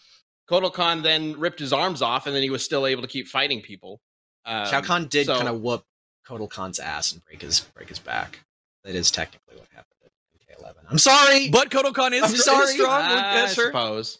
Kotal 0.49 0.71
Khan 0.71 1.01
then 1.01 1.37
ripped 1.39 1.59
his 1.59 1.73
arms 1.73 2.01
off, 2.01 2.25
and 2.27 2.35
then 2.35 2.43
he 2.43 2.49
was 2.49 2.63
still 2.63 2.85
able 2.87 3.01
to 3.01 3.07
keep 3.07 3.27
fighting 3.27 3.61
people. 3.61 3.99
Um, 4.45 4.65
Shao 4.67 4.81
Kahn 4.81 5.07
did 5.07 5.25
so- 5.25 5.35
kind 5.35 5.47
of 5.49 5.61
whoop 5.61 5.83
Kotal 6.27 6.49
Khan's 6.49 6.79
ass 6.79 7.11
and 7.11 7.23
break 7.25 7.41
his 7.41 7.61
break 7.61 7.89
his 7.89 7.99
back. 7.99 8.39
That 8.83 8.95
is 8.95 9.11
technically 9.11 9.57
what 9.57 9.67
happened 9.73 9.97
at 10.05 10.11
MK11. 10.57 10.75
I'm 10.89 10.97
sorry. 10.97 11.49
But 11.49 11.69
Kotal 11.69 11.93
Khan 11.93 12.13
is, 12.13 12.23
I'm 12.23 12.33
is 12.33 12.45
sorry. 12.45 12.67
strong. 12.67 13.01
I 13.01 13.47
sure. 13.47 13.67
suppose. 13.67 14.19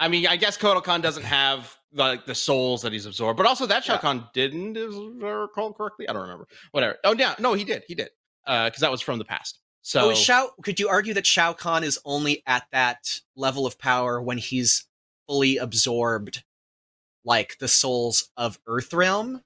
I 0.00 0.08
mean, 0.08 0.26
I 0.26 0.36
guess 0.36 0.58
Kotal 0.58 0.82
Khan 0.82 1.00
doesn't 1.00 1.24
have 1.24 1.76
like 1.92 2.26
the 2.26 2.34
souls 2.34 2.82
that 2.82 2.92
he's 2.92 3.06
absorbed, 3.06 3.36
but 3.36 3.46
also 3.46 3.66
that 3.66 3.84
Shao 3.84 3.94
Yeah. 3.94 3.98
Kahn 4.00 4.28
didn't, 4.34 4.76
if 4.76 4.92
I 5.22 5.26
recall 5.28 5.72
correctly. 5.72 6.08
I 6.08 6.12
don't 6.12 6.22
remember. 6.22 6.46
Whatever. 6.72 6.96
Oh, 7.04 7.14
yeah, 7.16 7.34
no, 7.38 7.54
he 7.54 7.64
did. 7.64 7.84
He 7.88 7.94
did, 7.94 8.10
because 8.44 8.80
that 8.80 8.90
was 8.90 9.00
from 9.00 9.18
the 9.18 9.24
past. 9.24 9.58
So 9.82 10.00
So 10.00 10.10
is 10.10 10.18
Shao 10.18 10.50
could 10.62 10.78
you 10.80 10.88
argue 10.88 11.14
that 11.14 11.26
Shao 11.26 11.52
Kahn 11.52 11.82
is 11.84 11.98
only 12.04 12.42
at 12.46 12.64
that 12.72 13.20
level 13.36 13.64
of 13.66 13.78
power 13.78 14.20
when 14.20 14.36
he's 14.38 14.84
fully 15.28 15.56
absorbed 15.58 16.42
like 17.24 17.58
the 17.58 17.68
souls 17.68 18.30
of 18.36 18.58
Earthrealm? 18.64 19.42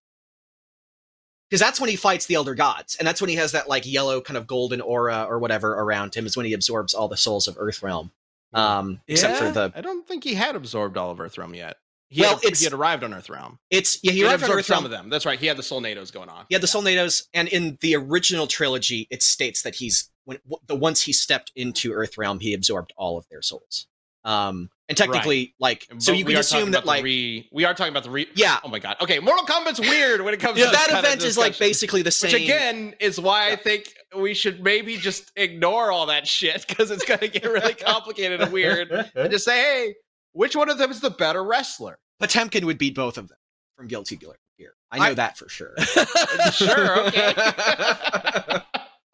Because 1.50 1.60
that's 1.60 1.78
when 1.80 1.90
he 1.90 1.96
fights 1.96 2.24
the 2.26 2.34
Elder 2.34 2.54
Gods, 2.54 2.96
and 2.96 3.06
that's 3.06 3.20
when 3.20 3.28
he 3.28 3.36
has 3.36 3.52
that 3.52 3.68
like 3.68 3.84
yellow 3.86 4.22
kind 4.22 4.38
of 4.38 4.46
golden 4.46 4.80
aura 4.80 5.26
or 5.28 5.38
whatever 5.38 5.74
around 5.74 6.14
him, 6.14 6.24
is 6.24 6.34
when 6.36 6.46
he 6.46 6.54
absorbs 6.54 6.94
all 6.94 7.08
the 7.08 7.16
souls 7.16 7.46
of 7.46 7.56
Earthrealm. 7.56 8.10
Um 8.54 9.00
except 9.08 9.38
for 9.38 9.50
the 9.50 9.72
I 9.74 9.80
don't 9.80 10.06
think 10.06 10.24
he 10.24 10.34
had 10.34 10.56
absorbed 10.56 10.96
all 10.96 11.10
of 11.10 11.18
Earthrealm 11.18 11.54
yet. 11.56 11.76
He, 12.08 12.20
Well, 12.20 12.34
had, 12.36 12.44
it's- 12.44 12.58
he 12.60 12.64
had 12.64 12.74
arrived 12.74 13.02
on 13.04 13.12
Earthrealm. 13.12 13.56
it's 13.70 13.98
yeah, 14.02 14.12
he, 14.12 14.18
He, 14.18 14.22
had 14.24 14.30
arrived 14.32 14.42
on 14.44 14.50
absorbed 14.50 14.66
some 14.66 14.84
of 14.84 14.90
them. 14.90 15.08
That's 15.08 15.24
right. 15.24 15.38
He 15.38 15.46
had 15.46 15.56
the 15.56 15.62
Soulnados 15.62 16.12
going 16.12 16.28
on. 16.28 16.44
He 16.50 16.54
had 16.54 16.62
the 16.62 16.66
Soulnados, 16.66 17.22
and 17.32 17.48
in 17.48 17.78
the 17.80 17.96
original 17.96 18.46
trilogy, 18.46 19.06
it 19.10 19.22
states 19.22 19.62
that 19.62 19.76
he's 19.76 20.10
when 20.24 20.38
w- 20.44 20.60
the 20.66 20.74
once 20.74 21.02
he 21.02 21.12
stepped 21.14 21.50
into 21.56 21.90
Earthrealm, 21.92 22.40
he 22.42 22.52
absorbed 22.54 22.92
all 22.96 23.16
of 23.18 23.26
their 23.30 23.40
souls. 23.42 23.86
Um, 24.24 24.70
and 24.88 24.96
technically, 24.96 25.54
like, 25.58 25.86
so 25.98 26.12
But 26.12 26.18
you 26.18 26.24
can 26.24 26.36
assume 26.36 26.72
that, 26.72 26.84
like, 26.84 27.02
re, 27.02 27.48
we 27.52 27.64
are 27.64 27.74
talking 27.74 27.92
about 27.92 28.04
the 28.04 28.10
re. 28.10 28.28
yeah, 28.34 28.58
Oh 28.62 28.68
my 28.68 28.78
god. 28.78 28.96
Okay, 29.00 29.18
Mortal 29.18 29.44
Kombat's 29.46 29.80
weird 29.80 30.20
when 30.20 30.32
it 30.34 30.40
comes 30.40 30.58
Yeah, 30.58 30.66
to 30.66 30.70
this 30.70 30.80
that 30.80 30.88
kind 30.90 30.98
of 30.98 31.04
event 31.12 31.22
is 31.24 31.38
like 31.38 31.58
basically 31.58 32.02
the 32.02 32.10
same. 32.10 32.32
Which 32.32 32.42
again 32.42 32.94
is 33.00 33.18
why 33.20 33.50
I 33.50 33.56
think 33.56 33.92
we 34.16 34.34
should 34.34 34.62
maybe 34.62 34.96
just 34.96 35.32
ignore 35.36 35.90
all 35.90 36.06
that 36.06 36.26
shit 36.26 36.66
because 36.68 36.90
it's 36.90 37.04
going 37.04 37.20
to 37.20 37.28
get 37.28 37.44
really 37.44 37.74
complicated 37.74 38.40
and 38.42 38.52
weird. 38.52 38.90
And 38.90 39.30
just 39.30 39.44
say, 39.44 39.56
hey, 39.60 39.94
which 40.32 40.54
one 40.54 40.68
of 40.70 40.78
them 40.78 40.90
is 40.90 41.00
the 41.00 41.10
better 41.10 41.42
wrestler? 41.42 41.98
Potemkin 42.20 42.64
would 42.66 42.78
beat 42.78 42.94
both 42.94 43.18
of 43.18 43.28
them 43.28 43.38
from 43.76 43.88
Guilty 43.88 44.16
Gear. 44.16 44.36
Here. 44.56 44.74
I 44.90 44.98
know 44.98 45.04
I- 45.06 45.14
that 45.14 45.36
for 45.38 45.48
sure. 45.48 45.74
sure, 46.52 47.06
okay. 47.08 47.32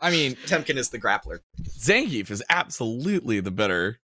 I 0.00 0.10
mean, 0.10 0.34
Temkin 0.46 0.76
is 0.76 0.90
the 0.90 0.98
grappler. 0.98 1.40
Zangief 1.62 2.30
is 2.30 2.42
absolutely 2.50 3.40
the 3.40 3.50
better 3.50 3.98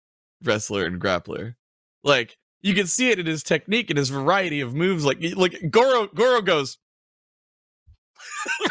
wrestler 0.45 0.85
and 0.85 1.01
grappler. 1.01 1.55
Like 2.03 2.37
you 2.63 2.75
can 2.75 2.87
see 2.87 3.11
it 3.11 3.19
in 3.19 3.27
his 3.27 3.43
technique 3.43 3.91
and 3.91 3.99
his 3.99 4.11
variety 4.11 4.61
of 4.61 4.75
moves. 4.75 5.05
Like 5.05 5.19
like 5.37 5.71
Goro 5.71 6.07
Goro 6.09 6.41
goes. 6.43 6.79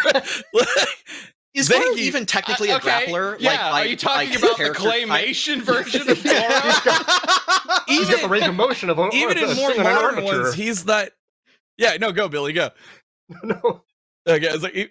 Is 1.56 1.70
Goro 1.70 1.82
Zangief- 1.82 1.98
even 1.98 2.26
technically 2.26 2.72
Uh, 2.72 2.78
a 2.78 2.80
grappler? 2.82 3.36
Yeah, 3.40 3.70
like, 3.70 3.86
are 3.86 3.86
you 3.88 3.96
talking 3.96 4.30
like 4.32 4.40
about 4.40 4.50
the 4.52 4.56
character 4.56 4.82
type? 4.84 5.08
claymation 5.08 5.62
version 5.62 6.10
of 6.10 6.24
Goro? 6.24 6.34
He's 7.88 8.10
got 8.10 8.22
the 8.22 8.28
range 8.28 8.48
of 8.48 8.56
motion 8.56 8.90
of 8.90 8.98
a, 8.98 9.10
even 9.14 9.38
in 9.38 9.56
more 9.56 9.72
thing 9.72 9.82
on 9.82 9.86
an 9.86 9.94
modern 9.94 10.16
armature. 10.16 10.42
ones, 10.44 10.56
he's 10.56 10.86
that. 10.86 11.12
Yeah, 11.78 11.98
no, 12.00 12.12
go 12.12 12.28
Billy, 12.28 12.54
go. 12.54 12.72
no. 13.44 13.84
Okay, 14.28 14.48
it's 14.48 14.64
like 14.64 14.76
e- 14.76 14.90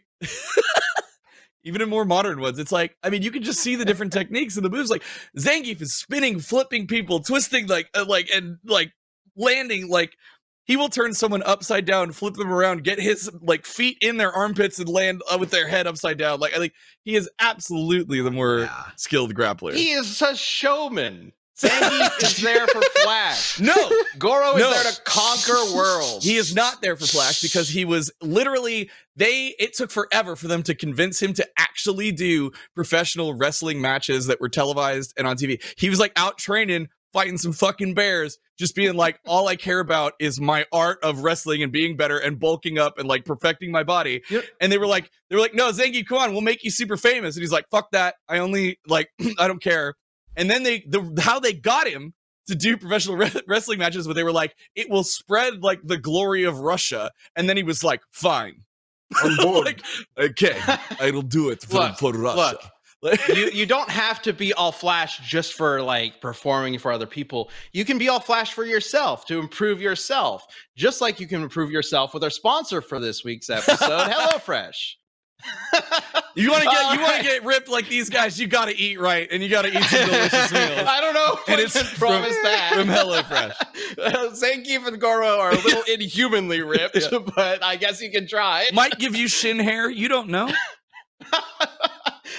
even 1.65 1.81
in 1.83 1.89
more 1.89 2.05
modern 2.05 2.41
ones, 2.41 2.59
it's 2.59 2.73
like 2.73 2.97
I 3.03 3.11
mean, 3.11 3.23
you 3.23 3.31
can 3.31 3.43
just 3.43 3.61
see 3.61 3.77
the 3.77 3.85
different 3.85 4.13
techniques 4.21 4.57
and 4.57 4.65
the 4.65 4.71
moves. 4.71 4.91
Like 4.91 5.03
Zangief 5.39 5.81
is 5.81 5.95
spinning, 5.95 6.41
flipping 6.41 6.87
people, 6.87 7.21
twisting, 7.21 7.67
like 7.67 7.89
uh, 7.95 8.05
like 8.07 8.31
and 8.35 8.59
like 8.65 8.93
landing. 9.37 9.89
Like 9.89 10.17
he 10.65 10.77
will 10.77 10.89
turn 10.89 11.13
someone 11.13 11.43
upside 11.43 11.85
down, 11.85 12.13
flip 12.13 12.35
them 12.35 12.53
around, 12.53 12.85
get 12.85 13.01
his 13.01 13.31
like 13.43 13.67
feet 13.67 13.99
in 14.01 14.17
their 14.17 14.33
armpits, 14.33 14.79
and 14.79 14.89
land 14.89 15.23
uh, 15.31 15.37
with 15.39 15.51
their 15.51 15.67
head 15.69 15.87
upside 15.87 16.19
down. 16.19 16.39
Like 16.41 16.55
I 16.55 16.59
think 16.59 16.73
he 17.05 17.17
is 17.17 17.29
absolutely 17.41 18.21
the 18.21 18.31
more 18.31 18.61
Yeah. 18.61 18.85
skilled 18.97 19.35
grappler. 19.35 19.75
he 19.75 19.91
is 19.93 20.23
a 20.23 20.37
showman. 20.37 21.33
Zangief 21.63 22.23
is 22.23 22.37
there 22.43 22.67
for 22.67 22.81
Flash. 23.03 23.61
no, 23.61 23.75
Goro 24.19 24.53
is 24.55 24.61
No. 24.61 24.71
there 24.71 24.93
to 24.93 25.01
conquer 25.05 25.75
worlds. 25.75 26.25
He 26.25 26.37
is 26.37 26.55
not 26.55 26.83
there 26.83 26.97
for 26.97 27.07
Flash 27.07 27.41
because 27.43 27.69
he 27.69 27.85
was 27.85 28.11
literally 28.21 28.91
they 29.17 29.55
it 29.59 29.75
took 29.75 29.91
forever 29.91 30.37
for 30.37 30.49
them 30.49 30.63
to 30.65 30.75
convince 30.75 31.21
him 31.23 31.33
to 31.35 31.47
actually 31.59 32.13
do 32.13 32.51
professional 32.75 33.35
wrestling 33.35 33.81
matches 33.81 34.27
that 34.27 34.41
were 34.41 34.49
televised 34.49 35.13
and 35.17 35.27
on 35.27 35.37
TV. 35.37 35.63
He 35.79 35.91
was 35.91 36.01
like 36.01 36.13
out 36.17 36.39
training, 36.39 36.89
fighting 37.13 37.37
some 37.37 37.53
fucking 37.53 37.93
bears, 37.95 38.39
just 38.59 38.75
being 38.75 38.95
like, 38.95 39.19
all 39.27 39.49
I 39.49 39.57
care 39.57 39.81
about 39.81 40.15
is 40.19 40.41
my 40.41 40.65
art 40.73 40.99
of 41.03 41.21
wrestling 41.21 41.63
and 41.63 41.71
being 41.71 41.97
better 41.97 42.17
and 42.19 42.41
bulking 42.41 42.79
up 42.79 42.99
and 42.99 43.07
like 43.07 43.25
perfecting 43.27 43.71
my 43.71 43.83
body. 43.83 44.23
Yep. 44.31 44.45
And 44.61 44.73
they 44.73 44.79
were 44.79 44.87
like, 44.87 45.11
they 45.29 45.37
were 45.37 45.43
like, 45.43 45.55
no, 45.55 45.71
Zangief, 45.73 46.07
come 46.07 46.19
on, 46.19 46.33
we'll 46.33 46.41
make 46.41 46.65
you 46.65 46.71
super 46.71 46.97
famous. 46.97 47.37
And 47.37 47.43
he's 47.43 47.53
like, 47.53 47.67
fuck 47.71 47.91
that. 47.93 48.15
I 48.29 48.39
only 48.39 48.79
like 48.87 49.11
I 49.39 49.47
don't 49.47 49.63
care. 49.63 49.95
And 50.37 50.51
then 50.51 50.63
they 50.63 50.81
the 50.87 51.21
how 51.23 51.41
they 51.41 51.53
got 51.53 51.87
him 51.89 52.15
to 52.49 52.55
do 52.55 52.77
professional 52.77 53.17
re- 53.17 53.31
wrestling 53.47 53.79
matches 53.79 54.07
where 54.07 54.15
they 54.15 54.25
were 54.25 54.33
like, 54.33 54.55
it 54.75 54.91
will 54.91 55.05
spread 55.05 55.63
like 55.63 55.81
the 55.85 55.97
glory 55.99 56.45
of 56.45 56.59
Russia. 56.59 57.11
And 57.37 57.49
then 57.49 57.57
he 57.57 57.63
was 57.63 57.85
like, 57.85 58.01
fine. 58.11 58.65
On 59.25 59.37
board. 59.43 59.67
like, 59.67 59.83
okay, 60.19 60.57
I'll 61.01 61.23
do 61.23 61.51
it 61.51 61.63
for, 61.63 61.79
Look, 61.79 61.99
for 61.99 62.13
Russia. 62.13 62.59
look. 63.03 63.29
You 63.29 63.51
you 63.51 63.67
don't 63.67 63.91
have 63.91 64.23
to 64.23 64.33
be 64.33 64.53
all 64.55 64.73
flash 64.73 65.19
just 65.29 65.53
for 65.55 65.83
like 65.83 66.21
performing 66.21 66.79
for 66.79 66.91
other 66.93 67.07
people. 67.07 67.51
You 67.73 67.85
can 67.85 67.99
be 67.99 68.09
all 68.09 68.21
flash 68.21 68.53
for 68.55 68.65
yourself 68.65 69.27
to 69.27 69.39
improve 69.39 69.81
yourself. 69.83 70.47
Just 70.77 71.01
like 71.01 71.21
you 71.21 71.27
can 71.27 71.43
improve 71.43 71.71
yourself 71.71 72.15
with 72.15 72.25
our 72.25 72.31
sponsor 72.31 72.81
for 72.81 72.99
this 73.01 73.23
week's 73.25 73.51
episode, 73.51 73.79
HelloFresh. 74.11 74.95
You 76.35 76.51
want 76.51 76.63
to 76.65 76.69
get 76.71 76.85
All 76.85 76.95
you 76.95 77.01
want 77.01 77.13
right. 77.13 77.23
to 77.23 77.29
get 77.29 77.45
ripped 77.45 77.69
like 77.69 77.89
these 77.89 78.09
guys. 78.11 78.39
You 78.41 78.47
got 78.47 78.67
to 78.67 78.77
eat 78.77 78.99
right, 79.01 79.29
and 79.31 79.43
you 79.43 79.49
got 79.49 79.63
to 79.63 79.69
eat 79.69 79.83
some 79.85 80.07
delicious 80.09 80.53
meals. 80.53 80.87
I 80.89 81.01
don't 81.01 81.15
know 81.15 81.39
And 81.49 81.61
it's 81.61 81.79
from- 81.79 81.99
promise 81.99 82.37
that. 82.43 82.73
from 82.75 82.89
HelloFresh. 82.89 84.35
Zangief 84.35 84.87
and 84.87 85.01
Goro 85.01 85.39
are 85.39 85.51
a 85.53 85.57
little 85.57 85.83
inhumanly 85.89 86.63
ripped, 86.63 86.99
but 87.37 87.63
I 87.63 87.77
guess 87.77 88.01
you 88.01 88.11
can 88.11 88.27
try. 88.27 88.67
Might 88.73 88.99
give 88.99 89.15
you 89.15 89.29
shin 89.29 89.59
hair. 89.59 89.89
You 89.91 90.09
don't 90.09 90.29
know. 90.29 90.51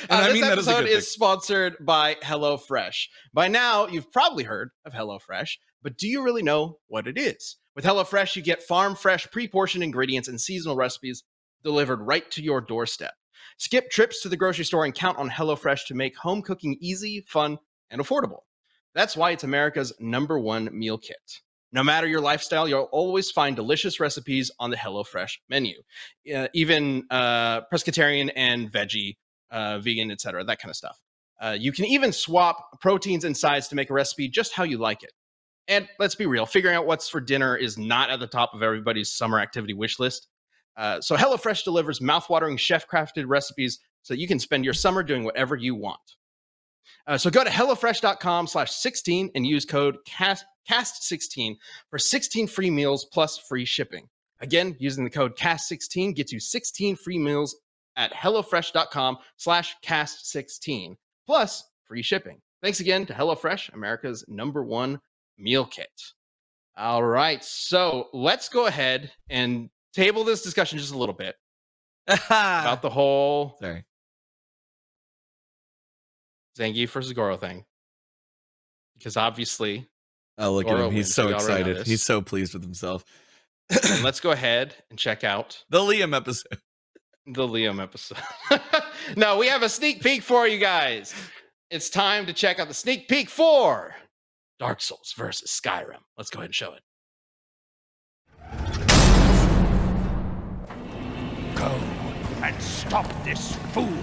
Uh, 0.09 0.15
I 0.15 0.23
this 0.25 0.33
mean 0.33 0.41
that 0.41 0.57
as 0.57 0.67
a 0.67 0.71
episode 0.71 0.85
good 0.87 0.97
is 0.97 1.09
sponsored 1.09 1.75
by 1.79 2.15
HelloFresh. 2.15 3.05
By 3.33 3.47
now, 3.47 3.87
you've 3.87 4.11
probably 4.11 4.43
heard 4.43 4.71
of 4.85 4.91
HelloFresh, 4.91 5.51
but 5.81 5.97
do 5.97 6.07
you 6.09 6.23
really 6.23 6.43
know 6.43 6.79
what 6.87 7.07
it 7.07 7.17
is? 7.17 7.55
With 7.73 7.85
HelloFresh, 7.85 8.35
you 8.35 8.41
get 8.41 8.61
farm 8.61 8.95
fresh, 8.95 9.29
pre 9.31 9.47
portioned 9.47 9.81
ingredients 9.83 10.27
and 10.27 10.41
seasonal 10.41 10.75
recipes 10.75 11.23
delivered 11.63 12.01
right 12.01 12.29
to 12.31 12.43
your 12.43 12.59
doorstep. 12.59 13.13
Skip 13.57 13.89
trips 13.89 14.21
to 14.21 14.29
the 14.29 14.37
grocery 14.37 14.65
store 14.65 14.85
and 14.85 14.93
count 14.93 15.17
on 15.17 15.29
HelloFresh 15.29 15.85
to 15.87 15.93
make 15.93 16.17
home 16.17 16.41
cooking 16.41 16.77
easy, 16.79 17.21
fun, 17.27 17.59
and 17.89 18.01
affordable. 18.01 18.39
That's 18.93 19.17
why 19.17 19.31
it's 19.31 19.43
America's 19.43 19.93
number 19.99 20.39
one 20.39 20.69
meal 20.71 20.97
kit. 20.97 21.41
No 21.71 21.83
matter 21.83 22.05
your 22.05 22.21
lifestyle, 22.21 22.67
you'll 22.67 22.89
always 22.91 23.31
find 23.31 23.55
delicious 23.55 23.99
recipes 23.99 24.51
on 24.59 24.69
the 24.69 24.77
HelloFresh 24.77 25.39
menu, 25.49 25.81
uh, 26.33 26.47
even 26.53 27.05
uh, 27.09 27.61
pescatarian 27.73 28.31
and 28.35 28.71
veggie 28.71 29.17
uh, 29.49 29.79
vegan, 29.79 30.11
etc., 30.11 30.43
that 30.43 30.59
kind 30.59 30.69
of 30.69 30.75
stuff. 30.75 30.99
Uh, 31.41 31.55
you 31.59 31.71
can 31.71 31.85
even 31.85 32.11
swap 32.11 32.79
proteins 32.79 33.23
and 33.23 33.35
sides 33.35 33.67
to 33.69 33.75
make 33.75 33.89
a 33.89 33.93
recipe 33.93 34.29
just 34.29 34.53
how 34.53 34.63
you 34.63 34.77
like 34.77 35.03
it. 35.03 35.11
And 35.67 35.87
let's 35.97 36.15
be 36.15 36.25
real, 36.25 36.45
figuring 36.45 36.75
out 36.75 36.85
what's 36.85 37.09
for 37.09 37.21
dinner 37.21 37.55
is 37.55 37.77
not 37.77 38.09
at 38.09 38.19
the 38.19 38.27
top 38.27 38.53
of 38.53 38.61
everybody's 38.61 39.11
summer 39.11 39.39
activity 39.39 39.73
wish 39.73 39.97
list. 39.97 40.27
Uh, 40.75 41.01
so 41.01 41.15
HelloFresh 41.15 41.63
delivers 41.63 41.99
mouthwatering 41.99 42.57
chef-crafted 42.57 43.25
recipes 43.27 43.79
so 44.01 44.13
you 44.13 44.27
can 44.27 44.39
spend 44.39 44.65
your 44.65 44.73
summer 44.73 45.03
doing 45.03 45.23
whatever 45.23 45.55
you 45.55 45.75
want. 45.75 45.99
Uh, 47.05 47.17
so 47.17 47.29
go 47.29 47.43
to 47.43 47.49
HelloFresh.com 47.49 48.47
slash 48.47 48.71
16 48.71 49.31
and 49.35 49.45
use 49.45 49.65
code 49.65 49.97
CAST, 50.05 50.45
CAST16 50.69 51.55
for 51.89 51.99
16 51.99 52.47
free 52.47 52.71
meals 52.71 53.05
plus 53.05 53.37
free 53.37 53.65
shipping. 53.65 54.07
Again, 54.39 54.75
using 54.79 55.03
the 55.03 55.09
code 55.09 55.37
CAST16 55.37 56.15
gets 56.15 56.31
you 56.31 56.39
16 56.39 56.95
free 56.95 57.19
meals 57.19 57.55
at 57.95 58.13
hellofresh.com 58.13 59.17
slash 59.37 59.75
cast16 59.85 60.95
plus 61.25 61.63
free 61.85 62.01
shipping 62.01 62.39
thanks 62.61 62.79
again 62.79 63.05
to 63.05 63.13
hellofresh 63.13 63.71
america's 63.73 64.25
number 64.27 64.63
one 64.63 64.99
meal 65.37 65.65
kit 65.65 65.91
all 66.77 67.03
right 67.03 67.43
so 67.43 68.09
let's 68.13 68.49
go 68.49 68.65
ahead 68.65 69.11
and 69.29 69.69
table 69.93 70.23
this 70.23 70.41
discussion 70.41 70.77
just 70.79 70.93
a 70.93 70.97
little 70.97 71.15
bit 71.15 71.35
about 72.07 72.81
the 72.81 72.89
whole 72.89 73.55
Sorry. 73.59 73.83
zangief 76.57 76.89
versus 76.89 77.13
goro 77.13 77.37
thing 77.37 77.65
because 78.97 79.17
obviously 79.17 79.87
Oh, 80.39 80.51
look 80.53 80.67
at 80.67 80.79
him. 80.79 80.91
He's 80.91 81.13
so 81.13 81.27
We 81.27 81.33
already 81.35 81.47
know 81.63 81.69
excited. 81.69 81.87
He's 81.87 82.01
so 82.01 82.19
pleased 82.19 82.55
with 82.55 82.63
himself. 82.63 83.05
let's 84.01 84.19
go 84.19 84.31
ahead 84.31 84.73
and 84.89 84.97
check 84.97 85.23
out 85.23 85.63
the 85.69 85.77
Liam 85.77 86.15
episode. 86.15 86.57
the 87.27 87.47
Liam 87.47 87.79
episode. 87.79 88.17
no, 89.15 89.37
we 89.37 89.45
have 89.45 89.61
a 89.61 89.69
sneak 89.69 90.01
peek 90.01 90.23
for 90.23 90.47
you 90.47 90.57
guys. 90.57 91.13
It's 91.69 91.87
time 91.87 92.25
to 92.25 92.33
check 92.33 92.59
out 92.59 92.67
the 92.67 92.73
sneak 92.73 93.07
peek 93.07 93.29
for 93.29 93.93
Dark 94.57 94.81
Souls 94.81 95.13
versus 95.15 95.51
Skyrim. 95.51 96.01
Let's 96.17 96.31
go 96.31 96.39
ahead 96.39 96.47
and 96.47 96.55
show 96.55 96.73
it. 96.73 96.81
And 102.43 102.61
stop 102.61 103.07
this 103.23 103.55
fool 103.71 103.97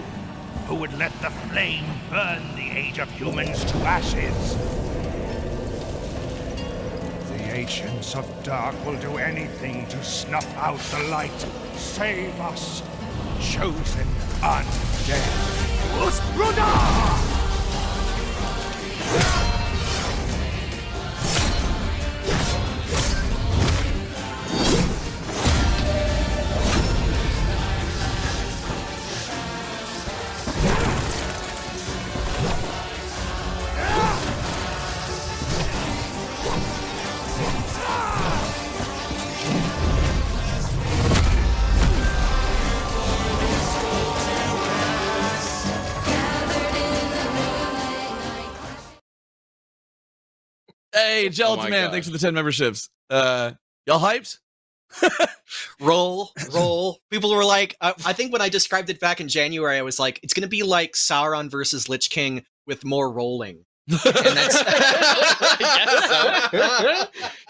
who 0.66 0.74
would 0.74 0.92
let 0.98 1.12
the 1.20 1.28
flame 1.48 1.84
burn 2.08 2.42
the 2.56 2.70
age 2.70 2.98
of 2.98 3.10
humans 3.10 3.64
to 3.66 3.76
ashes. 3.78 4.56
The 7.28 7.54
Ancients 7.54 8.16
of 8.16 8.26
Dark 8.42 8.74
will 8.86 8.96
do 8.96 9.18
anything 9.18 9.86
to 9.88 10.02
snuff 10.02 10.56
out 10.56 10.78
the 10.78 11.02
light. 11.10 11.46
Save 11.76 12.40
us, 12.40 12.82
chosen 13.40 14.06
undead. 14.40 15.20
Usbruna! 16.00 17.40
Hey, 51.00 51.28
Gelatin 51.30 51.66
Oh 51.66 51.70
Man, 51.70 51.84
gosh. 51.86 51.92
thanks 51.92 52.06
for 52.06 52.12
the 52.12 52.18
10 52.18 52.34
memberships. 52.34 52.88
Uh 53.08 53.52
y'all 53.86 53.98
hyped? 54.00 54.38
Roll, 55.80 56.30
roll. 56.52 56.98
People 57.10 57.34
were 57.34 57.44
like, 57.44 57.76
uh, 57.80 57.92
I 58.06 58.12
think 58.12 58.32
when 58.32 58.42
I 58.42 58.48
described 58.48 58.90
it 58.90 59.00
back 59.00 59.20
in 59.20 59.28
January, 59.28 59.78
I 59.78 59.82
was 59.82 59.98
like, 59.98 60.20
it's 60.22 60.32
going 60.34 60.42
to 60.42 60.48
be 60.48 60.62
like 60.62 60.92
Sauron 60.92 61.50
versus 61.50 61.88
Lich 61.88 62.10
King 62.10 62.44
with 62.66 62.84
more 62.84 63.10
rolling. 63.10 63.64
And 63.88 63.98
so. 64.00 64.10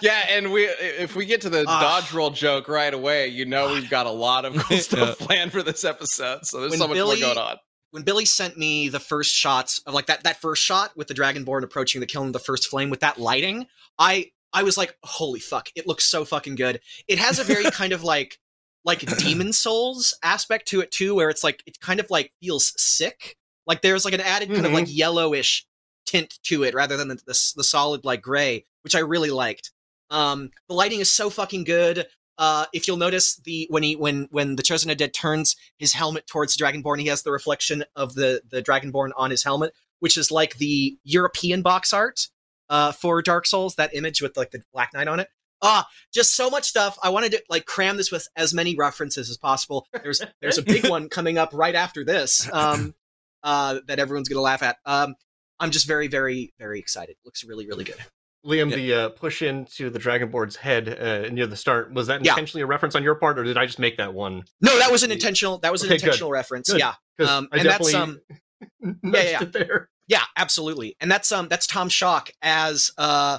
yeah, 0.00 0.26
and 0.30 0.52
we 0.52 0.64
if 0.64 1.14
we 1.16 1.26
get 1.26 1.40
to 1.42 1.50
the 1.50 1.64
Ah. 1.68 1.80
dodge 2.00 2.12
roll 2.12 2.30
joke 2.30 2.68
right 2.68 2.92
away, 2.92 3.28
you 3.28 3.44
know 3.44 3.72
we've 3.74 3.90
got 3.90 4.06
a 4.06 4.10
lot 4.10 4.44
of 4.44 4.56
cool 4.56 4.78
stuff 4.78 5.18
planned 5.18 5.52
for 5.52 5.62
this 5.62 5.84
episode. 5.84 6.46
So 6.46 6.60
there's 6.60 6.70
When 6.70 6.78
so 6.78 6.88
much 6.88 6.94
Billy- 6.94 7.20
more 7.20 7.34
going 7.34 7.38
on. 7.46 7.56
When 7.90 8.02
Billy 8.02 8.24
sent 8.24 8.56
me 8.56 8.88
the 8.88 9.00
first 9.00 9.34
shots 9.34 9.80
of 9.86 9.94
like 9.94 10.06
that 10.06 10.24
that 10.24 10.40
first 10.40 10.62
shot 10.62 10.96
with 10.96 11.08
the 11.08 11.14
Dragonborn 11.14 11.62
approaching 11.62 12.00
the 12.00 12.06
killing 12.06 12.32
the 12.32 12.38
first 12.38 12.68
flame 12.68 12.90
with 12.90 13.00
that 13.00 13.18
lighting, 13.18 13.66
I 13.98 14.30
I 14.52 14.62
was 14.62 14.76
like, 14.76 14.96
holy 15.02 15.40
fuck, 15.40 15.68
it 15.74 15.86
looks 15.86 16.04
so 16.04 16.24
fucking 16.24 16.56
good. 16.56 16.80
It 17.08 17.18
has 17.18 17.38
a 17.38 17.44
very 17.44 17.64
kind 17.70 17.92
of 17.92 18.04
like 18.04 18.38
like 18.84 19.00
Demon's 19.18 19.58
Souls 19.58 20.14
aspect 20.22 20.68
to 20.68 20.80
it 20.80 20.90
too, 20.90 21.14
where 21.14 21.30
it's 21.30 21.44
like 21.44 21.62
it 21.66 21.80
kind 21.80 22.00
of 22.00 22.10
like 22.10 22.32
feels 22.40 22.72
sick. 22.76 23.36
Like 23.66 23.82
there's 23.82 24.04
like 24.04 24.14
an 24.14 24.20
added 24.20 24.52
kind 24.52 24.66
of 24.66 24.72
like 24.72 24.86
yellowish 24.88 25.66
tint 26.06 26.38
to 26.44 26.64
it 26.64 26.74
rather 26.74 26.96
than 26.96 27.08
the, 27.08 27.14
the, 27.14 27.52
the 27.56 27.64
solid 27.64 28.04
like 28.04 28.22
gray, 28.22 28.64
which 28.82 28.94
I 28.94 29.00
really 29.00 29.30
liked. 29.30 29.70
Um, 30.10 30.50
the 30.68 30.74
lighting 30.74 31.00
is 31.00 31.10
so 31.10 31.30
fucking 31.30 31.64
good. 31.64 32.06
Uh, 32.40 32.64
if 32.72 32.88
you'll 32.88 32.96
notice 32.96 33.36
the 33.44 33.66
when 33.68 33.82
he 33.82 33.94
when 33.94 34.26
when 34.30 34.56
the 34.56 34.62
chosen 34.62 34.96
dead 34.96 35.12
turns 35.12 35.56
his 35.78 35.92
helmet 35.92 36.26
towards 36.26 36.56
dragonborn, 36.56 36.98
he 36.98 37.08
has 37.08 37.22
the 37.22 37.30
reflection 37.30 37.84
of 37.94 38.14
the 38.14 38.40
the 38.50 38.62
dragonborn 38.62 39.10
on 39.14 39.30
his 39.30 39.44
helmet, 39.44 39.74
which 39.98 40.16
is 40.16 40.30
like 40.30 40.56
the 40.56 40.96
European 41.04 41.60
box 41.60 41.92
art 41.92 42.28
uh, 42.70 42.92
for 42.92 43.20
Dark 43.20 43.44
Souls. 43.44 43.74
That 43.74 43.94
image 43.94 44.22
with 44.22 44.38
like 44.38 44.52
the 44.52 44.62
Black 44.72 44.94
Knight 44.94 45.06
on 45.06 45.20
it. 45.20 45.28
Ah, 45.60 45.86
just 46.14 46.34
so 46.34 46.48
much 46.48 46.64
stuff. 46.64 46.98
I 47.02 47.10
wanted 47.10 47.32
to 47.32 47.42
like 47.50 47.66
cram 47.66 47.98
this 47.98 48.10
with 48.10 48.26
as 48.34 48.54
many 48.54 48.74
references 48.74 49.28
as 49.28 49.36
possible. 49.36 49.86
There's 50.02 50.22
there's 50.40 50.56
a 50.56 50.62
big 50.62 50.88
one 50.88 51.10
coming 51.10 51.36
up 51.36 51.50
right 51.52 51.74
after 51.74 52.06
this 52.06 52.50
um, 52.54 52.94
uh, 53.42 53.80
that 53.86 53.98
everyone's 53.98 54.30
gonna 54.30 54.40
laugh 54.40 54.62
at. 54.62 54.78
Um, 54.86 55.14
I'm 55.60 55.72
just 55.72 55.86
very 55.86 56.08
very 56.08 56.54
very 56.58 56.78
excited. 56.78 57.16
Looks 57.22 57.44
really 57.44 57.66
really 57.66 57.84
good. 57.84 57.98
Liam, 58.44 58.70
Yeah. 58.70 58.76
the 58.76 58.94
uh, 58.94 59.08
push 59.10 59.42
into 59.42 59.90
the 59.90 59.98
Dragonborn's 59.98 60.56
head 60.56 60.88
uh, 60.88 61.28
near 61.28 61.46
the 61.46 61.56
start 61.56 61.92
was 61.92 62.06
that 62.06 62.24
Yeah. 62.24 62.32
intentionally 62.32 62.62
a 62.62 62.66
reference 62.66 62.94
on 62.94 63.02
your 63.02 63.14
part, 63.14 63.38
or 63.38 63.44
did 63.44 63.56
I 63.58 63.66
just 63.66 63.78
make 63.78 63.96
that 63.98 64.14
one? 64.14 64.44
No, 64.60 64.78
that 64.78 64.90
was 64.90 65.02
an 65.02 65.12
intentional. 65.12 65.58
That 65.58 65.72
was 65.72 65.82
an 65.82 65.88
Okay, 65.88 65.96
good. 65.98 66.04
intentional 66.04 66.30
reference. 66.30 66.70
Good. 66.70 66.78
Yeah, 66.80 66.94
Um, 67.18 67.48
and 67.52 67.68
that's, 67.68 67.92
um, 67.94 68.20
yeah. 69.04 69.44
there. 69.44 69.90
yeah, 70.06 70.22
absolutely. 70.36 70.96
And 71.00 71.10
that's 71.10 71.30
um 71.32 71.48
that's 71.48 71.66
Tom 71.66 71.88
Shock 71.88 72.30
as 72.42 72.90
uh 72.98 73.38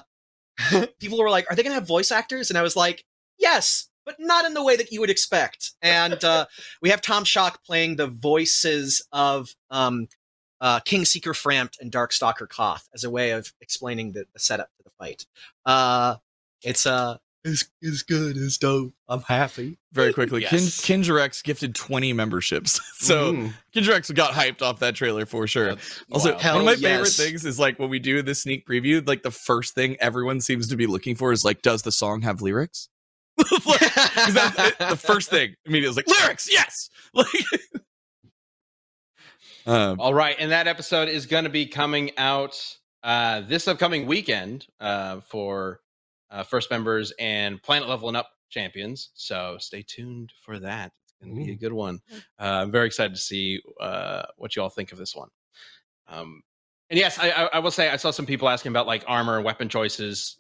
people 1.00 1.18
were 1.20 1.30
like, 1.30 1.46
are 1.50 1.56
they 1.56 1.64
gonna 1.64 1.76
have 1.76 1.88
voice 1.88 2.12
actors? 2.12 2.50
And 2.50 2.58
I 2.58 2.62
was 2.62 2.76
like, 2.76 3.04
yes, 3.40 3.88
but 4.06 4.16
not 4.20 4.46
in 4.46 4.54
the 4.54 4.64
way 4.64 4.76
that 4.76 4.92
you 4.92 5.00
would 5.00 5.10
expect. 5.10 5.72
And 5.82 6.24
uh 6.24 6.46
we 6.82 6.90
have 6.90 7.02
Tom 7.02 7.24
Shock 7.24 7.64
playing 7.64 7.96
the 7.96 8.08
voices 8.08 9.06
of 9.12 9.50
um 9.72 10.08
uh, 10.62 10.80
King 10.82 11.04
Seeker 11.06 11.34
Frampt 11.34 11.80
and 11.82 11.92
Darkstalker 11.92 12.48
Kaathe 12.48 12.88
as 12.94 13.04
a 13.04 13.10
way 13.10 13.32
of 13.32 13.52
explaining 13.62 14.14
the, 14.14 14.26
the 14.34 14.40
setup 14.40 14.70
to 14.78 14.84
the 14.84 14.92
fight. 14.98 15.26
Uh, 15.66 16.16
it's 16.64 16.86
uh, 16.86 17.18
it's, 17.44 17.66
it's 17.82 18.04
good, 18.04 18.38
it's 18.38 18.60
dope. 18.60 18.94
I'm 19.10 19.22
happy. 19.24 19.80
Very 19.94 20.14
quickly, 20.14 20.44
Yes. 20.44 20.86
Kin- 20.86 21.02
Kinjarex 21.02 21.44
gifted 21.44 21.74
20 21.74 22.14
memberships. 22.14 22.80
so 23.00 23.34
Mhm. 23.34 23.54
Kinjarex 23.76 24.14
got 24.14 24.34
hyped 24.34 24.62
off 24.62 24.78
that 24.80 24.94
trailer 24.94 25.26
for 25.26 25.48
sure. 25.48 25.70
That's 25.70 26.04
Also, 26.12 26.34
wild. 26.34 26.44
One 26.44 26.58
of 26.60 26.66
my 26.66 26.76
favorite 26.76 27.10
things 27.10 27.44
is 27.44 27.58
like 27.58 27.80
when 27.80 27.90
we 27.90 27.98
do 27.98 28.22
the 28.22 28.36
sneak 28.36 28.68
preview, 28.68 29.06
like 29.08 29.24
the 29.24 29.32
first 29.32 29.74
thing 29.74 29.98
everyone 30.00 30.40
seems 30.40 30.68
to 30.68 30.76
be 30.76 30.86
looking 30.86 31.16
for 31.16 31.32
is 31.32 31.44
like, 31.44 31.64
does 31.64 31.82
the 31.82 31.92
song 31.92 32.22
have 32.22 32.44
lyrics? 32.44 32.90
Like, 33.66 33.80
'cause 33.80 34.34
that's 34.36 34.60
it- 34.60 34.78
the 34.78 34.96
first 34.96 35.32
thing 35.32 35.56
immediately 35.66 35.90
is 35.90 35.96
like 35.98 36.08
lyrics, 36.22 36.48
yes. 36.52 36.90
Like, 37.16 37.28
um, 39.66 40.00
All 40.00 40.14
right, 40.14 40.36
and 40.40 40.52
that 40.52 40.68
episode 40.68 41.10
is 41.10 41.26
going 41.26 41.44
to 41.44 41.50
be 41.50 41.66
coming 41.66 42.12
out 42.18 42.58
uh, 43.04 43.42
this 43.42 43.68
upcoming 43.68 44.06
weekend 44.06 44.68
uh, 44.80 45.22
for 45.22 45.82
uh, 46.30 46.44
first 46.44 46.72
members 46.72 47.12
and 47.20 47.62
planet 47.62 47.90
leveling 47.90 48.16
up 48.16 48.30
champions. 48.50 49.10
So 49.14 49.58
stay 49.60 49.84
tuned 49.86 50.32
for 50.44 50.60
that. 50.60 50.92
It's 51.06 51.14
going 51.22 51.36
to 51.36 51.46
be 51.46 51.52
a 51.52 51.56
good 51.56 51.74
one. 51.74 52.00
Uh, 52.40 52.62
I'm 52.64 52.72
very 52.72 52.88
excited 52.88 53.16
to 53.16 53.22
see 53.22 53.62
uh, 53.80 54.24
what 54.38 54.56
you 54.56 54.62
all 54.62 54.70
think 54.70 54.92
of 54.92 54.98
this 54.98 55.16
one. 55.16 55.30
Um, 56.08 56.44
and 56.90 57.00
yes, 57.00 57.18
I, 57.20 57.30
I, 57.30 57.44
I 57.54 57.60
will 57.60 57.72
say 57.72 57.90
I 57.90 57.96
saw 57.96 58.12
some 58.12 58.26
people 58.26 58.50
asking 58.50 58.72
about 58.72 58.86
like 58.86 59.04
armor 59.08 59.38
and 59.38 59.46
weapon 59.46 59.70
choices. 59.70 60.40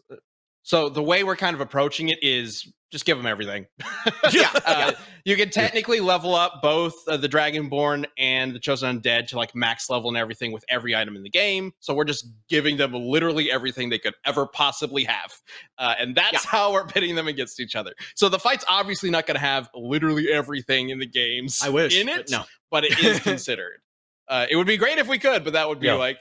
So 0.63 0.89
the 0.89 1.03
way 1.03 1.23
we're 1.23 1.35
kind 1.35 1.55
of 1.55 1.61
approaching 1.61 2.09
it 2.09 2.19
is 2.21 2.71
just 2.91 3.05
give 3.05 3.17
them 3.17 3.25
everything. 3.25 3.65
Yeah, 4.31 4.49
Uh, 4.65 4.91
you 5.25 5.35
can 5.35 5.49
technically 5.49 5.99
level 5.99 6.35
up 6.35 6.61
both 6.61 6.93
uh, 7.07 7.17
the 7.17 7.27
Dragonborn 7.29 8.05
and 8.17 8.53
the 8.53 8.59
Chosen 8.59 8.99
Undead 9.01 9.27
to 9.27 9.37
like 9.37 9.53
max 9.55 9.89
level 9.89 10.09
and 10.09 10.17
everything 10.17 10.51
with 10.51 10.63
every 10.69 10.95
item 10.95 11.15
in 11.15 11.23
the 11.23 11.29
game. 11.29 11.73
So 11.79 11.93
we're 11.93 12.05
just 12.05 12.27
giving 12.49 12.77
them 12.77 12.93
literally 12.93 13.51
everything 13.51 13.89
they 13.89 13.99
could 13.99 14.13
ever 14.25 14.45
possibly 14.47 15.03
have, 15.05 15.33
uh, 15.77 15.95
and 15.99 16.15
that's 16.15 16.43
how 16.45 16.73
we're 16.73 16.85
pitting 16.85 17.15
them 17.15 17.27
against 17.27 17.59
each 17.59 17.75
other. 17.75 17.93
So 18.15 18.29
the 18.29 18.39
fight's 18.39 18.65
obviously 18.69 19.09
not 19.09 19.25
going 19.27 19.35
to 19.35 19.41
have 19.41 19.69
literally 19.75 20.29
everything 20.31 20.89
in 20.89 20.99
the 20.99 21.07
games. 21.07 21.61
I 21.63 21.69
wish 21.69 21.97
in 21.99 22.07
but 22.07 22.19
it, 22.19 22.29
No, 22.31 22.43
but 22.71 22.83
it 22.85 22.99
is 22.99 23.19
considered. 23.21 23.79
Uh, 24.27 24.47
it 24.49 24.55
would 24.55 24.67
be 24.67 24.77
great 24.77 24.97
if 24.97 25.07
we 25.07 25.19
could, 25.19 25.43
but 25.43 25.53
that 25.53 25.67
would 25.67 25.79
be 25.79 25.87
Yeah. 25.87 25.93
like 25.95 26.17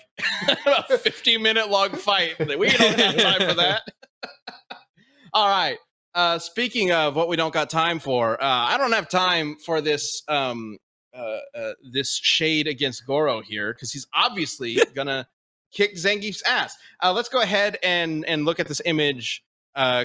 a 0.91 0.99
50 0.99 1.38
minute 1.38 1.70
long 1.70 1.91
fight. 1.91 2.38
We 2.38 2.68
don't 2.70 2.99
have 2.99 3.16
time 3.16 3.49
for 3.49 3.55
that. 3.55 3.82
All 5.33 5.49
right. 5.49 5.79
Uh, 6.14 6.39
speaking 6.39 6.91
of 6.91 7.14
what 7.14 7.29
we 7.29 7.37
don't 7.37 7.55
got 7.55 7.71
time 7.71 8.01
for, 8.01 8.43
uh, 8.43 8.47
I 8.47 8.77
don't 8.79 8.93
have 8.93 9.09
time 9.09 9.57
for 9.64 9.81
this 9.81 10.23
um, 10.29 10.77
uh, 11.14 11.39
uh, 11.55 11.73
this 11.93 12.18
shade 12.23 12.66
against 12.66 13.07
Goro 13.07 13.41
here 13.41 13.73
because 13.73 13.93
he's 13.93 14.07
obviously 14.14 14.79
gonna 14.95 15.27
kick 15.73 15.95
Zangief's 15.95 16.43
ass. 16.43 16.77
Uh, 17.03 17.12
let's 17.12 17.29
go 17.29 17.41
ahead 17.41 17.79
and 17.83 18.25
and 18.27 18.45
look 18.45 18.61
at 18.61 18.66
this 18.68 18.81
image 18.85 19.43
uh, 19.77 20.05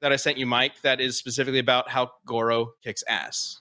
that 0.00 0.12
I 0.12 0.16
sent 0.16 0.38
you, 0.38 0.46
Mike. 0.46 0.80
That 0.82 1.00
is 1.00 1.16
specifically 1.16 1.58
about 1.58 1.88
how 1.88 2.10
Goro 2.26 2.72
kicks 2.82 3.02
ass. 3.08 3.59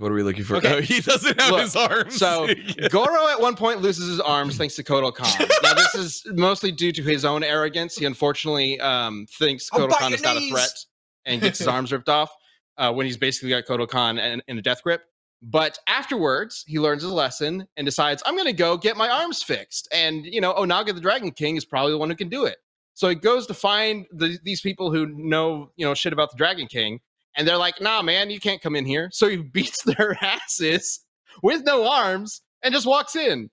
What 0.00 0.10
are 0.10 0.14
we 0.14 0.22
looking 0.22 0.44
for? 0.44 0.56
Okay. 0.56 0.74
Oh, 0.74 0.80
he 0.80 1.00
doesn't 1.00 1.38
have 1.40 1.50
Look, 1.50 1.60
his 1.60 1.76
arms. 1.76 2.16
So 2.16 2.48
Goro 2.90 3.28
at 3.28 3.40
one 3.40 3.54
point 3.54 3.82
loses 3.82 4.08
his 4.08 4.20
arms 4.20 4.56
thanks 4.56 4.74
to 4.76 4.82
Kotal 4.82 5.14
Khan. 5.14 5.28
now 5.62 5.74
this 5.74 5.94
is 5.94 6.22
mostly 6.32 6.72
due 6.72 6.90
to 6.92 7.02
his 7.02 7.24
own 7.24 7.44
arrogance. 7.44 7.96
He 7.96 8.06
unfortunately 8.06 8.80
um, 8.80 9.26
thinks 9.30 9.68
I'll 9.72 9.80
Kotal 9.80 9.90
bite 9.90 9.98
Khan 9.98 10.10
your 10.10 10.16
is 10.16 10.22
not 10.22 10.36
a 10.36 10.50
threat 10.50 10.84
and 11.26 11.40
gets 11.42 11.58
his 11.58 11.68
arms 11.68 11.92
ripped 11.92 12.08
off 12.08 12.34
uh, 12.78 12.92
when 12.92 13.04
he's 13.04 13.18
basically 13.18 13.50
got 13.50 13.66
Kotal 13.66 13.86
Khan 13.86 14.18
in, 14.18 14.42
in 14.48 14.58
a 14.58 14.62
death 14.62 14.82
grip. 14.82 15.02
But 15.42 15.78
afterwards, 15.86 16.64
he 16.66 16.78
learns 16.78 17.02
his 17.02 17.12
lesson 17.12 17.66
and 17.76 17.84
decides, 17.84 18.22
I'm 18.26 18.34
going 18.34 18.46
to 18.46 18.52
go 18.52 18.76
get 18.76 18.96
my 18.96 19.08
arms 19.08 19.42
fixed. 19.42 19.88
And, 19.92 20.24
you 20.24 20.40
know, 20.40 20.52
Onaga 20.54 20.94
the 20.94 21.00
Dragon 21.00 21.30
King 21.30 21.56
is 21.56 21.64
probably 21.64 21.92
the 21.92 21.98
one 21.98 22.10
who 22.10 22.16
can 22.16 22.28
do 22.28 22.44
it. 22.44 22.56
So 22.94 23.08
he 23.08 23.14
goes 23.14 23.46
to 23.46 23.54
find 23.54 24.06
the, 24.12 24.38
these 24.44 24.60
people 24.60 24.92
who 24.92 25.06
know, 25.06 25.70
you 25.76 25.86
know, 25.86 25.94
shit 25.94 26.12
about 26.12 26.30
the 26.30 26.36
Dragon 26.36 26.66
King. 26.66 27.00
And 27.36 27.46
they're 27.46 27.56
like, 27.56 27.80
nah, 27.80 28.02
man, 28.02 28.30
you 28.30 28.40
can't 28.40 28.60
come 28.60 28.76
in 28.76 28.84
here. 28.84 29.08
So 29.12 29.28
he 29.28 29.36
beats 29.52 29.82
their 29.84 30.16
asses 30.22 31.00
with 31.42 31.64
no 31.64 31.88
arms 31.88 32.42
and 32.62 32.74
just 32.74 32.86
walks 32.86 33.16
in. 33.16 33.50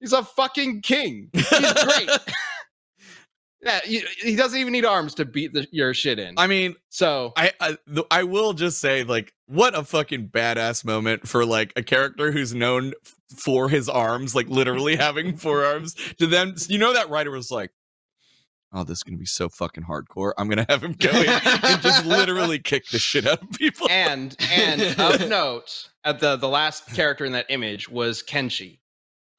He's 0.00 0.12
a 0.12 0.22
fucking 0.22 0.82
king. 0.82 1.30
He's 1.32 1.48
great. 1.84 2.10
yeah, 3.62 3.80
he, 3.84 4.04
he 4.22 4.36
doesn't 4.36 4.58
even 4.58 4.72
need 4.72 4.84
arms 4.84 5.14
to 5.14 5.24
beat 5.24 5.52
the, 5.52 5.66
your 5.72 5.92
shit 5.92 6.18
in. 6.18 6.34
I 6.36 6.46
mean, 6.46 6.76
so 6.90 7.32
I 7.36 7.52
I, 7.60 7.76
th- 7.92 8.06
I 8.10 8.22
will 8.22 8.52
just 8.52 8.80
say 8.80 9.02
like 9.02 9.32
what 9.46 9.76
a 9.76 9.82
fucking 9.82 10.28
badass 10.28 10.84
moment 10.84 11.26
for 11.26 11.44
like 11.44 11.72
a 11.74 11.82
character 11.82 12.30
who's 12.30 12.54
known 12.54 12.92
f- 13.04 13.14
for 13.36 13.68
his 13.68 13.88
arms, 13.88 14.34
like 14.34 14.48
literally 14.48 14.96
having 14.96 15.36
four 15.36 15.64
arms. 15.64 15.94
To 16.18 16.26
them, 16.26 16.54
you 16.68 16.78
know 16.78 16.92
that 16.92 17.10
writer 17.10 17.30
was 17.30 17.50
like, 17.50 17.72
"Oh, 18.72 18.84
this 18.84 18.98
is 18.98 19.02
gonna 19.02 19.18
be 19.18 19.26
so 19.26 19.48
fucking 19.48 19.84
hardcore. 19.84 20.32
I'm 20.38 20.48
gonna 20.48 20.66
have 20.68 20.82
him 20.82 20.92
go 20.92 21.10
in 21.10 21.28
and 21.44 21.82
just 21.82 22.04
literally 22.06 22.58
kick 22.58 22.88
the 22.88 22.98
shit 22.98 23.26
out 23.26 23.42
of 23.42 23.50
people." 23.52 23.86
and 23.90 24.36
and 24.52 24.82
of 25.00 25.28
note, 25.28 25.90
at 26.04 26.20
the 26.20 26.36
the 26.36 26.48
last 26.48 26.86
character 26.94 27.24
in 27.24 27.32
that 27.32 27.46
image 27.48 27.88
was 27.88 28.22
Kenshi. 28.22 28.78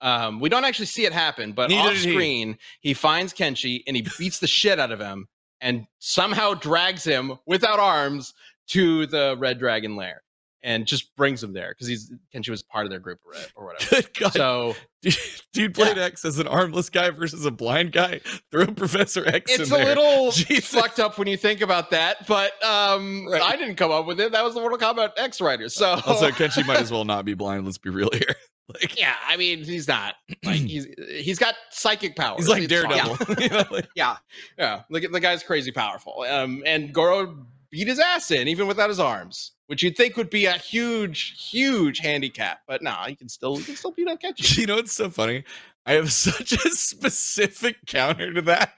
Um, 0.02 0.40
we 0.40 0.48
don't 0.48 0.64
actually 0.64 0.86
see 0.86 1.06
it 1.06 1.12
happen, 1.14 1.52
but 1.52 1.70
Neither 1.70 1.90
off 1.90 1.96
did 1.96 2.04
he. 2.06 2.12
screen, 2.14 2.58
he. 2.80 2.94
finds 2.94 3.34
Kenshi 3.34 3.84
and 3.86 3.98
he 3.98 4.08
beats 4.18 4.40
the 4.40 4.48
shit 4.48 4.80
out 4.80 4.92
of 4.92 5.00
him, 5.00 5.28
and 5.60 5.88
somehow 6.00 6.54
drags 6.54 7.04
him 7.04 7.34
without 7.46 7.80
arms 7.80 8.34
to 8.68 9.06
the 9.08 9.36
Red 9.38 9.60
Dragon 9.60 9.96
lair, 9.98 10.22
and 10.62 10.86
just 10.86 11.16
brings 11.16 11.42
him 11.44 11.54
there 11.54 11.70
because 11.70 11.88
he's 11.88 12.12
Kenshi 12.34 12.50
was 12.50 12.62
part 12.64 12.86
of 12.86 12.90
their 12.90 13.00
group 13.00 13.20
or, 13.56 13.66
whatever. 13.66 13.96
Good 14.02 14.14
God, 14.20 14.34
So 14.34 14.76
dude, 15.02 15.16
dude 15.54 15.74
played 15.74 15.98
X 15.98 16.26
as 16.26 16.38
an 16.40 16.48
armless 16.48 16.90
guy 16.90 17.10
versus 17.12 17.46
a 17.46 17.52
blind 17.52 17.92
guy. 17.94 18.20
Throw 18.52 18.66
Professor 18.68 19.26
X 19.26 19.52
it's 19.58 19.72
a 19.72 19.74
there. 19.76 19.86
little 19.86 20.32
Jesus. 20.32 20.66
fucked 20.68 21.00
up 21.00 21.18
when 21.18 21.28
you 21.28 21.38
think 21.38 21.62
about 21.62 21.92
that, 21.92 22.28
but 22.28 22.52
um, 22.64 23.26
Right. 23.30 23.42
I 23.42 23.56
didn't 23.56 23.76
come 23.76 23.92
up 23.92 24.06
with 24.06 24.20
it. 24.20 24.32
That 24.34 24.44
was 24.44 24.54
the 24.54 24.60
Mortal 24.60 24.78
Kombat 24.78 25.12
X 25.18 25.40
writers. 25.40 25.74
So 25.76 26.00
Also, 26.06 26.30
Kenshi 26.32 26.66
might 26.66 26.80
as 26.82 26.92
well 26.92 27.06
not 27.06 27.24
be 27.26 27.34
blind. 27.36 27.66
Let's 27.66 27.78
be 27.78 27.90
real 27.90 28.10
here. 28.12 28.36
Like 28.72 29.00
Yeah, 29.00 29.16
I 29.28 29.36
mean, 29.38 29.64
he's 29.64 29.88
not. 29.88 30.14
Like 30.46 30.58
he's 30.58 30.86
he's 31.10 31.40
got 31.40 31.56
psychic 31.72 32.16
powers. 32.16 32.42
he's 32.42 32.50
like 32.50 32.64
It's. 32.64 32.70
Daredevil. 32.70 33.18
You 33.42 33.50
know, 33.50 33.64
like- 33.72 33.90
yeah, 33.96 34.18
Yeah, 34.60 34.82
look 34.92 35.04
at 35.04 35.12
the 35.12 35.20
guy's 35.20 35.42
crazy 35.42 35.72
powerful. 35.72 36.24
Um, 36.30 36.62
and 36.68 36.94
Goro 36.94 37.46
beat 37.72 37.88
his 37.88 37.98
ass 38.00 38.30
in 38.30 38.48
even 38.48 38.68
without 38.68 38.90
his 38.90 39.00
arms. 39.00 39.54
Which 39.70 39.84
you'd 39.84 39.96
think 39.96 40.18
would 40.18 40.32
be 40.32 40.48
a 40.48 40.54
huge, 40.54 41.52
huge 41.52 42.00
handicap. 42.00 42.62
But 42.68 42.82
nah, 42.82 43.06
you 43.06 43.16
can 43.16 43.30
still 43.30 43.60
you 43.60 43.64
can 43.64 43.76
still 43.76 43.92
beat 43.92 44.08
up 44.08 44.20
Kenshi. 44.20 44.58
You 44.58 44.66
know 44.66 44.78
what's 44.78 44.94
so 44.94 45.12
funny? 45.12 45.44
I 45.86 45.94
have 45.94 46.12
such 46.12 46.54
a 46.54 46.72
specific 46.72 47.76
counter 47.86 48.34
to 48.34 48.42
that. 48.42 48.74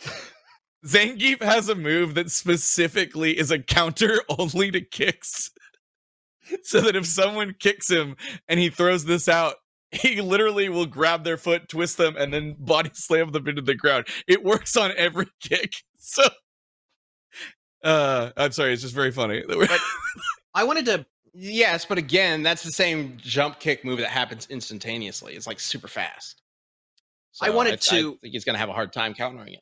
Zangief 0.86 1.42
has 1.42 1.68
a 1.68 1.74
move 1.74 2.14
that 2.14 2.30
specifically 2.30 3.38
is 3.38 3.50
a 3.50 3.58
counter 3.58 4.22
only 4.30 4.70
to 4.70 4.80
kicks. 4.80 5.50
So 6.62 6.80
that 6.80 6.96
if 6.96 7.04
someone 7.04 7.54
kicks 7.60 7.90
him 7.90 8.16
and 8.48 8.58
he 8.58 8.70
throws 8.70 9.04
this 9.04 9.28
out, 9.28 9.56
he 9.92 10.22
literally 10.22 10.70
will 10.70 10.86
grab 10.86 11.24
their 11.24 11.36
foot, 11.36 11.68
twist 11.68 11.98
them, 11.98 12.16
and 12.16 12.32
then 12.32 12.56
body 12.58 12.90
slam 12.94 13.30
them 13.32 13.46
into 13.46 13.60
the 13.62 13.74
ground. 13.74 14.08
It 14.26 14.42
works 14.42 14.74
on 14.74 14.92
every 14.96 15.26
kick. 15.42 15.74
So 15.98 16.24
uh 17.84 18.30
I'm 18.36 18.52
sorry, 18.52 18.72
it's 18.72 18.82
just 18.82 18.94
very 18.94 19.12
funny. 19.12 19.42
I 20.54 20.64
wanted 20.64 20.86
to. 20.86 21.06
Yes, 21.34 21.84
but 21.84 21.98
again, 21.98 22.42
that's 22.42 22.62
the 22.62 22.70
same 22.72 23.16
jump 23.20 23.58
kick 23.60 23.84
move 23.84 23.98
that 23.98 24.10
happens 24.10 24.46
instantaneously. 24.50 25.34
It's 25.34 25.46
like 25.46 25.58
super 25.60 25.88
fast. 25.88 26.40
I 27.42 27.50
wanted 27.50 27.72
I 27.74 27.76
to- 27.76 28.14
I 28.14 28.18
think 28.22 28.32
he's 28.32 28.44
gonna 28.44 28.58
have 28.58 28.68
a 28.68 28.72
hard 28.72 28.92
time 28.92 29.14
countering 29.14 29.54
it. 29.54 29.60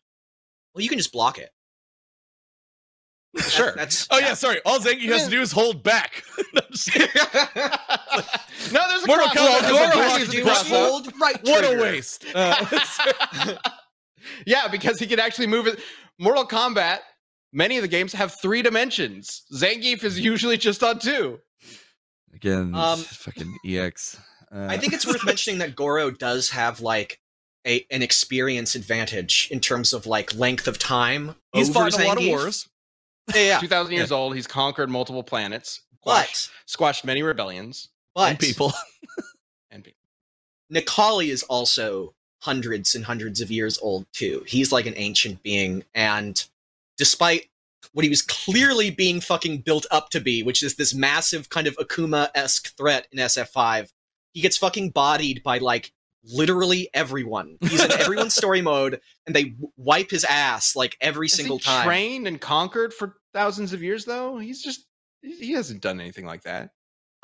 Well, 0.75 0.83
you 0.83 0.89
can 0.89 0.99
just 0.99 1.13
block 1.13 1.39
it. 1.39 1.51
That- 3.35 3.45
Sure. 3.51 3.73
that's. 3.75 4.07
oh 4.11 4.19
yeah, 4.19 4.35
sorry. 4.35 4.61
All 4.67 4.79
Zangief 4.79 5.09
has 5.11 5.25
to 5.25 5.31
do 5.31 5.41
is 5.41 5.51
hold 5.53 5.83
back. 5.83 6.23
No, 6.55 6.61
I'm 6.61 6.73
just 6.73 6.93
kidding. 6.93 7.09
no, 8.75 8.81
there's 8.91 9.05
a 9.05 9.07
Mortal 9.07 9.29
cross- 9.29 9.37
Kombat 9.37 9.61
has 9.63 9.73
a 9.73 9.79
has 9.79 9.95
block 9.95 10.19
to 10.21 10.25
to 10.27 10.31
do 10.31 10.37
the 10.37 10.43
a 10.43 10.45
cross- 10.45 10.69
hold. 10.69 11.13
right. 11.19 11.39
what 11.45 11.65
a 11.65 11.81
waste. 11.81 12.27
Uh, 12.35 13.57
yeah, 14.47 14.69
because 14.69 14.99
he 14.99 15.07
can 15.07 15.19
actually 15.19 15.47
move 15.47 15.67
it. 15.67 15.81
Mortal 16.19 16.47
Kombat, 16.47 16.99
many 17.53 17.77
of 17.77 17.83
the 17.83 17.89
games 17.89 18.13
have 18.13 18.35
three 18.41 18.63
dimensions. 18.63 19.43
Zangief 19.55 20.03
is 20.05 20.19
usually 20.19 20.57
just 20.57 20.83
on 20.83 20.99
two. 20.99 21.41
Again, 22.35 22.75
Um, 22.75 22.99
fucking 23.01 23.55
EX. 23.67 24.19
Uh, 24.51 24.67
I 24.71 24.79
think 24.79 24.93
it's 24.93 25.07
worth 25.07 25.25
mentioning 25.25 25.59
that 25.59 25.77
Goro 25.77 26.11
does 26.11 26.51
have 26.51 26.81
like 26.81 27.21
a 27.67 27.87
an 27.91 28.03
experience 28.03 28.75
advantage 28.75 29.49
in 29.53 29.61
terms 29.61 29.93
of 29.93 30.07
like 30.07 30.35
length 30.35 30.67
of 30.67 30.79
time. 30.79 31.37
he's 31.53 31.69
over 31.71 31.91
fought 31.91 31.95
in 32.01 32.05
a 32.07 32.09
lot 32.09 32.19
of 32.19 32.27
wars. 32.27 32.69
Yeah, 33.35 33.43
yeah. 33.43 33.59
2,000 33.61 33.93
years 33.95 34.11
old. 34.11 34.35
He's 34.35 34.49
conquered 34.49 34.91
multiple 34.91 35.23
planets, 35.23 35.83
but 36.05 36.25
squashed, 36.27 36.51
squashed 36.67 37.05
many 37.05 37.23
rebellions. 37.23 37.89
but 38.15 38.31
and 38.31 38.39
people. 38.39 38.73
And 39.71 39.83
people. 39.83 40.01
Necalli 40.71 41.29
is 41.29 41.43
also 41.45 42.13
hundreds 42.43 42.95
and 42.95 43.05
hundreds 43.07 43.41
of 43.41 43.51
years 43.51 43.79
old 43.79 44.05
too. 44.13 44.43
He's 44.47 44.71
like 44.73 44.85
an 44.87 44.93
ancient 44.97 45.43
being, 45.43 45.85
and 45.95 46.45
despite 47.03 47.47
what 47.95 48.05
he 48.05 48.09
was 48.09 48.23
clearly 48.23 48.89
being 48.89 49.21
fucking 49.21 49.59
built 49.63 49.87
up 49.91 50.09
to 50.11 50.21
be, 50.21 50.45
which 50.45 50.63
is 50.63 50.77
this 50.77 50.95
massive 50.95 51.49
kind 51.51 51.67
of 51.67 51.77
Akuma 51.79 52.29
esque 52.33 52.77
threat 52.77 53.09
in 53.11 53.19
SF5, 53.19 53.91
he 54.33 54.41
gets 54.41 54.57
fucking 54.57 54.91
bodied 54.91 55.43
by 55.43 55.59
like 55.59 55.93
literally 56.23 56.89
everyone. 56.95 57.59
He's 57.61 57.83
in 57.85 57.91
everyone's 58.01 58.37
story 58.37 58.63
mode, 58.63 59.01
and 59.27 59.35
they 59.35 59.47
w- 59.47 59.73
wipe 59.77 60.11
his 60.13 60.23
ass 60.25 60.77
like 60.77 60.97
every 61.01 61.27
Has 61.27 61.33
single 61.35 61.59
time. 61.59 61.85
trained 61.85 62.29
and 62.29 62.41
conquered 62.41 62.95
for 62.95 63.17
thousands 63.35 63.73
of 63.73 63.83
years, 63.83 64.05
though? 64.05 64.39
He's 64.39 64.63
just, 64.63 64.87
he 65.21 65.51
hasn't 65.51 65.83
done 65.83 66.01
anything 66.01 66.25
like 66.25 66.43
that. 66.43 66.71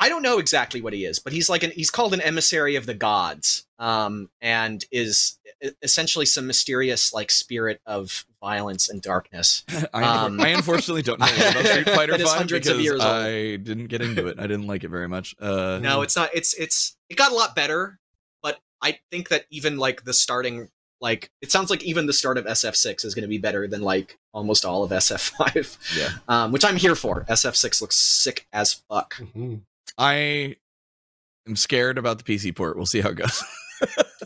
I 0.00 0.08
don't 0.08 0.22
know 0.22 0.38
exactly 0.38 0.80
what 0.80 0.92
he 0.92 1.04
is, 1.04 1.18
but 1.18 1.32
he's 1.32 1.48
like 1.48 1.62
an 1.62 1.70
he's 1.72 1.90
called 1.90 2.14
an 2.14 2.20
emissary 2.20 2.76
of 2.76 2.86
the 2.86 2.94
gods, 2.94 3.66
um, 3.78 4.30
and 4.40 4.84
is 4.92 5.38
essentially 5.82 6.24
some 6.24 6.46
mysterious 6.46 7.12
like 7.12 7.30
spirit 7.32 7.80
of 7.84 8.24
violence 8.40 8.88
and 8.88 9.02
darkness. 9.02 9.64
I, 9.92 10.02
Um, 10.04 10.40
I 10.40 10.48
unfortunately 10.48 11.02
don't 11.02 11.18
know 11.18 11.26
about 11.26 11.66
Street 11.66 11.88
Fighter 11.94 12.12
That 12.12 12.20
is 12.20 12.28
5 12.28 12.38
hundreds 12.38 12.68
of 12.68 12.74
because 12.76 12.84
years 12.84 13.00
old. 13.00 13.12
I 13.12 13.56
didn't 13.56 13.86
get 13.88 14.00
into 14.00 14.28
it. 14.28 14.38
I 14.38 14.46
didn't 14.46 14.68
like 14.68 14.84
it 14.84 14.88
very 14.88 15.08
much. 15.08 15.34
Uh, 15.40 15.78
No, 15.82 16.02
it's 16.02 16.14
not. 16.14 16.30
It's 16.32 16.54
it's 16.54 16.96
it 17.08 17.16
got 17.16 17.32
a 17.32 17.34
lot 17.34 17.56
better, 17.56 17.98
but 18.42 18.60
I 18.80 19.00
think 19.10 19.30
that 19.30 19.46
even 19.50 19.78
like 19.78 20.04
the 20.04 20.12
starting 20.12 20.68
like 21.00 21.30
it 21.42 21.50
sounds 21.50 21.70
like 21.70 21.82
even 21.82 22.06
the 22.06 22.12
start 22.12 22.38
of 22.38 22.44
SF6 22.44 23.04
is 23.04 23.14
going 23.14 23.22
to 23.22 23.28
be 23.28 23.38
better 23.38 23.66
than 23.66 23.82
like 23.82 24.18
almost 24.32 24.64
all 24.64 24.84
of 24.84 24.90
SF5. 24.92 25.96
Yeah. 25.96 26.10
um, 26.28 26.52
which 26.52 26.64
I'm 26.64 26.76
here 26.76 26.94
for. 26.94 27.22
SF6 27.28 27.80
looks 27.80 27.96
sick 27.96 28.46
as 28.52 28.74
fuck. 28.88 29.16
Mhm. 29.16 29.62
I 29.96 30.56
am 31.46 31.56
scared 31.56 31.96
about 31.98 32.18
the 32.18 32.24
PC 32.24 32.54
port. 32.54 32.76
We'll 32.76 32.86
see 32.86 33.00
how 33.00 33.10
it 33.10 33.14
goes. 33.16 33.42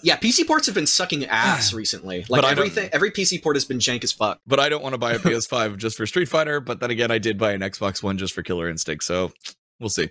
Yeah, 0.02 0.16
PC 0.16 0.46
ports 0.46 0.64
have 0.66 0.74
been 0.74 0.86
sucking 0.86 1.26
ass 1.26 1.72
recently. 1.74 2.24
Like 2.28 2.42
I 2.42 2.50
everything, 2.52 2.88
every 2.92 3.10
PC 3.10 3.40
port 3.42 3.54
has 3.54 3.66
been 3.66 3.78
jank 3.78 4.02
as 4.02 4.10
fuck. 4.10 4.40
but 4.46 4.58
I 4.58 4.70
don't 4.70 4.82
want 4.82 4.94
to 4.94 4.98
buy 4.98 5.12
a 5.12 5.18
PS5 5.20 5.76
just 5.76 5.96
for 5.98 6.06
Street 6.06 6.24
Fighter. 6.30 6.58
But 6.58 6.80
then 6.80 6.90
again, 6.90 7.10
I 7.10 7.18
did 7.18 7.36
buy 7.38 7.52
an 7.52 7.60
Xbox 7.60 8.02
One 8.02 8.16
just 8.16 8.32
for 8.32 8.42
Killer 8.42 8.68
Instinct. 8.70 9.04
So 9.04 9.30
we'll 9.78 9.90
see. 9.90 10.08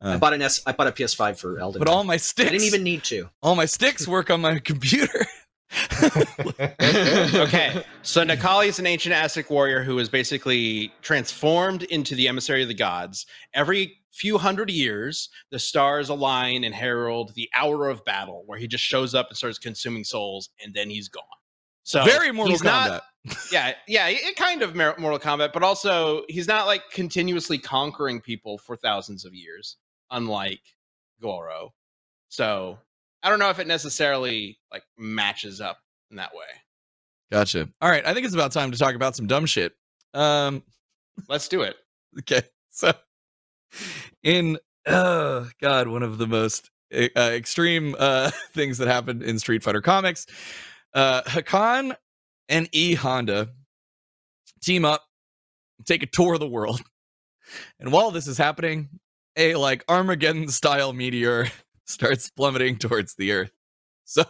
I 0.00 0.12
Uh, 0.14 0.18
bought 0.18 0.32
an 0.34 0.40
S. 0.42 0.62
I 0.66 0.72
bought 0.72 0.86
a 0.86 0.92
PS5 0.92 1.36
for 1.36 1.58
Elden. 1.58 1.80
but 1.80 1.88
Ring. 1.88 1.96
all 1.96 2.04
my 2.04 2.16
sticks, 2.16 2.48
I 2.48 2.52
didn't 2.52 2.66
even 2.68 2.84
need 2.84 3.02
to. 3.04 3.28
all 3.42 3.56
my 3.56 3.66
sticks 3.66 4.06
work 4.06 4.30
on 4.30 4.40
my 4.40 4.58
computer. 4.64 5.26
okay, 7.34 7.84
so 8.02 8.24
Necalli 8.24 8.68
is 8.68 8.78
an 8.78 8.86
ancient 8.86 9.14
Aztec 9.14 9.50
warrior 9.50 9.82
who 9.82 9.98
is 9.98 10.08
basically 10.08 10.92
transformed 11.02 11.82
into 11.84 12.14
the 12.14 12.28
emissary 12.28 12.62
of 12.62 12.68
the 12.68 12.74
gods. 12.74 13.26
Every 13.54 13.98
few 14.12 14.38
hundred 14.38 14.70
years, 14.70 15.28
the 15.50 15.58
stars 15.58 16.08
align 16.08 16.64
and 16.64 16.74
herald 16.74 17.34
the 17.34 17.48
hour 17.54 17.88
of 17.88 18.04
battle, 18.04 18.42
where 18.46 18.58
he 18.58 18.66
just 18.66 18.84
shows 18.84 19.14
up 19.14 19.28
and 19.28 19.36
starts 19.36 19.58
consuming 19.58 20.04
souls, 20.04 20.50
and 20.64 20.72
then 20.74 20.88
he's 20.88 21.08
gone. 21.08 21.24
So 21.82 22.04
Very 22.04 22.32
Mortal 22.32 22.56
Kombat. 22.56 22.64
not- 22.64 23.02
yeah, 23.52 23.72
yeah, 23.88 24.06
it 24.08 24.20
it 24.22 24.36
kind 24.36 24.62
of 24.62 24.74
Mortal 24.74 25.18
Kombat, 25.18 25.52
but 25.52 25.62
also 25.62 26.22
he's 26.28 26.46
not 26.46 26.66
like 26.66 26.82
continuously 26.92 27.58
conquering 27.58 28.20
people 28.20 28.56
for 28.56 28.76
thousands 28.76 29.24
of 29.24 29.34
years, 29.34 29.76
unlike 30.10 30.60
Goro. 31.20 31.74
So 32.28 32.78
I 33.26 33.28
don't 33.28 33.40
know 33.40 33.50
if 33.50 33.58
it 33.58 33.66
necessarily 33.66 34.56
like 34.70 34.84
matches 34.96 35.60
up 35.60 35.78
in 36.12 36.18
that 36.18 36.32
way. 36.32 36.46
Gotcha. 37.32 37.68
All 37.80 37.90
right, 37.90 38.06
I 38.06 38.14
think 38.14 38.24
it's 38.24 38.36
about 38.36 38.52
time 38.52 38.70
to 38.70 38.78
talk 38.78 38.94
about 38.94 39.16
some 39.16 39.26
dumb 39.26 39.46
shit. 39.46 39.72
Um, 40.14 40.62
Let's 41.28 41.48
do 41.48 41.62
it. 41.62 41.74
okay, 42.20 42.42
so 42.70 42.92
in 44.22 44.58
oh 44.86 45.50
god, 45.60 45.88
one 45.88 46.04
of 46.04 46.18
the 46.18 46.28
most 46.28 46.70
uh, 46.94 47.08
extreme 47.16 47.96
uh, 47.98 48.30
things 48.52 48.78
that 48.78 48.86
happened 48.86 49.24
in 49.24 49.40
Street 49.40 49.64
Fighter 49.64 49.80
comics, 49.80 50.28
uh, 50.94 51.22
Hakan 51.22 51.96
and 52.48 52.68
E 52.70 52.94
Honda 52.94 53.48
team 54.62 54.84
up, 54.84 55.02
take 55.84 56.04
a 56.04 56.06
tour 56.06 56.34
of 56.34 56.40
the 56.40 56.46
world, 56.46 56.80
and 57.80 57.90
while 57.90 58.12
this 58.12 58.28
is 58.28 58.38
happening, 58.38 58.88
a 59.34 59.56
like 59.56 59.84
Armageddon 59.88 60.46
style 60.46 60.92
meteor 60.92 61.48
starts 61.86 62.30
plummeting 62.30 62.76
towards 62.76 63.14
the 63.14 63.32
Earth. 63.32 63.52
So 64.04 64.24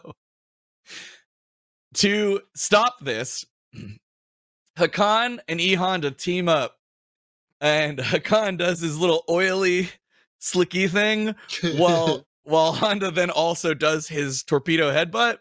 to 1.95 2.41
stop 2.55 3.01
this, 3.01 3.45
Hakan 4.79 5.39
and 5.49 5.61
E 5.61 5.75
Honda 5.75 6.11
team 6.11 6.49
up, 6.49 6.77
and 7.61 7.99
Hakan 7.99 8.59
does 8.59 8.81
his 8.81 8.99
little 8.99 9.25
oily, 9.29 9.91
slicky 10.39 10.89
thing, 10.89 11.35
while 11.77 12.27
while 12.45 12.73
Honda 12.73 13.11
then 13.11 13.31
also 13.31 13.75
does 13.75 14.07
his 14.07 14.45
torpedo 14.45 14.93
headbutt 14.93 15.39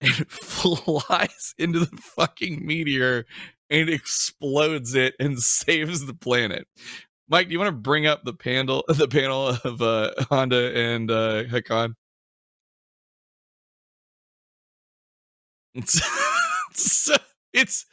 and 0.00 0.12
flies 0.30 1.54
into 1.58 1.80
the 1.80 1.96
fucking 1.96 2.64
meteor 2.66 3.24
and 3.70 3.88
explodes 3.88 4.94
it 4.94 5.14
and 5.18 5.38
saves 5.42 6.06
the 6.06 6.14
planet. 6.14 6.66
Mike, 7.30 7.46
do 7.46 7.52
you 7.52 7.60
want 7.60 7.68
to 7.68 7.72
bring 7.72 8.06
up 8.06 8.24
the 8.24 8.32
panel 8.32 8.84
the 8.88 9.08
panel 9.08 9.56
of 9.64 9.80
uh, 9.80 10.10
Honda 10.28 10.76
and 10.76 11.10
uh, 11.10 11.44
Hakan? 11.44 11.94
It's, 15.72 16.00
it's, 16.72 17.10
it's 17.52 17.86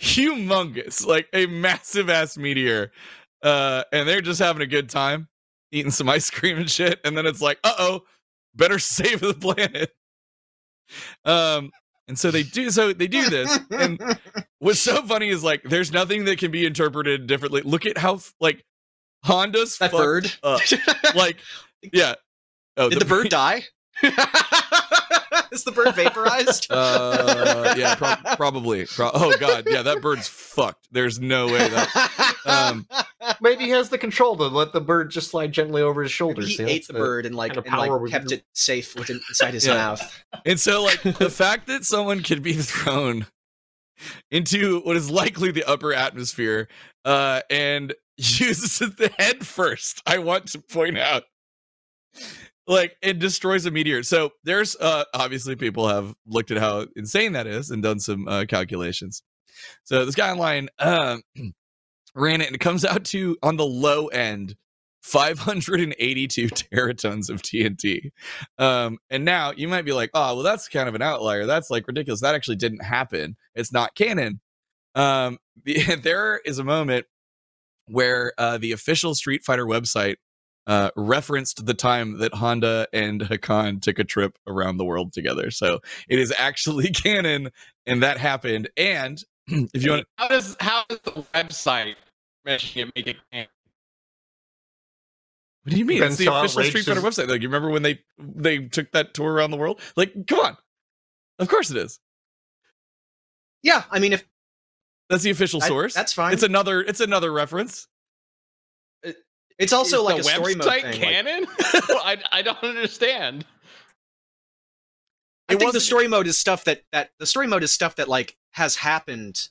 humongous, 0.00 1.06
like 1.06 1.28
a 1.32 1.46
massive 1.46 2.10
ass 2.10 2.36
meteor. 2.36 2.90
Uh, 3.42 3.84
and 3.92 4.06
they're 4.06 4.20
just 4.20 4.40
having 4.40 4.60
a 4.60 4.66
good 4.66 4.90
time, 4.90 5.28
eating 5.72 5.90
some 5.90 6.08
ice 6.08 6.28
cream 6.30 6.58
and 6.58 6.70
shit. 6.70 7.00
And 7.04 7.16
then 7.16 7.24
it's 7.24 7.40
like, 7.40 7.58
uh 7.64 7.74
oh, 7.78 8.00
better 8.54 8.78
save 8.78 9.20
the 9.20 9.34
planet. 9.34 9.94
Um, 11.24 11.70
and 12.08 12.18
so 12.18 12.30
they 12.30 12.42
do. 12.42 12.70
So 12.70 12.92
they 12.92 13.06
do 13.06 13.30
this, 13.30 13.58
and 13.70 13.98
what's 14.58 14.80
so 14.80 15.02
funny 15.06 15.30
is 15.30 15.42
like, 15.42 15.62
there's 15.62 15.90
nothing 15.90 16.26
that 16.26 16.38
can 16.38 16.50
be 16.50 16.66
interpreted 16.66 17.26
differently. 17.26 17.62
Look 17.62 17.86
at 17.86 17.96
how 17.96 18.20
like 18.40 18.62
Honda's 19.24 19.78
that 19.78 19.90
bird. 19.92 20.30
up. 20.42 20.60
Like, 21.14 21.38
yeah. 21.92 22.14
Oh, 22.76 22.90
Did 22.90 23.00
the, 23.00 23.04
bird 23.04 23.28
die? 23.30 23.62
Is 25.52 25.62
the 25.64 25.70
bird 25.72 25.94
vaporized? 25.94 26.66
Uh, 26.70 27.74
yeah, 27.76 27.94
prob- 27.94 28.36
probably. 28.36 28.86
Pro- 28.86 29.10
oh 29.14 29.36
god, 29.38 29.64
yeah, 29.68 29.82
that 29.82 30.00
bird's 30.02 30.26
fucked. 30.26 30.88
There's 30.90 31.20
no 31.20 31.46
way 31.46 31.68
that. 31.68 32.34
Um, 32.44 32.86
Maybe 33.40 33.64
he 33.64 33.70
has 33.70 33.88
the 33.88 33.98
control 33.98 34.36
to 34.36 34.44
let 34.48 34.72
the 34.72 34.80
bird 34.80 35.10
just 35.10 35.30
slide 35.30 35.52
gently 35.52 35.80
over 35.82 36.02
his 36.02 36.10
shoulders. 36.12 36.48
he 36.48 36.56
See, 36.56 36.62
ate 36.64 36.66
that's 36.74 36.86
the 36.88 36.94
bird 36.94 37.24
and 37.26 37.34
like 37.36 37.52
kind 37.54 37.58
of 37.58 37.64
and 37.66 37.76
like 37.78 37.88
power 37.88 38.08
kept 38.08 38.32
it 38.32 38.44
safe 38.52 38.94
within 38.96 39.20
inside 39.28 39.54
his 39.54 39.66
Yeah. 39.66 39.74
mouth. 39.74 40.22
and 40.44 40.58
so, 40.58 40.82
like, 40.82 41.00
the 41.02 41.30
fact 41.30 41.68
that 41.68 41.84
someone 41.84 42.22
could 42.22 42.42
be 42.42 42.54
thrown 42.54 43.26
into 44.32 44.80
what 44.80 44.96
is 44.96 45.08
likely 45.10 45.52
the 45.52 45.64
upper 45.64 45.92
atmosphere, 45.94 46.68
uh, 47.04 47.40
and 47.48 47.94
uses 48.16 48.78
the 48.78 49.10
head 49.18 49.46
first. 49.46 50.02
I 50.06 50.18
want 50.18 50.46
to 50.48 50.60
point 50.60 50.98
out, 50.98 51.24
like 52.66 52.96
it 53.02 53.18
destroys 53.18 53.66
a 53.66 53.70
meteor. 53.70 54.02
So 54.02 54.30
there's 54.44 54.76
uh 54.76 55.04
obviously 55.12 55.56
people 55.56 55.88
have 55.88 56.14
looked 56.26 56.50
at 56.50 56.58
how 56.58 56.86
insane 56.96 57.32
that 57.32 57.46
is 57.46 57.70
and 57.70 57.82
done 57.82 58.00
some 58.00 58.26
uh, 58.28 58.44
calculations. 58.48 59.22
So 59.84 60.04
this 60.04 60.14
guy 60.14 60.30
online 60.30 60.68
um, 60.78 61.22
ran 62.14 62.40
it 62.40 62.46
and 62.46 62.56
it 62.56 62.60
comes 62.60 62.84
out 62.84 63.04
to 63.06 63.36
on 63.42 63.56
the 63.56 63.66
low 63.66 64.06
end 64.08 64.56
582 65.04 66.48
teratons 66.48 67.28
of 67.28 67.42
TNT. 67.42 68.10
Um, 68.58 68.98
and 69.10 69.24
now 69.24 69.52
you 69.54 69.68
might 69.68 69.84
be 69.84 69.92
like, 69.92 70.10
oh, 70.14 70.34
well, 70.34 70.42
that's 70.42 70.66
kind 70.68 70.88
of 70.88 70.94
an 70.94 71.02
outlier. 71.02 71.44
That's 71.44 71.70
like 71.70 71.86
ridiculous. 71.86 72.22
That 72.22 72.34
actually 72.34 72.56
didn't 72.56 72.82
happen. 72.82 73.36
It's 73.54 73.72
not 73.72 73.94
canon. 73.94 74.40
Um, 74.94 75.38
the, 75.62 75.96
there 76.02 76.40
is 76.44 76.58
a 76.58 76.64
moment 76.64 77.06
where 77.86 78.32
uh, 78.38 78.58
the 78.58 78.72
official 78.72 79.14
Street 79.14 79.44
Fighter 79.44 79.66
website 79.66 80.16
uh, 80.66 80.90
referenced 80.96 81.66
the 81.66 81.74
time 81.74 82.18
that 82.18 82.34
Honda 82.34 82.86
and 82.92 83.20
Hakan 83.20 83.82
took 83.82 83.98
a 83.98 84.04
trip 84.04 84.38
around 84.46 84.78
the 84.78 84.84
world 84.84 85.12
together. 85.12 85.50
So 85.50 85.80
it 86.08 86.18
is 86.18 86.32
actually 86.36 86.90
canon, 86.90 87.50
and 87.86 88.02
that 88.02 88.18
happened. 88.18 88.70
And 88.76 89.22
if 89.46 89.84
you 89.84 89.92
want, 89.92 90.06
how 90.16 90.28
does 90.28 90.56
how 90.60 90.84
does 90.88 91.00
the 91.00 91.24
website 91.34 91.96
mentioning 92.44 92.88
it 92.88 92.92
make 92.96 93.06
it 93.06 93.16
canon? 93.30 93.48
what 95.64 95.72
do 95.72 95.78
you 95.78 95.86
mean? 95.86 96.00
Ben 96.00 96.08
It's 96.08 96.18
the 96.18 96.26
so 96.26 96.36
official 96.36 96.62
Street 96.62 96.84
Fighter 96.84 97.00
website. 97.00 97.28
Like, 97.28 97.40
you 97.40 97.48
remember 97.48 97.70
when 97.70 97.82
they 97.82 98.00
they 98.18 98.58
took 98.58 98.92
that 98.92 99.14
tour 99.14 99.32
around 99.32 99.50
the 99.50 99.56
world? 99.56 99.80
Like, 99.96 100.26
come 100.26 100.40
on, 100.40 100.56
of 101.38 101.48
course 101.48 101.70
it 101.70 101.78
is. 101.78 101.98
Yeah, 103.62 103.84
I 103.90 103.98
mean, 103.98 104.12
if 104.12 104.24
That's 105.10 105.22
the 105.22 105.30
official 105.30 105.62
I- 105.62 105.68
source. 105.68 105.94
that's 105.94 106.12
fine. 106.12 106.32
It's 106.32 106.42
another. 106.42 106.80
It's 106.80 107.00
another 107.00 107.32
reference. 107.32 107.86
it's 109.58 109.72
also 109.72 109.98
Is 109.98 110.02
like 110.04 110.14
the 110.16 110.20
a 110.28 110.32
story 110.34 110.54
mode 110.56 110.66
website 110.66 110.82
thing. 110.82 111.00
like- 111.00 111.00
canon? 111.00 111.46
Well, 111.88 112.02
I 112.04 112.18
I 112.32 112.42
don't 112.42 112.62
understand. 112.62 113.44
I 115.48 115.54
It 115.54 115.58
think 115.58 115.72
the 115.72 115.80
story 115.80 116.08
mode 116.08 116.26
is 116.26 116.38
stuff 116.38 116.64
that 116.64 116.82
that 116.92 117.10
the 117.18 117.26
story 117.26 117.46
mode 117.46 117.62
is 117.62 117.72
stuff 117.72 117.96
that 117.96 118.08
like 118.08 118.36
has 118.52 118.76
happened, 118.76 119.48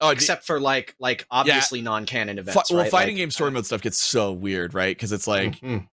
Oh, 0.00 0.10
except 0.10 0.44
for 0.46 0.60
like 0.60 0.94
like 1.00 1.26
obviously 1.30 1.80
non-canon 1.80 2.36
Fi- 2.36 2.40
events. 2.40 2.70
well, 2.70 2.82
right? 2.82 2.90
fighting 2.90 3.14
Like, 3.14 3.22
game 3.22 3.30
story 3.30 3.50
mode 3.50 3.64
stuff 3.66 3.80
gets 3.80 3.98
so 3.98 4.30
weird, 4.32 4.74
right? 4.74 4.94
Because 4.94 5.10
it's 5.12 5.26
like, 5.26 5.58
Mhm. 5.60 5.88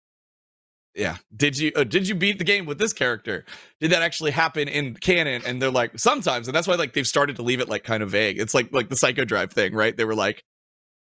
Yeah, 0.94 1.16
did 1.36 1.56
you 1.58 1.70
uh, 1.76 1.84
did 1.84 2.08
you 2.08 2.14
beat 2.14 2.38
the 2.38 2.44
game 2.44 2.66
with 2.66 2.78
this 2.78 2.92
character? 2.92 3.44
Did 3.80 3.92
that 3.92 4.02
actually 4.02 4.30
happen 4.32 4.68
in 4.68 4.94
canon? 4.94 5.42
And 5.46 5.60
they're 5.62 5.70
like, 5.70 5.98
sometimes, 5.98 6.48
and 6.48 6.54
that's 6.54 6.66
why 6.66 6.74
like 6.74 6.92
they've 6.94 7.06
started 7.06 7.36
to 7.36 7.42
leave 7.42 7.60
it 7.60 7.68
like 7.68 7.84
kind 7.84 8.02
of 8.02 8.10
vague. 8.10 8.38
It's 8.40 8.54
like 8.54 8.72
like 8.72 8.88
the 8.88 8.96
Psycho 8.96 9.24
Drive 9.24 9.52
thing, 9.52 9.74
right? 9.74 9.96
They 9.96 10.04
were 10.04 10.14
like, 10.16 10.42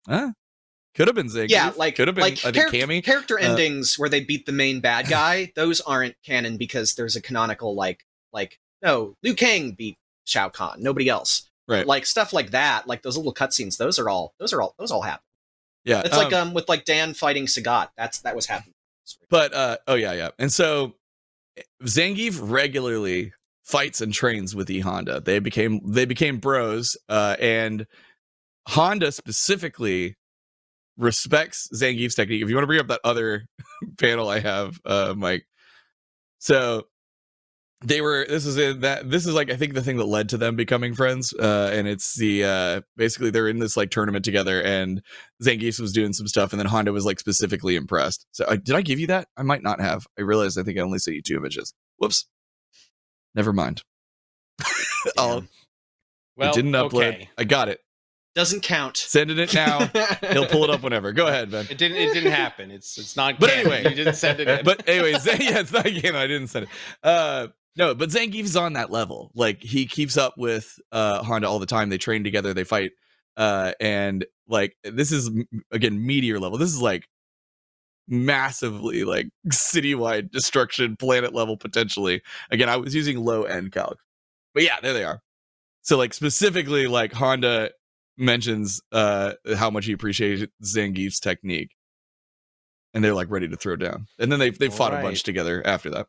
huh, 0.09 0.33
could 0.95 1.07
have 1.07 1.15
been 1.15 1.29
Zangief. 1.29 1.51
yeah, 1.51 1.73
like 1.77 1.95
could 1.97 2.09
have 2.09 2.15
been. 2.17 2.23
like 2.23 2.45
I 2.45 2.51
think 2.51 2.55
character, 2.57 2.77
Cammy. 2.79 3.05
character 3.05 3.39
uh, 3.39 3.43
endings 3.43 3.99
where 3.99 4.09
they 4.09 4.21
beat 4.21 4.47
the 4.47 4.53
main 4.53 4.81
bad 4.81 5.07
guy. 5.11 5.53
those 5.55 5.81
aren't 5.81 6.17
canon 6.25 6.57
because 6.57 6.95
there's 6.95 7.17
a 7.17 7.23
canonical 7.23 7.75
like 7.75 8.05
like 8.33 8.59
no 8.83 9.15
Liu 9.23 9.35
Kang 9.35 9.73
beat 9.73 9.97
Shao 10.25 10.49
Kahn, 10.49 10.83
nobody 10.83 11.09
else. 11.09 11.49
Right. 11.69 11.87
Like 11.87 12.07
stuff 12.07 12.33
like 12.33 12.51
that, 12.53 12.87
like 12.89 13.03
those 13.03 13.17
little 13.17 13.35
cutscenes. 13.35 13.77
Those 13.77 13.99
are 13.99 14.09
all. 14.09 14.33
Those 14.41 14.53
are 14.53 14.63
all. 14.63 14.75
Those 14.79 14.91
all 14.91 15.03
happen. 15.03 15.23
Yeah, 15.85 16.03
It's 16.05 16.17
like 16.17 16.33
um 16.33 16.53
with 16.53 16.69
like 16.69 16.85
Dan 16.85 17.15
fighting 17.15 17.47
Sagat. 17.47 17.89
That's 17.97 18.19
that 18.21 18.35
was 18.35 18.47
happening. 18.47 18.75
But 19.31 19.55
uh 19.55 19.79
oh 19.87 19.95
yeah, 19.95 20.13
yeah. 20.13 20.31
And 20.39 20.53
so 20.53 20.95
Zangief 21.85 22.39
regularly 22.43 23.33
fights 23.65 24.01
and 24.01 24.13
trains 24.13 24.55
with 24.55 24.71
E 24.71 24.81
Honda. 24.81 25.21
They 25.21 25.39
became 25.39 25.81
they 25.85 26.05
became 26.05 26.39
bros 26.39 26.97
uh 27.09 27.37
and 27.41 27.87
Honda 28.69 29.13
specifically 29.13 30.17
respects 30.97 31.69
Zangief's 31.75 32.15
technique. 32.15 32.43
If 32.43 32.49
you 32.49 32.55
want 32.55 32.65
to 32.65 32.69
bring 32.69 32.81
up 32.81 32.89
that 32.89 33.01
other 33.05 33.47
panel 33.99 34.29
I 34.29 34.41
have 34.41 34.79
uh 34.85 35.15
Mike. 35.17 35.47
So 36.39 36.85
they 37.81 38.01
were 38.01 38.27
this 38.29 38.45
is 38.45 38.59
in 38.59 38.81
that 38.81 39.09
this 39.09 39.25
is 39.25 39.35
like 39.35 39.51
I 39.51 39.57
think 39.57 39.75
the 39.75 39.83
thing 39.83 39.99
that 39.99 40.05
led 40.07 40.29
to 40.31 40.37
them 40.37 40.57
becoming 40.57 40.95
friends 40.95 41.33
uh 41.33 41.71
and 41.73 41.87
it's 41.87 42.17
the 42.17 42.43
uh 42.45 42.81
basically 42.97 43.31
they're 43.31 43.47
in 43.49 43.61
this 43.61 43.77
like 43.77 43.91
tournament 43.91 44.25
together 44.25 44.61
and 44.61 45.01
Zangief 45.43 45.79
was 45.81 45.93
doing 45.93 46.13
some 46.13 46.27
stuff, 46.27 46.53
and 46.53 46.59
then 46.59 46.67
Honda 46.67 46.93
was 46.93 47.05
like 47.05 47.21
specifically 47.21 47.77
impressed. 47.77 48.27
So, 48.33 48.45
uh, 48.47 48.57
did 48.57 48.75
I 48.75 48.83
give 48.83 48.99
you 48.99 49.07
that? 49.07 49.29
I 49.37 49.43
might 49.43 49.63
not 49.63 49.81
have. 49.81 50.07
I 50.19 50.23
realized 50.23 50.59
I 50.59 50.65
think 50.65 50.77
I 50.79 50.81
only 50.83 50.99
sent 50.99 51.15
you 51.15 51.23
two 51.23 51.37
images. 51.37 51.75
Whoops. 51.99 52.27
Never 53.37 53.53
mind. 53.53 53.83
I'll, 55.17 55.45
Well, 56.37 56.49
I 56.49 56.53
didn't 56.53 56.73
upload. 56.73 56.95
okay. 56.95 57.31
I 57.39 57.45
got 57.45 57.69
it. 57.69 57.81
Doesn't 58.35 58.63
count. 58.63 58.97
Sending 58.97 59.39
it 59.39 59.55
now. 59.55 59.87
He'll 60.33 60.47
pull 60.47 60.65
it 60.65 60.71
up 60.71 60.83
whenever. 60.85 61.13
Go 61.13 61.27
ahead, 61.29 61.51
Ben. 61.51 61.67
It 61.71 61.79
didn't. 61.79 61.97
It 61.97 62.13
didn't 62.15 62.33
happen. 62.33 62.71
It's 62.71 62.99
it's 62.99 63.17
not. 63.17 63.39
But 63.41 63.51
canon. 63.51 63.73
anyway. 63.73 63.91
you 63.91 63.97
didn't 63.97 64.15
send 64.15 64.41
it 64.41 64.49
in. 64.49 64.61
But 64.65 64.89
anyway, 64.89 65.13
yeah, 65.13 65.61
it's 65.61 65.73
not 65.73 65.87
again. 65.87 66.15
I 66.17 66.27
didn't 66.27 66.49
send 66.49 66.65
it. 66.67 66.71
Uh, 67.03 67.49
no, 67.79 67.95
but 67.95 68.11
Zangief's 68.11 68.57
on 68.57 68.73
that 68.73 68.91
level. 68.91 69.31
Like 69.35 69.63
he 69.63 69.87
keeps 69.87 70.17
up 70.17 70.35
with 70.37 70.79
uh 70.91 71.23
Honda 71.23 71.49
all 71.49 71.61
the 71.61 71.67
time. 71.67 71.89
They 71.89 71.99
train 71.99 72.25
together. 72.25 72.53
They 72.53 72.65
fight. 72.65 72.91
Uh, 73.37 73.73
and 73.79 74.27
like 74.49 74.77
this 74.83 75.13
is 75.13 75.31
again 75.71 76.05
meteor 76.05 76.41
level. 76.41 76.59
This 76.59 76.71
is 76.71 76.83
like 76.83 77.09
massively 78.09 79.05
like 79.05 79.29
citywide 79.49 80.33
destruction, 80.33 80.97
planet 80.97 81.33
level 81.33 81.57
potentially. 81.57 82.21
Again, 82.51 82.69
I 82.69 82.77
was 82.77 82.97
using 82.97 83.25
low 83.25 83.45
end 83.45 83.71
calc, 83.71 83.99
but 84.55 84.65
yeah, 84.65 84.81
there 84.83 84.93
they 84.93 85.05
are. 85.05 85.21
So 85.83 85.97
like 85.97 86.13
specifically, 86.13 86.89
like 86.89 87.13
Honda 87.13 87.71
mentions 88.17 88.81
uh 88.91 89.35
how 89.57 89.71
much 89.71 89.87
he 89.87 89.93
appreciated 89.93 90.51
Zangief's 90.65 91.21
technique, 91.21 91.77
and 92.93 93.05
they're 93.05 93.15
like 93.15 93.31
ready 93.31 93.47
to 93.47 93.57
throw 93.57 93.77
down. 93.77 94.09
And 94.19 94.33
then 94.33 94.41
they 94.41 94.51
they 94.51 94.69
fought 94.69 94.93
a 94.93 95.01
bunch 95.01 95.23
together 95.23 95.65
after 95.65 95.91
that. 95.91 96.09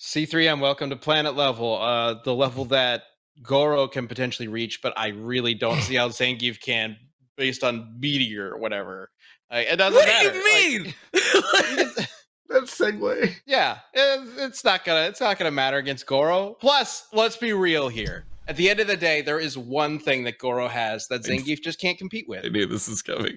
C3M, 0.00 0.60
welcome 0.60 0.90
to 0.90 0.96
planet 0.96 1.36
level. 1.36 1.76
Uh, 1.78 2.14
the 2.24 2.34
level 2.34 2.64
that 2.66 3.02
Goro 3.42 3.86
can 3.86 4.08
potentially 4.08 4.48
reach, 4.48 4.80
but 4.82 4.94
I 4.96 5.08
really 5.08 5.54
don't 5.54 5.80
see 5.82 5.94
how 5.96 6.08
Zangief 6.08 6.60
can, 6.60 6.96
based 7.36 7.62
on 7.62 7.96
meteor 7.98 8.50
or 8.50 8.58
whatever. 8.58 9.10
Like, 9.50 9.66
it 9.70 9.76
doesn't 9.76 9.94
What 9.96 10.06
matter. 10.06 10.30
do 10.32 10.38
you 10.38 10.80
mean? 10.84 10.94
can- 11.12 11.90
That 12.50 12.64
segue. 12.64 13.32
yeah, 13.46 13.78
it, 13.94 14.28
it's 14.38 14.64
not 14.64 14.84
gonna 14.84 15.02
it's 15.02 15.20
not 15.20 15.38
gonna 15.38 15.52
matter 15.52 15.76
against 15.76 16.04
Goro. 16.06 16.56
Plus, 16.60 17.06
let's 17.12 17.36
be 17.36 17.52
real 17.52 17.88
here. 17.88 18.24
At 18.48 18.56
the 18.56 18.68
end 18.68 18.80
of 18.80 18.88
the 18.88 18.96
day, 18.96 19.22
there 19.22 19.38
is 19.38 19.56
one 19.56 20.00
thing 20.00 20.24
that 20.24 20.38
Goro 20.38 20.66
has 20.66 21.06
that 21.08 21.22
Zangief 21.22 21.62
just 21.62 21.80
can't 21.80 21.96
compete 21.96 22.24
with. 22.28 22.44
I 22.44 22.48
knew 22.48 22.66
this 22.66 22.88
was 22.88 23.02
coming. 23.02 23.36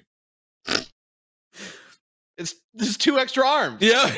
It's 2.36 2.54
there's 2.74 2.96
two 2.96 3.18
extra 3.18 3.46
arms. 3.46 3.78
Yeah. 3.80 4.02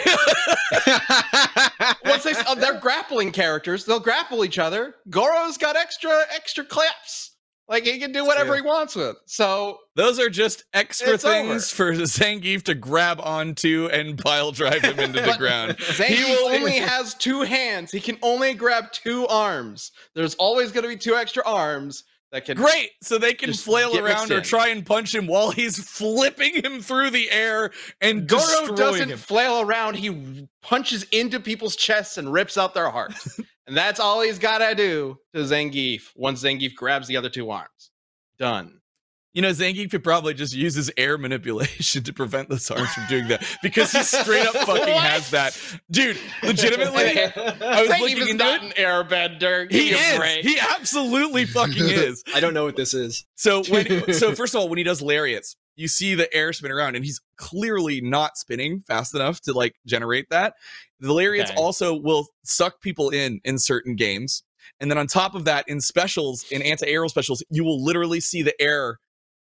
Once 2.05 2.25
they 2.25 2.33
uh, 2.33 2.55
they're 2.59 2.81
grappling 2.81 3.31
characters, 3.33 3.85
they'll 3.85 4.01
grapple 4.01 4.45
each 4.45 4.59
other. 4.59 4.95
Goro's 5.11 5.59
got 5.59 5.77
extra 5.77 6.23
extra 6.35 6.65
claps. 6.65 7.33
Like 7.69 7.85
he 7.85 7.99
can 7.99 8.13
do 8.13 8.25
whatever 8.25 8.51
true. 8.51 8.63
he 8.63 8.63
wants 8.63 8.95
with. 8.95 9.17
So 9.27 9.79
Those 9.97 10.21
are 10.21 10.31
just 10.31 10.65
extra 10.73 11.19
things 11.19 11.71
for 11.71 11.93
Zangief 11.93 12.63
to 12.65 12.75
grab 12.75 13.21
onto 13.21 13.89
and 13.93 14.17
pile 14.17 14.53
drive 14.53 14.83
him 14.83 15.01
into 15.01 15.21
the 15.21 15.35
ground. 15.39 15.77
Zangief 15.79 16.29
will- 16.29 16.55
only 16.55 16.79
has 16.79 17.15
two 17.15 17.43
hands. 17.43 17.91
He 17.91 18.01
can 18.01 18.19
only 18.23 18.55
grab 18.55 18.93
two 18.93 19.27
arms. 19.27 19.91
There's 20.15 20.37
always 20.37 20.71
going 20.71 20.85
to 20.85 20.89
be 20.89 20.97
two 20.97 21.17
extra 21.17 21.43
arms 21.45 22.05
that 22.33 22.45
can. 22.45 22.57
Great, 22.57 22.91
so 23.03 23.19
they 23.19 23.35
can 23.35 23.53
flail 23.53 23.99
around 23.99 24.31
or 24.31 24.41
try 24.41 24.69
and 24.69 24.85
punch 24.85 25.15
him 25.15 25.27
while 25.27 25.51
he's 25.51 25.79
flipping 25.89 26.63
him 26.65 26.81
through 26.81 27.11
the 27.11 27.31
air 27.31 27.71
and 28.01 28.29
Goro 28.29 28.75
doesn't 28.75 29.11
him. 29.11 29.19
flail 29.19 29.61
around. 29.61 29.95
He 29.95 30.49
punches 30.63 31.05
into 31.13 31.41
people's 31.41 31.77
chests 31.77 32.19
and 32.19 32.33
rips 32.33 32.59
out 32.59 32.75
their 32.75 32.91
hearts. 32.91 33.39
and 33.67 33.77
that's 33.77 34.01
all 34.01 34.21
he's 34.21 34.39
got 34.39 34.59
to 34.59 34.75
do 34.75 35.19
to 35.35 35.41
Zangief 35.41 36.11
once 36.17 36.43
Zangief 36.43 36.75
grabs 36.75 37.07
the 37.07 37.17
other 37.17 37.31
two 37.31 37.51
arms. 37.51 37.91
Done. 38.39 38.81
You 39.37 39.43
know, 39.43 39.51
Zangief 39.51 39.91
could 39.91 40.03
probably 40.03 40.33
just 40.33 40.55
use 40.55 40.75
his 40.75 40.91
air 40.97 41.19
manipulation 41.19 42.03
to 42.03 42.13
prevent 42.15 42.49
those 42.49 42.71
arms 42.71 42.89
from 42.95 43.05
doing 43.07 43.29
that 43.29 43.45
because 43.63 43.93
he 43.93 44.03
straight 44.03 44.47
up 44.47 44.55
fucking 44.67 44.95
What? 44.95 45.03
has 45.05 45.29
that. 45.31 45.61
Dude, 45.91 46.19
legitimately, 46.43 47.03
I 47.61 47.83
was 47.83 47.91
Zangief 47.91 48.01
looking 48.01 48.17
is 48.23 48.31
into 48.31 48.45
not 48.45 48.63
it. 48.65 48.79
an 48.79 48.83
airbender. 48.83 49.69
Give 49.69 49.79
He 49.79 49.91
me 49.91 49.97
a 49.97 49.99
is. 49.99 50.17
break. 50.19 50.43
He 50.43 50.59
absolutely 50.59 51.45
fucking 51.45 51.75
is. 51.85 52.25
I 52.35 52.41
don't 52.41 52.55
know 52.55 52.65
what 52.65 52.77
this 52.77 52.95
is. 52.95 53.27
So 53.35 53.63
when 53.65 54.11
so 54.15 54.35
first 54.35 54.55
of 54.55 54.61
all, 54.63 54.71
when 54.71 54.79
he 54.79 54.85
does 54.85 55.03
lariats, 55.03 55.55
you 55.77 55.87
see 55.87 56.15
the 56.15 56.35
air 56.35 56.55
spin 56.55 56.73
around, 56.73 56.97
and 56.97 57.05
he's 57.05 57.21
clearly 57.37 58.01
not 58.01 58.39
spinning 58.39 58.85
fast 58.87 59.15
enough 59.15 59.43
to 59.43 59.53
like 59.53 59.75
generate 59.87 60.31
that. 60.31 60.55
The 61.01 61.13
lariats 61.13 61.51
Okay. 61.51 61.61
also 61.61 61.95
will 61.95 62.27
suck 62.45 62.81
people 62.81 63.11
in 63.11 63.43
in 63.45 63.59
certain 63.59 63.97
games, 63.97 64.45
and 64.81 64.91
then 64.91 64.97
on 64.97 65.07
top 65.07 65.35
of 65.35 65.45
that, 65.45 65.69
in 65.69 65.83
specials, 65.83 66.47
in 66.51 66.63
anti-aerial 66.63 67.11
specials, 67.11 67.43
you 67.51 67.65
will 67.65 67.85
literally 67.85 68.21
see 68.21 68.41
the 68.41 68.59
air 68.59 68.99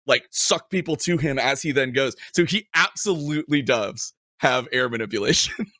like 0.07 0.23
suck 0.31 0.69
people 0.69 0.95
to 0.97 1.17
him 1.17 1.37
as 1.39 1.61
he 1.61 1.71
then 1.71 1.91
goes. 1.93 2.15
So 2.33 2.45
he 2.45 2.67
absolutely 2.75 3.61
does 3.61 4.13
have 4.39 4.67
air 4.71 4.89
manipulation. 4.89 5.67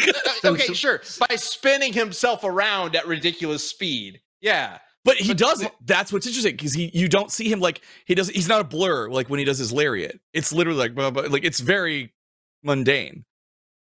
Uh, 0.00 0.12
okay, 0.52 0.74
sure. 0.74 1.00
By 1.28 1.36
spinning 1.36 1.92
himself 1.92 2.42
around 2.44 2.96
at 2.96 3.06
ridiculous 3.06 3.68
speed. 3.68 4.20
Yeah. 4.40 4.78
But 5.04 5.16
he 5.18 5.28
But- 5.28 5.38
doesn't. 5.38 5.72
That's 5.84 6.12
what's 6.12 6.26
interesting 6.26 6.56
because 6.56 6.72
he 6.72 6.90
you 6.92 7.08
don't 7.08 7.30
see 7.30 7.48
him 7.50 7.60
like 7.60 7.80
he 8.06 8.14
does. 8.14 8.28
He's 8.28 8.48
not 8.48 8.60
a 8.60 8.64
blur 8.64 9.08
like 9.08 9.28
when 9.30 9.38
he 9.38 9.44
does 9.44 9.58
his 9.58 9.72
lariat. 9.72 10.18
It's 10.32 10.52
literally 10.52 10.78
like 10.80 10.94
blah, 10.94 11.10
blah, 11.10 11.24
like 11.28 11.44
it's 11.44 11.60
very 11.60 12.12
mundane. 12.64 13.24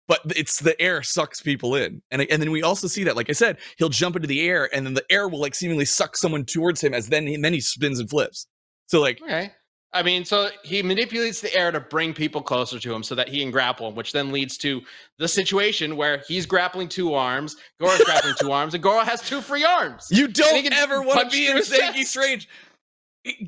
But 0.07 0.21
it's 0.35 0.59
the 0.59 0.79
air 0.81 1.01
sucks 1.01 1.41
people 1.41 1.75
in, 1.75 2.01
and 2.11 2.21
and 2.23 2.41
then 2.41 2.51
we 2.51 2.61
also 2.61 2.87
see 2.87 3.05
that, 3.05 3.15
like 3.15 3.29
I 3.29 3.33
said, 3.33 3.57
he'll 3.77 3.89
jump 3.89 4.15
into 4.17 4.27
the 4.27 4.47
air, 4.47 4.69
and 4.75 4.85
then 4.85 4.93
the 4.95 5.05
air 5.09 5.29
will 5.29 5.39
like 5.39 5.55
seemingly 5.55 5.85
suck 5.85 6.17
someone 6.17 6.43
towards 6.45 6.81
him 6.81 6.93
as 6.93 7.07
then 7.07 7.25
he, 7.25 7.37
then 7.37 7.53
he 7.53 7.61
spins 7.61 7.99
and 7.99 8.09
flips. 8.09 8.47
So 8.87 8.99
like 8.99 9.21
Okay. 9.21 9.51
I 9.95 10.01
mean, 10.01 10.25
so 10.25 10.49
he 10.63 10.81
manipulates 10.81 11.39
the 11.39 11.55
air 11.55 11.71
to 11.71 11.79
bring 11.79 12.15
people 12.15 12.41
closer 12.41 12.79
to 12.79 12.93
him 12.93 13.03
so 13.03 13.13
that 13.13 13.29
he 13.29 13.39
can 13.39 13.51
grapple 13.51 13.87
him, 13.87 13.93
which 13.93 14.11
then 14.11 14.31
leads 14.31 14.57
to 14.57 14.81
the 15.19 15.27
situation 15.27 15.95
where 15.95 16.23
he's 16.27 16.47
grappling 16.47 16.89
two 16.89 17.13
arms, 17.13 17.55
Goro's 17.79 18.01
grappling 18.05 18.33
two 18.39 18.51
arms, 18.51 18.73
and 18.73 18.81
Goro 18.81 19.01
has 19.01 19.21
two 19.21 19.39
free 19.39 19.63
arms. 19.63 20.07
you 20.09 20.27
don't 20.27 20.73
ever 20.73 21.01
want 21.03 21.29
to 21.29 21.37
be 21.37 21.47
in 21.47 21.57
his 21.57 21.69
chest. 21.69 22.07
Strange. 22.07 22.49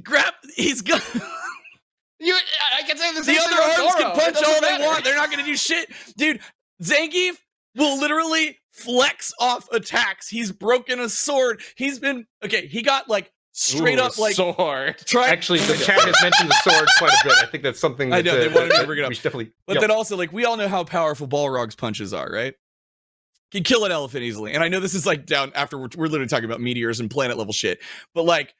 Grab. 0.03 0.33
He's 0.55 0.83
got 0.83 1.01
You, 2.19 2.37
I 2.77 2.83
can 2.83 2.97
say 2.97 3.13
the 3.13 3.21
the 3.21 3.39
other 3.39 3.61
arms 3.61 3.77
Goro. 3.77 3.91
can 3.91 4.19
punch 4.19 4.39
doesn't 4.39 4.45
all 4.45 4.77
they 4.77 4.85
want. 4.85 5.03
They're 5.03 5.15
not 5.15 5.29
going 5.29 5.43
to 5.43 5.45
do 5.45 5.57
shit, 5.57 5.89
dude. 6.17 6.39
Zangief 6.81 7.35
will 7.75 7.99
literally 7.99 8.57
flex 8.71 9.33
off 9.39 9.67
attacks. 9.71 10.29
He's 10.29 10.51
broken 10.51 10.99
a 10.99 11.09
sword. 11.09 11.61
He's 11.75 11.99
been 11.99 12.25
okay. 12.43 12.67
He 12.67 12.81
got 12.81 13.09
like 13.09 13.31
straight 13.51 13.99
Ooh, 13.99 14.03
up 14.03 14.17
like 14.17 14.35
sword. 14.35 14.97
try. 15.05 15.29
Actually, 15.29 15.59
the 15.67 15.75
chat 15.75 15.99
has 15.99 16.15
mentioned 16.21 16.49
the 16.49 16.61
sword 16.63 16.87
quite 16.97 17.11
a 17.11 17.27
bit. 17.27 17.37
I 17.41 17.45
think 17.47 17.63
that's 17.63 17.79
something. 17.79 18.13
I 18.13 18.21
know, 18.21 18.37
they 18.37 18.47
uh, 18.47 18.53
wanted 18.53 18.75
to 18.75 18.85
bring 18.85 18.99
it 18.99 19.03
up. 19.03 19.09
We 19.09 19.15
should 19.15 19.23
definitely. 19.23 19.53
But 19.65 19.75
yep. 19.75 19.81
then 19.81 19.91
also, 19.91 20.15
like, 20.15 20.31
we 20.31 20.45
all 20.45 20.57
know 20.57 20.67
how 20.67 20.83
powerful 20.83 21.27
Balrog's 21.27 21.75
punches 21.75 22.13
are, 22.13 22.29
right? 22.29 22.53
Can 23.51 23.63
kill 23.63 23.85
an 23.85 23.91
elephant 23.91 24.23
easily. 24.23 24.53
And 24.53 24.63
I 24.63 24.67
know 24.67 24.79
this 24.79 24.93
is 24.93 25.05
like 25.05 25.25
down 25.25 25.51
after 25.55 25.77
we're, 25.77 25.89
we're 25.95 26.07
literally 26.07 26.27
talking 26.27 26.45
about 26.45 26.61
meteors 26.61 26.99
and 26.99 27.09
planet 27.09 27.37
level 27.37 27.53
shit. 27.53 27.79
But 28.13 28.23
like, 28.23 28.53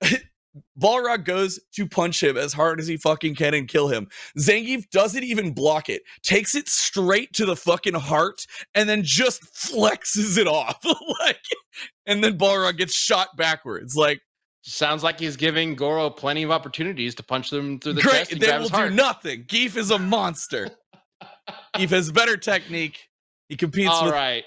Balrog 0.80 1.24
goes 1.24 1.58
to 1.74 1.86
punch 1.86 2.22
him 2.22 2.36
as 2.36 2.52
hard 2.52 2.80
as 2.80 2.86
he 2.86 2.96
fucking 2.96 3.34
can 3.34 3.54
and 3.54 3.68
kill 3.68 3.88
him. 3.88 4.08
Zangief 4.38 4.88
doesn't 4.90 5.24
even 5.24 5.52
block 5.52 5.88
it, 5.88 6.02
takes 6.22 6.54
it 6.54 6.68
straight 6.68 7.32
to 7.34 7.46
the 7.46 7.56
fucking 7.56 7.94
heart, 7.94 8.46
and 8.74 8.88
then 8.88 9.02
just 9.02 9.42
flexes 9.54 10.36
it 10.38 10.46
off. 10.46 10.78
like, 11.20 11.40
and 12.06 12.22
then 12.22 12.36
Balrog 12.36 12.76
gets 12.76 12.94
shot 12.94 13.28
backwards. 13.36 13.96
Like, 13.96 14.20
Sounds 14.64 15.02
like 15.02 15.18
he's 15.18 15.36
giving 15.36 15.74
Goro 15.74 16.08
plenty 16.08 16.44
of 16.44 16.52
opportunities 16.52 17.16
to 17.16 17.22
punch 17.24 17.50
them 17.50 17.80
through 17.80 17.94
the 17.94 18.02
great. 18.02 18.28
chest 18.28 18.40
They 18.40 18.58
will 18.58 18.68
do 18.68 18.90
nothing. 18.90 19.42
Geef 19.44 19.76
is 19.76 19.90
a 19.90 19.98
monster. 19.98 20.68
Geef 21.76 21.90
has 21.90 22.12
better 22.12 22.36
technique. 22.36 23.08
He 23.48 23.56
competes 23.56 23.90
All 23.90 24.04
with 24.04 24.14
right. 24.14 24.44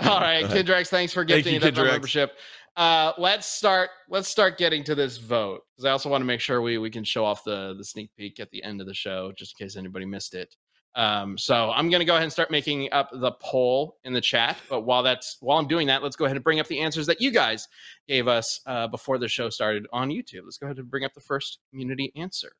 All 0.00 0.20
right. 0.20 0.44
Kidrex, 0.46 0.88
thanks 0.88 1.12
for 1.12 1.20
Thank 1.20 1.44
gifting 1.44 1.54
you, 1.54 1.60
that 1.60 1.76
membership. 1.76 2.32
Uh, 2.76 3.12
let's 3.16 3.46
start. 3.46 3.90
Let's 4.10 4.28
start 4.28 4.58
getting 4.58 4.84
to 4.84 4.94
this 4.94 5.16
vote 5.16 5.62
because 5.72 5.86
I 5.86 5.90
also 5.90 6.10
want 6.10 6.20
to 6.20 6.26
make 6.26 6.40
sure 6.40 6.60
we 6.60 6.76
we 6.76 6.90
can 6.90 7.04
show 7.04 7.24
off 7.24 7.42
the 7.42 7.74
the 7.76 7.84
sneak 7.84 8.10
peek 8.16 8.38
at 8.38 8.50
the 8.50 8.62
end 8.62 8.80
of 8.80 8.86
the 8.86 8.94
show, 8.94 9.32
just 9.36 9.54
in 9.58 9.64
case 9.64 9.76
anybody 9.76 10.04
missed 10.04 10.34
it. 10.34 10.54
Um, 10.94 11.36
so 11.36 11.70
I'm 11.72 11.90
going 11.90 12.00
to 12.00 12.06
go 12.06 12.14
ahead 12.14 12.22
and 12.22 12.32
start 12.32 12.50
making 12.50 12.90
up 12.90 13.10
the 13.12 13.32
poll 13.42 13.98
in 14.04 14.14
the 14.14 14.20
chat. 14.20 14.56
But 14.68 14.82
while 14.82 15.02
that's 15.02 15.36
while 15.40 15.58
I'm 15.58 15.68
doing 15.68 15.86
that, 15.86 16.02
let's 16.02 16.16
go 16.16 16.24
ahead 16.26 16.36
and 16.36 16.44
bring 16.44 16.60
up 16.60 16.66
the 16.66 16.80
answers 16.80 17.06
that 17.06 17.20
you 17.20 17.30
guys 17.30 17.68
gave 18.08 18.28
us 18.28 18.60
uh, 18.66 18.88
before 18.88 19.18
the 19.18 19.28
show 19.28 19.48
started 19.48 19.86
on 19.92 20.08
YouTube. 20.10 20.42
Let's 20.44 20.58
go 20.58 20.66
ahead 20.66 20.78
and 20.78 20.90
bring 20.90 21.04
up 21.04 21.14
the 21.14 21.20
first 21.20 21.60
community 21.70 22.12
answer. 22.16 22.52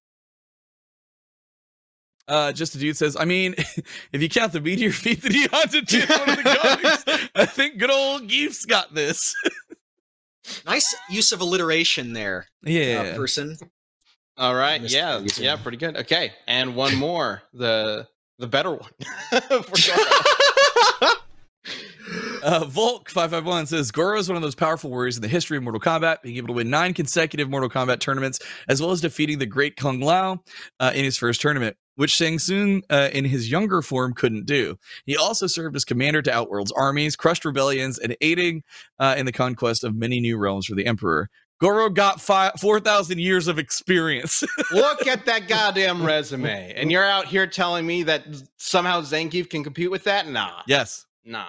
Uh, 2.28 2.52
just 2.52 2.74
a 2.74 2.78
dude 2.78 2.96
says, 2.96 3.16
I 3.18 3.24
mean, 3.24 3.54
if 4.12 4.20
you 4.20 4.28
count 4.28 4.52
the 4.52 4.60
meteor 4.60 4.92
feet 4.92 5.22
that 5.22 5.32
he 5.32 5.46
hunted 5.52 5.88
to 5.88 6.06
one 6.06 6.30
of 6.30 6.36
the 6.36 6.42
comics, 7.04 7.30
I 7.34 7.46
think 7.46 7.78
good 7.78 7.90
old 7.90 8.28
Geef's 8.28 8.64
got 8.64 8.94
this. 8.94 9.34
Nice 10.66 10.94
use 11.10 11.32
of 11.32 11.40
alliteration 11.40 12.12
there, 12.12 12.46
yeah. 12.62 13.12
uh, 13.12 13.16
person. 13.16 13.56
All 14.36 14.54
right. 14.54 14.80
Yeah. 14.82 15.18
Ferguson. 15.18 15.44
Yeah. 15.44 15.56
Pretty 15.56 15.78
good. 15.78 15.96
Okay. 15.96 16.32
And 16.46 16.76
one 16.76 16.94
more. 16.96 17.42
The 17.54 18.06
the 18.38 18.46
better 18.46 18.72
one. 18.72 18.90
Uh, 22.42 22.64
Volk551 22.64 23.66
says 23.68 23.90
Goro 23.90 24.18
is 24.18 24.28
one 24.28 24.36
of 24.36 24.42
those 24.42 24.54
powerful 24.54 24.90
warriors 24.90 25.16
in 25.16 25.22
the 25.22 25.28
history 25.28 25.56
of 25.56 25.62
Mortal 25.62 25.80
Kombat, 25.80 26.22
being 26.22 26.36
able 26.36 26.48
to 26.48 26.52
win 26.52 26.70
nine 26.70 26.94
consecutive 26.94 27.48
Mortal 27.48 27.70
Kombat 27.70 28.00
tournaments, 28.00 28.38
as 28.68 28.80
well 28.80 28.90
as 28.90 29.00
defeating 29.00 29.38
the 29.38 29.46
great 29.46 29.76
Kung 29.76 30.00
Lao 30.00 30.42
uh, 30.80 30.92
in 30.94 31.04
his 31.04 31.16
first 31.16 31.40
tournament, 31.40 31.76
which 31.96 32.10
Shang 32.10 32.38
Tsung 32.38 32.82
uh, 32.90 33.08
in 33.12 33.24
his 33.24 33.50
younger 33.50 33.82
form 33.82 34.12
couldn't 34.12 34.46
do. 34.46 34.76
He 35.04 35.16
also 35.16 35.46
served 35.46 35.76
as 35.76 35.84
commander 35.84 36.22
to 36.22 36.32
Outworld's 36.32 36.72
armies, 36.72 37.16
crushed 37.16 37.44
rebellions, 37.44 37.98
and 37.98 38.16
aiding 38.20 38.62
uh, 38.98 39.14
in 39.18 39.26
the 39.26 39.32
conquest 39.32 39.84
of 39.84 39.94
many 39.96 40.20
new 40.20 40.38
realms 40.38 40.66
for 40.66 40.74
the 40.74 40.86
Emperor. 40.86 41.28
Goro 41.58 41.88
got 41.88 42.20
fi 42.20 42.50
4,000 42.60 43.18
years 43.18 43.48
of 43.48 43.58
experience. 43.58 44.42
Look 44.72 45.06
at 45.06 45.24
that 45.24 45.48
goddamn 45.48 46.04
resume. 46.04 46.74
And 46.76 46.92
you're 46.92 47.06
out 47.06 47.26
here 47.26 47.46
telling 47.46 47.86
me 47.86 48.02
that 48.02 48.24
somehow 48.58 49.00
Zangief 49.00 49.48
can 49.48 49.64
compete 49.64 49.90
with 49.90 50.04
that? 50.04 50.28
Nah. 50.28 50.62
yes. 50.66 51.05
Nah. 51.26 51.44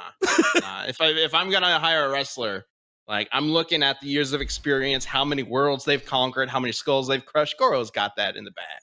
nah. 0.62 0.86
If 0.88 1.00
I 1.00 1.10
if 1.10 1.34
I'm 1.34 1.50
gonna 1.52 1.80
hire 1.80 2.06
a 2.06 2.10
wrestler, 2.10 2.66
like 3.08 3.30
I'm 3.32 3.52
looking 3.52 3.84
at 3.84 4.02
the 4.02 4.08
years 4.08 4.34
of 4.34 4.42
experience, 4.42 5.06
how 5.06 5.24
many 5.24 5.44
worlds 5.44 5.86
they've 5.86 6.04
conquered, 6.04 6.50
how 6.50 6.60
many 6.60 6.72
skulls 6.74 7.08
they've 7.08 7.26
crushed. 7.26 7.58
Goro's 7.60 7.92
got 7.92 8.16
that 8.18 8.36
in 8.36 8.44
the 8.44 8.52
bag. 8.52 8.82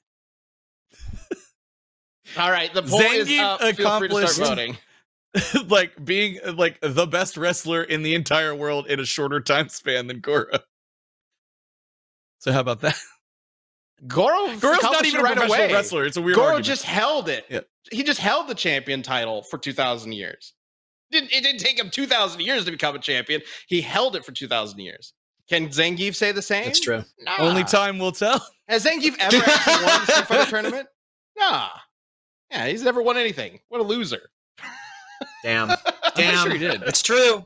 All 2.37 2.49
right, 2.49 2.73
the 2.73 2.81
poll 2.81 3.01
is 3.01 3.27
Zangief 3.29 3.39
up. 3.39 3.59
Feel 3.61 3.67
free 3.69 3.75
to 3.75 3.83
accomplished- 3.83 4.33
start 4.35 4.49
voting. 4.49 4.77
like 5.67 6.03
being 6.03 6.39
like 6.55 6.79
the 6.81 7.05
best 7.05 7.35
wrestler 7.35 7.83
in 7.83 8.03
the 8.03 8.15
entire 8.15 8.55
world 8.55 8.87
in 8.87 9.01
a 9.01 9.05
shorter 9.05 9.41
time 9.41 9.67
span 9.67 10.07
than 10.07 10.21
Goro. 10.21 10.47
So 12.39 12.53
how 12.53 12.61
about 12.61 12.79
that? 12.81 12.95
Goro 14.07 14.55
Goro's 14.59 14.81
not 14.81 15.05
even 15.05 15.19
it 15.19 15.21
a 15.21 15.23
right 15.23 15.33
professional 15.35 15.65
away. 15.65 15.73
wrestler. 15.73 16.05
It's 16.05 16.15
a 16.17 16.21
weird 16.21 16.35
Goro 16.35 16.47
argument. 16.47 16.65
just 16.65 16.83
held 16.83 17.27
it. 17.27 17.45
Yeah. 17.49 17.59
He 17.91 18.03
just 18.03 18.19
held 18.19 18.47
the 18.47 18.55
champion 18.55 19.01
title 19.03 19.43
for 19.43 19.57
2,000 19.59 20.13
years. 20.13 20.53
Didn't, 21.15 21.31
it 21.31 21.43
didn't 21.43 21.61
take 21.61 21.79
him 21.79 21.89
2,000 21.89 22.41
years 22.41 22.65
to 22.65 22.71
become 22.71 22.93
a 22.93 22.99
champion. 22.99 23.41
He 23.67 23.79
held 23.79 24.17
it 24.17 24.25
for 24.25 24.33
2,000 24.33 24.79
years. 24.79 25.13
Can 25.49 25.69
Zangief 25.69 26.13
say 26.13 26.33
the 26.33 26.41
same? 26.41 26.65
That's 26.65 26.81
true. 26.81 27.05
Nah. 27.21 27.37
Only 27.39 27.63
time 27.63 27.99
will 27.99 28.11
tell. 28.11 28.45
Has 28.67 28.85
Zangief 28.85 29.15
ever 29.19 29.37
actually 29.37 29.73
won 29.85 30.01
a 30.01 30.25
Street 30.25 30.47
tournament? 30.49 30.87
Nah. 31.39 31.69
Yeah, 32.51 32.67
he's 32.67 32.83
never 32.83 33.01
won 33.01 33.15
anything. 33.15 33.59
What 33.69 33.79
a 33.79 33.83
loser. 33.83 34.29
Damn. 35.41 35.71
Damn. 36.15 36.43
sure 36.43 36.51
he 36.51 36.57
did. 36.57 36.83
It's 36.83 37.01
true. 37.01 37.45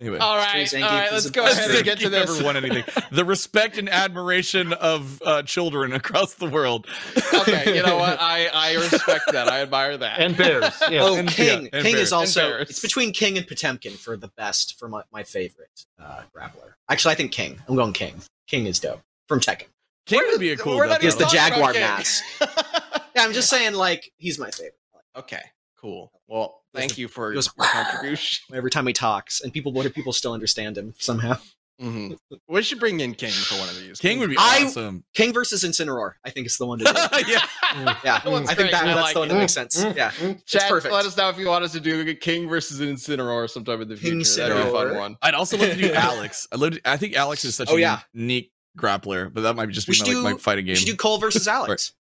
Anyway. 0.00 0.18
All 0.18 0.34
True, 0.36 0.42
right, 0.44 0.66
Zangief 0.66 0.82
all 0.84 0.90
right. 0.98 1.12
Let's 1.12 1.30
go 1.30 1.44
ahead 1.44 1.70
and 1.70 1.84
get 1.84 1.98
to 1.98 2.06
Zangief 2.08 2.10
this. 2.10 2.30
Never 2.32 2.44
won 2.44 2.56
anything. 2.56 2.84
The 3.12 3.24
respect 3.24 3.76
and 3.76 3.88
admiration 3.88 4.72
of 4.72 5.20
uh, 5.24 5.42
children 5.42 5.92
across 5.92 6.34
the 6.34 6.46
world. 6.46 6.86
okay, 7.34 7.76
you 7.76 7.82
know 7.82 7.96
what? 7.96 8.18
I 8.20 8.46
I 8.52 8.74
respect 8.90 9.32
that. 9.32 9.48
I 9.48 9.60
admire 9.60 9.96
that. 9.98 10.20
and 10.20 10.36
bears. 10.36 10.72
Yeah. 10.90 11.02
Oh, 11.02 11.16
And- 11.16 11.28
King. 11.28 11.46
yeah, 11.64 11.68
and 11.74 11.82
King 11.82 11.82
Barrett. 11.92 11.98
is 11.98 12.12
also. 12.12 12.56
It's 12.60 12.80
between 12.80 13.12
King 13.12 13.36
and 13.36 13.46
Potemkin 13.46 13.92
for 13.92 14.16
the 14.16 14.28
best 14.36 14.78
for 14.78 14.88
my, 14.88 15.02
my 15.12 15.22
favorite 15.22 15.84
uh, 16.02 16.22
grappler. 16.34 16.72
Actually, 16.88 17.12
I 17.12 17.14
think 17.16 17.32
King. 17.32 17.60
I'm 17.68 17.76
going 17.76 17.92
King. 17.92 18.22
King 18.46 18.66
is 18.66 18.80
dope 18.80 19.02
from 19.28 19.40
Tekken. 19.40 19.66
King 20.06 20.22
would 20.30 20.40
be 20.40 20.50
a 20.50 20.56
cool. 20.56 20.76
We're 20.76 20.86
not 20.86 21.00
death 21.02 21.18
the 21.18 21.24
battle. 21.24 21.38
talking 21.38 21.62
about 21.62 21.74
Jaguar 21.74 21.96
mask. 21.98 22.24
Yeah, 23.16 23.24
I'm 23.24 23.32
just 23.32 23.50
saying, 23.50 23.74
like 23.74 24.12
he's 24.18 24.38
my 24.38 24.50
favorite. 24.52 24.78
okay, 25.16 25.42
cool. 25.80 26.12
Well, 26.28 26.59
thank 26.74 26.98
you 26.98 27.08
for 27.08 27.32
goes, 27.32 27.48
your 27.56 27.66
contribution. 27.66 28.44
Every 28.56 28.70
time 28.70 28.86
he 28.86 28.92
talks, 28.92 29.40
and 29.40 29.52
people, 29.52 29.72
what 29.72 29.82
do 29.84 29.90
people 29.90 30.12
still 30.12 30.32
understand 30.32 30.76
him 30.78 30.94
somehow? 30.98 31.36
Mhm. 31.80 32.18
We 32.46 32.62
should 32.62 32.78
bring 32.78 33.00
in 33.00 33.14
King 33.14 33.30
for 33.30 33.54
one 33.58 33.68
of 33.70 33.80
these. 33.80 33.98
King 33.98 34.18
would 34.18 34.28
be 34.28 34.36
I- 34.38 34.64
awesome. 34.66 35.02
King 35.14 35.32
versus 35.32 35.64
Incineroar, 35.64 36.12
I 36.22 36.28
think 36.28 36.44
it's 36.44 36.58
the 36.58 36.66
one 36.66 36.78
to 36.80 36.84
do. 36.84 36.90
yeah. 37.26 37.38
Mm. 37.70 37.96
Yeah, 38.04 38.18
That 38.18 38.26
I 38.26 38.44
think 38.44 38.56
great. 38.58 38.70
that, 38.72 38.82
I 38.82 38.86
that's 38.88 39.00
like 39.00 39.14
the 39.14 39.20
one 39.20 39.28
that 39.28 39.38
makes 39.38 39.54
sense. 39.54 39.82
Mm-hmm. 39.82 39.96
Yeah, 39.96 40.10
mm-hmm. 40.10 40.30
it's 40.32 40.44
Chat, 40.52 40.68
perfect. 40.68 40.92
let 40.92 41.06
us 41.06 41.16
know 41.16 41.30
if 41.30 41.38
you 41.38 41.46
want 41.48 41.64
us 41.64 41.72
to 41.72 41.80
do 41.80 42.14
King 42.16 42.50
versus 42.50 42.80
Incineroar 42.80 43.48
sometime 43.48 43.80
in 43.80 43.88
the 43.88 43.96
future. 43.96 44.40
That'd 44.48 44.62
be 44.62 44.68
a 44.68 44.72
fun 44.72 44.94
one. 44.94 45.16
I'd 45.22 45.32
also 45.32 45.56
love 45.56 45.70
to 45.70 45.76
do 45.76 45.90
Alex. 45.94 46.46
I 46.52 46.56
love. 46.56 46.76
I 46.84 46.98
think 46.98 47.14
Alex 47.14 47.46
is 47.46 47.54
such 47.54 47.70
Oh, 47.70 47.76
a 47.76 47.80
yeah. 47.80 48.00
unique 48.12 48.52
grappler, 48.78 49.32
but 49.32 49.40
that 49.40 49.56
might 49.56 49.70
just 49.70 49.86
be 49.86 49.92
my, 49.98 50.04
should 50.04 50.16
like, 50.22 50.34
my 50.34 50.38
fighting 50.38 50.66
game. 50.66 50.72
We 50.72 50.76
should 50.76 50.86
do 50.86 50.96
Cole 50.96 51.16
versus 51.16 51.48
Alex. 51.48 51.94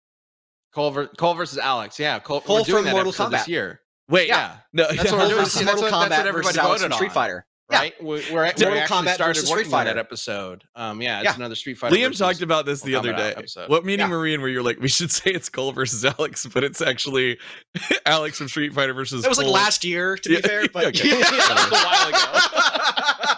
Cole, 0.73 0.91
ver- 0.91 1.07
Cole 1.07 1.35
versus 1.35 1.59
Alex. 1.59 2.01
Yeah, 2.01 2.19
Cole, 2.19 2.41
Cole 2.41 2.57
we're 2.59 2.63
doing 2.65 2.77
from 2.79 2.85
that 2.87 2.93
Mortal 2.93 3.11
episode 3.11 3.31
this 3.31 3.43
Kombat. 3.43 3.49
year. 3.49 3.81
Wait, 4.09 4.29
Yeah, 4.29 4.57
no, 4.73 4.87
That's 4.89 4.97
what 5.05 5.13
we're 5.13 5.19
Cole 5.19 5.29
doing. 5.29 5.41
versus 5.45 5.53
See, 5.59 5.65
that's 5.65 5.81
Mortal 5.81 5.99
what- 6.01 6.09
that's 6.09 6.23
Kombat 6.23 6.35
what 6.35 6.45
versus 6.45 6.57
voted 6.57 6.95
Street. 6.95 7.13
Fighter. 7.13 7.47
Yeah. 7.71 7.79
Right? 7.81 7.95
We, 8.03 8.07
we're, 8.07 8.17
we 8.23 8.33
Mortal 8.33 8.45
actually 8.47 8.81
Kombat 8.81 9.15
started 9.15 9.47
Street 9.47 9.67
Fighter. 9.67 9.91
that 9.93 9.99
episode. 9.99 10.65
Um, 10.75 11.03
yeah, 11.03 11.19
it's 11.19 11.25
Yeah. 11.27 11.35
another 11.37 11.55
Street 11.55 11.77
Fighter. 11.77 11.95
Liam 11.95 12.17
talked 12.17 12.41
about 12.41 12.65
this 12.65 12.81
the 12.81 12.93
Mortal 12.93 13.11
other 13.11 13.19
Kombat 13.23 13.35
day. 13.35 13.39
episode. 13.39 13.69
What 13.69 13.85
meeting 13.85 14.07
Yeah. 14.09 14.17
were 14.17 14.27
in 14.27 14.41
where 14.41 14.49
you're 14.49 14.63
like, 14.63 14.81
we 14.81 14.89
should 14.89 15.11
say 15.11 15.33
it's 15.33 15.51
Cole 15.51 15.73
versus 15.73 16.03
Alex, 16.19 16.47
but 16.47 16.65
it's 16.65 16.81
actually 16.81 17.39
Alex 18.07 18.39
from 18.39 18.49
Street 18.49 18.73
Fighter 18.73 18.95
versus 18.95 19.23
It 19.23 19.29
was 19.29 19.37
like 19.37 19.47
last 19.49 19.85
year, 19.85 20.17
to 20.17 20.29
be 20.31 20.37
Yeah, 20.37 20.41
fair. 20.41 20.65
But 20.73 20.87
okay. 20.97 21.09
Yeah, 21.11 21.17
a 21.17 21.71
while 21.71 22.09
ago. 22.09 22.78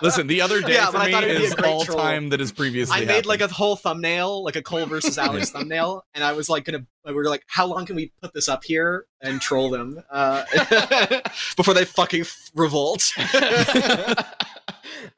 Listen, 0.03 0.26
the 0.26 0.40
other 0.40 0.61
day 0.62 0.74
Yeah, 0.74 0.90
for 0.90 0.98
me 0.98 1.12
thought 1.12 1.24
it'd 1.24 1.36
be 1.38 1.44
a 1.44 1.46
is 1.48 1.55
all 1.55 1.84
troll. 1.84 1.98
time 1.98 2.28
that 2.30 2.40
is 2.40 2.48
has 2.51 2.57
previously 2.57 2.96
I 3.03 3.05
made 3.05 3.26
like 3.26 3.40
a 3.42 3.48
whole 3.48 3.76
thumbnail, 3.76 4.42
like 4.42 4.57
a 4.57 4.62
Cole 4.62 4.86
versus 4.86 5.18
Alex 5.26 5.51
thumbnail, 5.51 6.05
and 6.14 6.24
I 6.24 6.32
was 6.32 6.48
like 6.48 6.64
gonna. 6.64 6.86
We 7.05 7.12
were 7.14 7.24
like, 7.24 7.44
how 7.46 7.66
long 7.66 7.86
can 7.86 7.96
we 7.96 8.12
put 8.22 8.32
this 8.34 8.48
up 8.48 8.62
here 8.64 9.07
and 9.22 9.40
troll 9.40 9.70
them 9.70 10.03
uh, 10.11 10.44
before 11.57 11.74
they 11.74 11.84
fucking 11.86 12.24
revolt? 12.55 13.03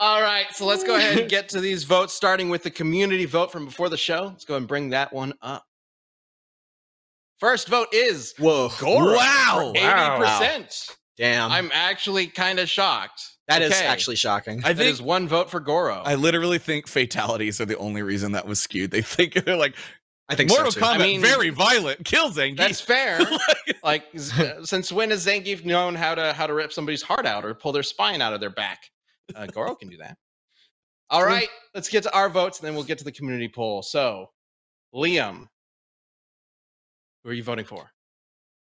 All 0.00 0.20
right, 0.22 0.46
so 0.52 0.64
let's 0.64 0.84
go 0.84 0.96
ahead 0.96 1.18
and 1.18 1.28
get 1.28 1.48
to 1.50 1.60
these 1.60 1.84
votes, 1.84 2.14
starting 2.14 2.50
with 2.50 2.62
the 2.62 2.70
community 2.70 3.24
vote 3.24 3.50
from 3.52 3.64
before 3.64 3.88
the 3.88 3.96
show. 3.96 4.24
Let's 4.26 4.44
go 4.44 4.56
and 4.56 4.66
bring 4.66 4.90
that 4.90 5.12
one 5.12 5.34
up. 5.42 5.64
First 7.38 7.68
vote 7.68 7.88
is 7.92 8.34
Whoa. 8.38 8.70
Goro. 8.78 9.16
Wow. 9.16 9.72
Eighty 9.74 9.84
Wow. 9.86 10.18
percent. 10.18 10.96
Damn. 11.18 11.50
I'm 11.50 11.70
actually 11.74 12.28
kind 12.28 12.58
of 12.60 12.68
shocked. 12.68 13.22
That 13.48 13.62
is 13.62 13.72
Okay. 13.72 13.86
actually 13.86 14.16
shocking. 14.16 14.60
I 14.64 14.68
That 14.72 14.76
think 14.78 14.92
is 14.92 15.02
one 15.02 15.26
vote 15.28 15.50
for 15.50 15.60
Goro. 15.60 16.02
I 16.04 16.14
literally 16.14 16.58
think 16.58 16.86
fatalities 16.86 17.60
are 17.60 17.64
the 17.66 17.76
only 17.78 18.02
reason 18.02 18.32
that 18.32 18.46
was 18.46 18.60
skewed. 18.60 18.90
They 18.90 19.02
think 19.02 19.34
they're 19.44 19.56
like 19.56 19.74
I 20.28 20.34
think 20.36 20.48
Mortal 20.50 20.70
so 20.70 20.80
too. 20.80 20.86
Kombat, 20.86 20.94
I 20.94 20.98
mean- 20.98 21.20
very 21.20 21.50
violent, 21.50 22.04
kill 22.04 22.30
Zangief. 22.30 22.56
That's 22.56 22.80
fair. 22.80 23.20
like, 23.84 24.04
z- 24.16 24.32
since 24.64 24.90
when 24.92 25.10
has 25.10 25.26
Zangief 25.26 25.64
known 25.64 25.94
how 25.94 26.14
to 26.14 26.32
how 26.32 26.46
to 26.46 26.54
rip 26.54 26.72
somebody's 26.72 27.02
heart 27.02 27.26
out 27.26 27.44
or 27.44 27.52
pull 27.54 27.72
their 27.72 27.82
spine 27.82 28.22
out 28.22 28.32
of 28.32 28.40
their 28.40 28.48
back? 28.50 28.84
Uh, 29.34 29.46
Goro 29.46 29.74
can 29.74 29.88
do 29.88 29.96
that. 29.98 30.16
All 31.10 31.24
right, 31.24 31.48
let's 31.74 31.90
get 31.90 32.04
to 32.04 32.14
our 32.14 32.30
votes, 32.30 32.58
and 32.60 32.66
then 32.66 32.74
we'll 32.74 32.84
get 32.84 32.96
to 32.98 33.04
the 33.04 33.12
community 33.12 33.48
poll. 33.48 33.82
So, 33.82 34.30
Liam, 34.94 35.48
who 37.22 37.30
are 37.30 37.34
you 37.34 37.42
voting 37.42 37.66
for? 37.66 37.90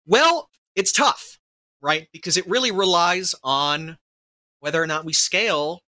Well, 0.06 0.50
it's 0.76 0.92
tough, 0.92 1.40
right? 1.82 2.08
Because 2.12 2.36
it 2.36 2.46
really 2.48 2.72
relies 2.72 3.34
on 3.44 3.98
whether 4.64 4.82
or 4.82 4.88
not 4.88 5.04
we 5.04 5.12
scale 5.12 5.82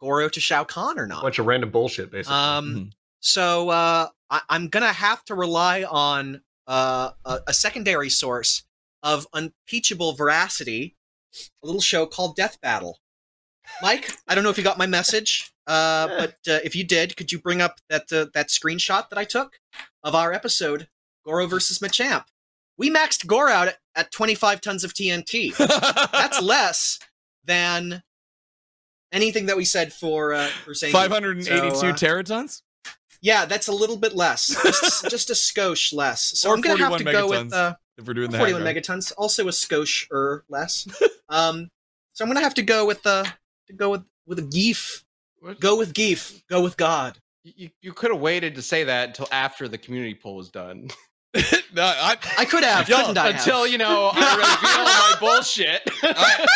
Goro 0.00 0.28
to 0.28 0.40
Shao 0.40 0.64
Kahn 0.64 0.98
or 0.98 1.04
A 1.04 1.08
not. 1.08 1.22
bunch 1.22 1.38
of 1.38 1.46
random 1.46 1.70
bullshit, 1.70 2.10
basically. 2.10 2.34
Um, 2.36 2.74
Mhm. 2.74 2.90
so 3.20 3.68
uh, 3.70 4.08
I, 4.28 4.40
I'm 4.48 4.66
gonna 4.68 4.92
have 4.92 5.24
to 5.26 5.36
rely 5.36 5.84
on 5.84 6.42
uh, 6.66 7.12
a, 7.24 7.40
a 7.46 7.52
secondary 7.54 8.10
source 8.10 8.64
of 9.04 9.26
unimpeachable 9.32 10.14
veracity, 10.14 10.96
a 11.62 11.66
little 11.66 11.80
show 11.80 12.06
called 12.06 12.34
Death 12.34 12.60
Battle. 12.60 12.98
Mike, 13.82 14.10
I 14.26 14.34
don't 14.34 14.42
know 14.42 14.50
if 14.50 14.58
you 14.58 14.64
got 14.64 14.78
my 14.78 14.86
message, 14.86 15.52
uh, 15.68 16.08
but 16.08 16.34
uh, 16.48 16.58
if 16.64 16.74
you 16.74 16.82
did, 16.82 17.16
could 17.16 17.30
you 17.30 17.38
bring 17.38 17.60
up 17.60 17.80
that 17.88 18.12
uh, 18.12 18.26
that 18.34 18.48
screenshot 18.48 19.08
that 19.10 19.18
I 19.18 19.24
took 19.24 19.60
of 20.02 20.16
our 20.16 20.32
episode 20.32 20.88
Goro 21.24 21.46
versus 21.46 21.78
Machamp? 21.78 22.24
We 22.76 22.90
maxed 22.90 23.26
Goro 23.26 23.50
out 23.52 23.68
at, 23.68 23.78
at 23.94 24.10
25 24.12 24.60
tons 24.60 24.82
of 24.84 24.92
TNT. 24.94 25.56
That's 26.12 26.40
less 26.42 26.98
than 27.44 28.02
anything 29.12 29.46
that 29.46 29.56
we 29.56 29.64
said 29.64 29.92
for 29.92 30.32
uh, 30.34 30.48
for 30.64 30.74
saying 30.74 30.92
582 30.92 31.44
So, 31.76 31.88
uh, 31.88 31.92
teratons? 31.92 32.62
yeah, 33.20 33.44
that's 33.44 33.68
a 33.68 33.72
little 33.72 33.96
bit 33.96 34.14
less, 34.14 34.46
just, 34.62 35.10
just 35.10 35.30
a 35.30 35.34
skosh 35.34 35.92
less. 35.92 36.38
So 36.38 36.50
Or 36.50 36.54
I'm 36.54 36.60
gonna 36.60 36.76
have 36.78 36.96
to 36.98 37.04
41 37.04 37.12
go 37.12 37.28
megatons. 37.28 37.44
with 37.44 37.52
uh, 37.54 37.74
If 37.96 38.06
we're 38.06 38.14
doing 38.14 38.30
the 38.30 38.38
41 38.38 38.60
hang 38.62 38.68
on. 38.68 38.74
megatons, 38.82 39.12
also 39.16 39.48
a 39.48 39.50
skosh 39.50 40.06
er 40.12 40.44
less. 40.48 40.86
um, 41.28 41.68
so 42.12 42.24
I'm 42.24 42.28
gonna 42.30 42.40
have 42.44 42.54
to 42.54 42.62
go 42.62 42.86
with 42.86 43.06
uh, 43.06 43.24
to 43.66 43.72
go 43.72 43.90
with 43.90 44.02
with 44.26 44.38
a 44.38 44.42
geef. 44.42 45.04
Go 45.60 45.76
with 45.78 45.94
geef. 45.94 46.42
Go 46.50 46.62
with 46.62 46.76
God. 46.76 47.18
You, 47.44 47.70
you 47.80 47.92
could 47.92 48.10
have 48.10 48.20
waited 48.20 48.56
to 48.56 48.62
say 48.62 48.84
that 48.84 49.08
until 49.08 49.28
after 49.32 49.68
the 49.68 49.78
community 49.78 50.14
poll 50.20 50.36
was 50.36 50.50
done. 50.50 50.88
no, 51.74 51.82
I, 51.84 52.16
I 52.38 52.44
could 52.46 52.64
have, 52.64 52.88
Y'all, 52.88 53.00
couldn't 53.00 53.18
I? 53.18 53.28
until 53.30 53.62
have? 53.64 53.70
you 53.72 53.76
know 53.78 54.10
I 54.14 54.30
reveal 54.36 54.84
my 54.84 55.16
bullshit. 55.34 55.82
I, 56.02 56.46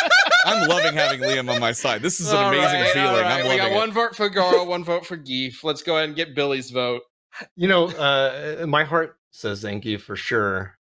I'm 0.45 0.67
loving 0.67 0.93
having 0.95 1.21
Liam 1.21 1.53
on 1.53 1.59
my 1.61 1.71
side. 1.71 2.01
This 2.01 2.19
is 2.19 2.31
an 2.31 2.37
All 2.37 2.47
amazing 2.49 2.81
right, 2.81 2.91
feeling. 2.91 3.07
all 3.09 3.21
right, 3.21 3.25
I'm 3.25 3.43
we 3.43 3.49
loving 3.49 3.57
got 3.59 3.71
it. 3.71 3.75
one 3.75 3.91
vote 3.91 4.15
for 4.15 4.29
Goro, 4.29 4.63
one 4.65 4.83
vote 4.83 5.05
for 5.05 5.15
Geef. 5.15 5.63
Let's 5.63 5.83
go 5.83 5.95
ahead 5.97 6.09
and 6.09 6.15
get 6.15 6.33
Billy's 6.35 6.71
vote. 6.71 7.03
you 7.55 7.67
know, 7.67 7.87
uh, 7.89 8.65
my 8.67 8.83
heart 8.83 9.17
says 9.31 9.63
Zangief 9.63 10.01
for 10.01 10.15
sure. 10.15 10.75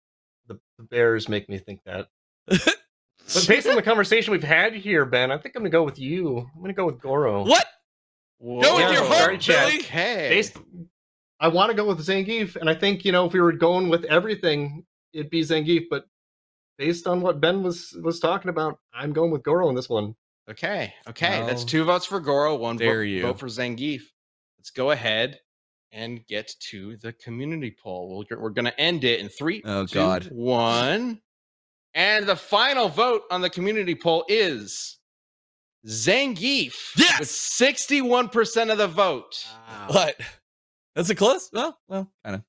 The, 0.47 0.57
the 0.77 0.83
Bears 0.83 1.27
make 1.29 1.49
me 1.49 1.57
think 1.57 1.81
that. 1.85 2.07
But 3.33 3.45
based 3.47 3.65
on 3.67 3.77
the 3.77 3.81
conversation 3.81 4.33
we've 4.33 4.43
had 4.43 4.73
here, 4.73 5.05
Ben, 5.05 5.31
I 5.31 5.37
think 5.37 5.55
I'm 5.55 5.61
gonna 5.61 5.69
go 5.69 5.83
with 5.83 5.97
you. 5.97 6.39
I'm 6.53 6.61
gonna 6.61 6.73
go 6.73 6.85
with 6.87 6.99
Goro. 6.99 7.45
What? 7.45 7.65
Go 8.41 8.57
with 8.75 8.91
your 8.91 9.05
heart, 9.05 9.39
Chad. 9.39 9.69
Billy. 9.69 9.79
Okay. 9.83 10.27
Based, 10.29 10.57
I 11.41 11.47
want 11.47 11.71
to 11.71 11.75
go 11.75 11.85
with 11.85 11.99
Zangief, 12.05 12.55
and 12.55 12.69
I 12.69 12.75
think 12.75 13.03
you 13.03 13.11
know 13.11 13.25
if 13.25 13.33
we 13.33 13.41
were 13.41 13.51
going 13.51 13.89
with 13.89 14.05
everything, 14.05 14.85
it'd 15.11 15.31
be 15.31 15.41
Zangief. 15.41 15.85
But 15.89 16.05
based 16.77 17.07
on 17.07 17.19
what 17.21 17.41
Ben 17.41 17.63
was 17.63 17.97
was 18.03 18.19
talking 18.19 18.49
about, 18.49 18.79
I'm 18.93 19.11
going 19.11 19.31
with 19.31 19.43
Goro 19.43 19.67
in 19.67 19.75
this 19.75 19.89
one. 19.89 20.15
Okay. 20.49 20.93
Okay. 21.09 21.43
That's 21.45 21.63
two 21.63 21.83
votes 21.83 22.05
for 22.05 22.19
Goro, 22.19 22.55
one 22.55 22.77
vote, 22.77 23.01
you. 23.01 23.23
vote 23.23 23.39
for 23.39 23.47
Zangief. 23.47 24.01
Let's 24.59 24.69
go 24.69 24.91
ahead 24.91 25.39
and 25.91 26.25
get 26.27 26.53
to 26.69 26.95
the 26.97 27.11
community 27.13 27.75
poll. 27.81 28.25
We're, 28.29 28.39
we're 28.39 28.49
going 28.49 28.65
to 28.65 28.79
end 28.79 29.03
it 29.03 29.19
in 29.19 29.29
three, 29.29 29.61
Oh, 29.65 29.85
two, 29.85 29.93
God. 29.95 30.29
one. 30.31 31.21
And 31.93 32.25
the 32.27 32.35
final 32.35 32.87
vote 32.87 33.23
on 33.31 33.41
the 33.41 33.49
community 33.49 33.95
poll 33.95 34.23
is 34.29 34.97
Zangief. 35.87 36.73
Yes! 36.97 37.19
With 37.19 37.29
61% 37.29 38.71
of 38.71 38.77
the 38.77 38.87
vote. 38.87 39.45
What? 39.87 40.15
That's 40.95 41.09
a 41.09 41.15
close? 41.15 41.49
Well, 41.53 41.77
well, 41.87 42.11
kind 42.23 42.35
of. 42.37 42.43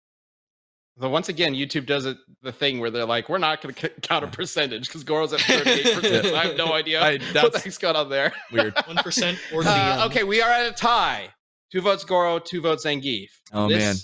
So 1.01 1.09
once 1.09 1.29
again, 1.31 1.55
YouTube 1.55 1.87
does 1.87 2.05
it 2.05 2.19
the 2.43 2.53
thing 2.53 2.79
where 2.79 2.91
they're 2.91 3.07
like, 3.07 3.29
we're 3.29 3.39
not 3.39 3.63
going 3.63 3.75
to 3.75 3.89
count 4.03 4.25
a 4.25 4.29
percentage 4.29 4.87
because 4.89 5.05
Goro's 5.05 5.33
at 5.33 5.41
38%. 5.41 6.35
I 6.35 6.47
have 6.47 6.57
no 6.57 6.73
idea 6.75 7.01
I- 7.01 7.13
what 7.13 7.21
the 7.21 7.33
that's- 7.33 7.65
heck's 7.65 7.79
going 7.79 7.97
on 7.97 8.11
there. 8.11 8.33
Weird. 8.53 8.75
one 8.87 8.97
percent 8.97 9.39
or 9.55 9.65
the 9.65 9.71
Uh, 9.71 10.07
okay, 10.11 10.23
we 10.25 10.43
are 10.43 10.51
at 10.51 10.67
a 10.67 10.73
tie. 10.73 11.29
Two 11.71 11.81
votes 11.81 12.05
Goro, 12.05 12.39
two 12.39 12.61
votes 12.61 12.85
Zangief. 12.85 13.31
Oh, 13.53 13.69
This- 13.69 13.79
man. 13.79 13.97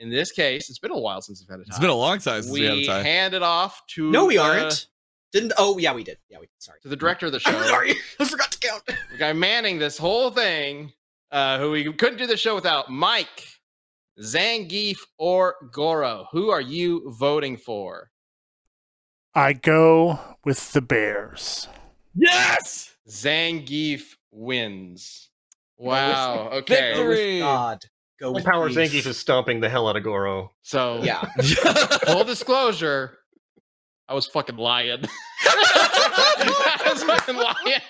In 0.00 0.10
this 0.10 0.30
case, 0.30 0.70
it's 0.70 0.78
been 0.78 0.92
a 0.92 0.98
while 0.98 1.20
since 1.20 1.42
we've 1.42 1.48
had 1.50 1.58
a 1.58 1.64
tie. 1.64 1.70
It's 1.70 1.80
been 1.80 1.90
a 1.90 1.94
long 1.94 2.18
time 2.20 2.42
since 2.42 2.52
we, 2.52 2.62
had 2.62 2.72
a 2.74 2.76
we 2.76 2.86
tie. 2.86 3.02
hand 3.02 3.34
it 3.34 3.42
off 3.42 3.82
to 3.94 4.08
No, 4.12 4.26
we 4.26 4.36
the- 4.36 4.42
aren't. 4.42 4.86
Didn't? 5.32 5.52
Oh, 5.58 5.76
yeah, 5.76 5.92
we 5.92 6.04
did. 6.04 6.18
Yeah, 6.30 6.38
we 6.38 6.46
did. 6.46 6.52
Sorry. 6.60 6.78
to 6.82 6.88
the 6.88 6.94
director 6.96 7.26
of 7.26 7.32
the 7.32 7.40
show. 7.40 7.50
Sorry, 7.64 7.94
I 8.20 8.24
forgot 8.24 8.52
to 8.52 8.58
count. 8.60 8.82
the 8.86 9.18
guy 9.18 9.32
manning 9.32 9.78
this 9.80 9.98
whole 9.98 10.30
thing, 10.30 10.92
uh, 11.32 11.58
who 11.58 11.72
we 11.72 11.92
couldn't 11.92 12.16
do 12.18 12.26
the 12.28 12.36
show 12.36 12.54
without. 12.54 12.90
Mike, 12.90 13.46
Zangief, 14.20 14.98
or 15.18 15.54
Goro. 15.72 16.26
Who 16.32 16.50
are 16.50 16.60
you 16.60 17.10
voting 17.18 17.56
for? 17.56 18.10
I 19.34 19.52
go 19.52 20.18
with 20.44 20.72
the 20.72 20.80
Bears. 20.82 21.68
Yes! 22.14 22.96
Zangief 23.08 24.02
wins. 24.32 25.30
Wow. 25.76 26.48
Okay. 26.52 26.94
Go 26.94 27.08
Victory! 27.08 27.38
God. 27.40 27.84
Go 28.18 28.26
Full 28.26 28.34
with 28.34 28.44
power 28.44 28.68
Zangief. 28.68 28.90
Zangief 28.90 29.06
is 29.06 29.18
stomping 29.18 29.60
the 29.60 29.68
hell 29.68 29.88
out 29.88 29.96
of 29.96 30.02
Goro. 30.02 30.52
So 30.62 31.00
Yeah. 31.02 31.22
full 32.06 32.24
disclosure, 32.24 33.18
I 34.08 34.14
was 34.14 34.26
fucking 34.26 34.56
lying. 34.56 35.04
I 35.44 36.90
was 36.92 37.04
fucking 37.04 37.36
lying. 37.36 37.80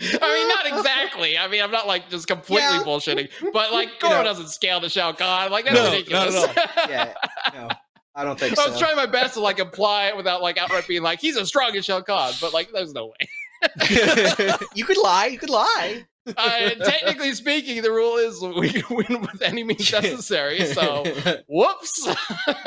I 0.22 0.34
mean, 0.34 0.48
not 0.48 0.78
exactly. 0.78 1.36
I 1.36 1.48
mean, 1.48 1.62
I'm 1.62 1.70
not 1.72 1.86
like 1.86 2.08
just 2.08 2.26
completely 2.28 2.62
Yeah. 2.76 2.82
bullshitting, 2.84 3.28
but 3.52 3.72
like 3.72 3.88
You 3.88 3.94
Goro 4.00 4.14
know. 4.18 4.24
doesn't 4.24 4.48
scale 4.48 4.80
to 4.80 4.88
Shao 4.88 5.12
Kahn. 5.12 5.50
Like 5.50 5.64
that's 5.64 5.76
No, 5.76 5.84
not 5.84 5.92
ridiculous. 5.92 6.44
at 6.44 6.56
yeah. 6.88 7.14
No, 7.54 7.68
I 8.14 8.24
don't 8.24 8.38
think 8.38 8.54
so. 8.54 8.62
I 8.62 8.64
so. 8.66 8.70
was 8.72 8.80
trying 8.80 8.96
my 8.96 9.06
best 9.06 9.34
to 9.34 9.40
like 9.40 9.58
imply 9.58 10.06
it 10.06 10.16
without 10.16 10.40
like 10.42 10.56
outright 10.58 10.86
being 10.86 11.02
like 11.02 11.20
he's 11.20 11.36
as 11.36 11.48
strong 11.48 11.74
as 11.76 11.84
Shao 11.84 12.00
Kahn, 12.00 12.32
but 12.40 12.52
like 12.52 12.70
there's 12.72 12.92
no 12.92 13.06
way. 13.06 13.28
you 14.74 14.84
could 14.84 14.98
lie. 14.98 15.26
You 15.26 15.38
could 15.38 15.50
lie. 15.50 16.04
Uh, 16.36 16.70
technically 16.84 17.32
speaking, 17.32 17.82
the 17.82 17.90
rule 17.90 18.16
is 18.16 18.40
we 18.40 18.70
can 18.70 18.96
win 18.96 19.20
with 19.20 19.42
any 19.42 19.64
means 19.64 19.90
necessary. 19.92 20.64
So, 20.66 21.04
whoops. 21.48 22.08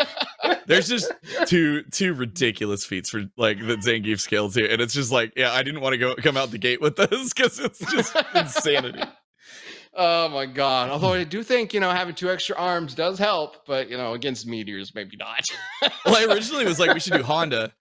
There's 0.65 0.87
just 0.87 1.11
two 1.45 1.83
two 1.91 2.13
ridiculous 2.13 2.85
feats 2.85 3.09
for 3.09 3.23
like 3.37 3.59
the 3.59 3.75
Zangief 3.77 4.19
scale 4.19 4.49
too, 4.49 4.65
and 4.69 4.81
it's 4.81 4.93
just 4.93 5.11
like, 5.11 5.33
yeah, 5.35 5.51
I 5.51 5.63
didn't 5.63 5.81
want 5.81 5.93
to 5.93 5.97
go 5.97 6.15
come 6.15 6.37
out 6.37 6.51
the 6.51 6.57
gate 6.57 6.81
with 6.81 6.95
this 6.95 7.33
because 7.33 7.59
it's 7.59 7.79
just 7.91 8.15
insanity. 8.35 9.03
Oh 9.93 10.29
my 10.29 10.45
god! 10.45 10.89
Although 10.89 11.13
I 11.13 11.25
do 11.25 11.43
think 11.43 11.73
you 11.73 11.81
know 11.81 11.91
having 11.91 12.15
two 12.15 12.29
extra 12.29 12.55
arms 12.55 12.95
does 12.95 13.19
help, 13.19 13.65
but 13.65 13.89
you 13.89 13.97
know 13.97 14.13
against 14.13 14.47
meteors 14.47 14.95
maybe 14.95 15.17
not. 15.17 15.45
Well, 16.05 16.15
I 16.15 16.33
originally 16.33 16.65
was 16.65 16.79
like, 16.79 16.93
we 16.93 16.99
should 16.99 17.13
do 17.13 17.23
Honda, 17.23 17.73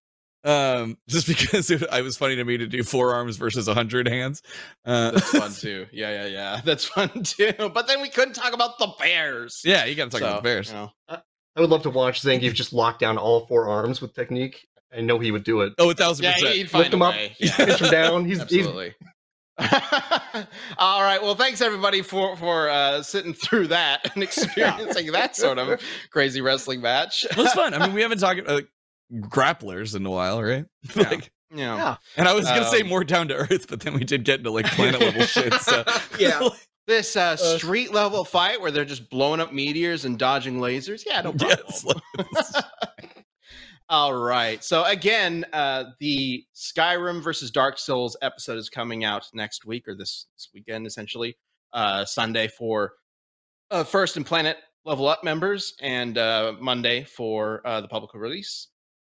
um, 0.45 0.97
just 1.09 1.26
because 1.26 1.70
it, 1.70 1.82
I 1.91 2.01
was 2.03 2.16
funny 2.16 2.36
to 2.36 2.45
me 2.45 2.57
to 2.59 2.66
do 2.66 2.82
four 2.82 3.14
arms 3.14 3.36
versus 3.36 3.68
a 3.68 3.74
hundred 3.74 4.09
hands. 4.09 4.43
Uh, 4.84 5.12
That's 5.12 5.30
fun 5.30 5.53
too. 5.59 5.86
Yeah, 5.93 6.24
yeah, 6.24 6.26
yeah. 6.26 6.61
That's 6.64 6.84
fun 6.84 7.22
too. 7.22 7.53
But 7.72 7.86
then 7.86 8.01
we 8.01 8.09
couldn't 8.09 8.34
talk 8.34 8.53
about 8.55 8.78
the 8.78 8.88
Bears. 8.99 9.61
yeah, 9.64 9.84
you 9.84 9.95
got 9.95 10.05
to 10.05 10.11
talk 10.11 10.20
about 10.20 10.36
the 10.43 10.49
Bears. 10.49 10.68
you 10.68 10.74
know. 10.74 10.93
I 11.09 11.61
would 11.61 11.70
love 11.70 11.82
to 11.82 11.91
watch 11.91 12.22
Zangief 12.22 12.55
just 12.55 12.72
lock 12.72 12.99
down 12.99 13.18
all 13.18 13.47
four 13.47 13.68
arms 13.68 14.01
with 14.01 14.14
technique. 14.14 14.66
I 14.97 15.01
know 15.01 15.18
he 15.18 15.30
would 15.30 15.45
do 15.45 15.61
it. 15.61 15.72
Oh, 15.78 15.91
a 15.91 15.95
thousand 15.95 16.24
Yeah, 16.24 16.32
percent. 16.34 16.55
he'd 16.55 16.70
find 16.70 16.82
Lift 16.84 16.95
a 16.95 16.97
him 16.97 17.03
up, 17.03 17.14
way. 17.14 17.36
pitch 17.38 17.80
him 17.80 17.91
down. 17.91 18.24
He's, 18.24 18.38
he's 18.38 18.43
Absolutely. 18.66 18.95
All 20.78 21.03
right. 21.03 21.20
Well, 21.22 21.34
thanks 21.34 21.61
everybody 21.61 22.03
for 22.03 22.36
for 22.36 22.68
uh, 22.70 23.03
sitting 23.03 23.34
through 23.34 23.68
that 23.68 24.11
and 24.14 24.22
experiencing 24.22 25.12
that 25.12 25.36
sort 25.36 25.59
of 25.59 25.80
crazy 26.11 26.41
wrestling 26.41 26.80
match. 26.80 27.26
Well, 27.36 27.45
was 27.45 27.53
fun. 27.53 27.74
I 27.74 27.84
mean, 27.86 27.95
we 27.95 28.01
haven't 28.03 28.18
talked 28.18 28.41
uh, 28.47 28.62
grapplers 29.13 29.95
in 29.97 30.05
a 30.07 30.11
while, 30.11 30.43
right? 30.43 30.65
Yeah. 30.97 31.09
like, 31.09 31.31
You 31.51 31.57
know, 31.59 31.77
Yeah. 31.77 31.97
and 32.17 32.29
I 32.29 32.33
was 32.33 32.45
gonna 32.45 32.65
say 32.71 32.83
Um, 32.83 32.89
more 32.89 33.03
down 33.05 33.29
to 33.29 33.35
earth, 33.35 33.67
but 33.69 33.81
then 33.81 33.95
we 33.95 34.05
did 34.05 34.25
get 34.25 34.39
into 34.41 34.51
like 34.51 34.67
planet 34.77 35.01
level 35.01 35.23
shit. 35.27 35.53
So 35.55 35.85
Yeah. 36.19 36.49
this 36.87 37.17
uh, 37.17 37.37
street 37.37 37.93
level 37.93 38.25
fight 38.25 38.61
where 38.61 38.71
they're 38.71 38.85
just 38.85 39.11
blowing 39.11 39.41
up 39.41 39.53
meteors 39.53 40.05
and 40.05 40.19
dodging 40.19 40.59
lasers. 40.59 41.03
Yeah, 41.07 41.21
no 41.23 41.33
yeah, 41.39 41.55
problem. 41.57 41.67
it's 41.71 41.85
like- 41.85 43.25
All 43.89 44.15
right. 44.15 44.63
So 44.63 44.85
again, 44.85 45.45
uh, 45.53 45.85
the 45.99 46.45
Skyrim 46.55 47.23
versus 47.23 47.51
Dark 47.51 47.77
Souls 47.79 48.17
episode 48.23 48.57
is 48.59 48.69
coming 48.69 49.03
out 49.05 49.27
next 49.35 49.67
week 49.67 49.89
or 49.89 49.97
this, 49.97 50.27
this 50.37 50.49
weekend, 50.55 50.87
essentially, 50.87 51.37
uh, 51.73 52.05
Sunday 52.05 52.47
for 52.47 52.93
uh, 53.73 53.83
First 53.83 54.17
and 54.17 54.25
Planet 54.25 54.57
Level 54.85 55.09
Up 55.09 55.23
members, 55.25 55.75
and 55.81 56.17
uh, 56.19 56.55
Monday 56.61 57.03
for 57.05 57.67
uh, 57.67 57.81
the 57.81 57.89
public 57.89 58.15
release. 58.15 58.69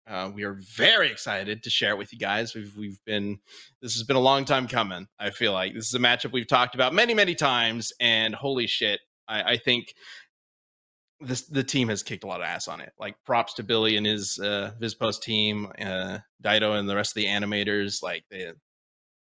Uh, 0.08 0.30
we 0.34 0.42
are 0.44 0.58
very 0.76 1.10
excited 1.10 1.62
to 1.62 1.70
share 1.70 1.90
it 1.92 1.98
with 1.98 2.12
you 2.12 2.18
guys. 2.18 2.54
We've 2.54 2.74
we've 2.76 2.98
been 3.06 3.38
this 3.82 3.94
has 3.94 4.02
been 4.02 4.16
a 4.16 4.20
long 4.20 4.44
time 4.44 4.66
coming. 4.66 5.06
I 5.18 5.30
feel 5.30 5.52
like 5.52 5.74
this 5.74 5.86
is 5.86 5.94
a 5.94 5.98
matchup 5.98 6.32
we've 6.32 6.48
talked 6.48 6.74
about 6.74 6.92
many 6.94 7.14
many 7.14 7.34
times, 7.34 7.92
and 8.00 8.34
holy 8.34 8.66
shit, 8.66 9.00
I, 9.28 9.52
I 9.52 9.56
think 9.56 9.94
this 11.20 11.42
the 11.48 11.62
team 11.62 11.88
has 11.90 12.02
kicked 12.02 12.24
a 12.24 12.26
lot 12.26 12.40
of 12.40 12.46
ass 12.46 12.66
on 12.66 12.80
it. 12.80 12.92
Like 12.98 13.14
props 13.24 13.54
to 13.54 13.62
Billy 13.62 13.96
and 13.96 14.06
his 14.06 14.38
uh 14.42 14.72
Vizpost 14.80 15.20
team, 15.22 15.70
uh 15.80 16.18
Dido 16.40 16.72
and 16.72 16.88
the 16.88 16.96
rest 16.96 17.10
of 17.12 17.14
the 17.22 17.26
animators. 17.26 18.02
Like 18.02 18.24
they 18.30 18.50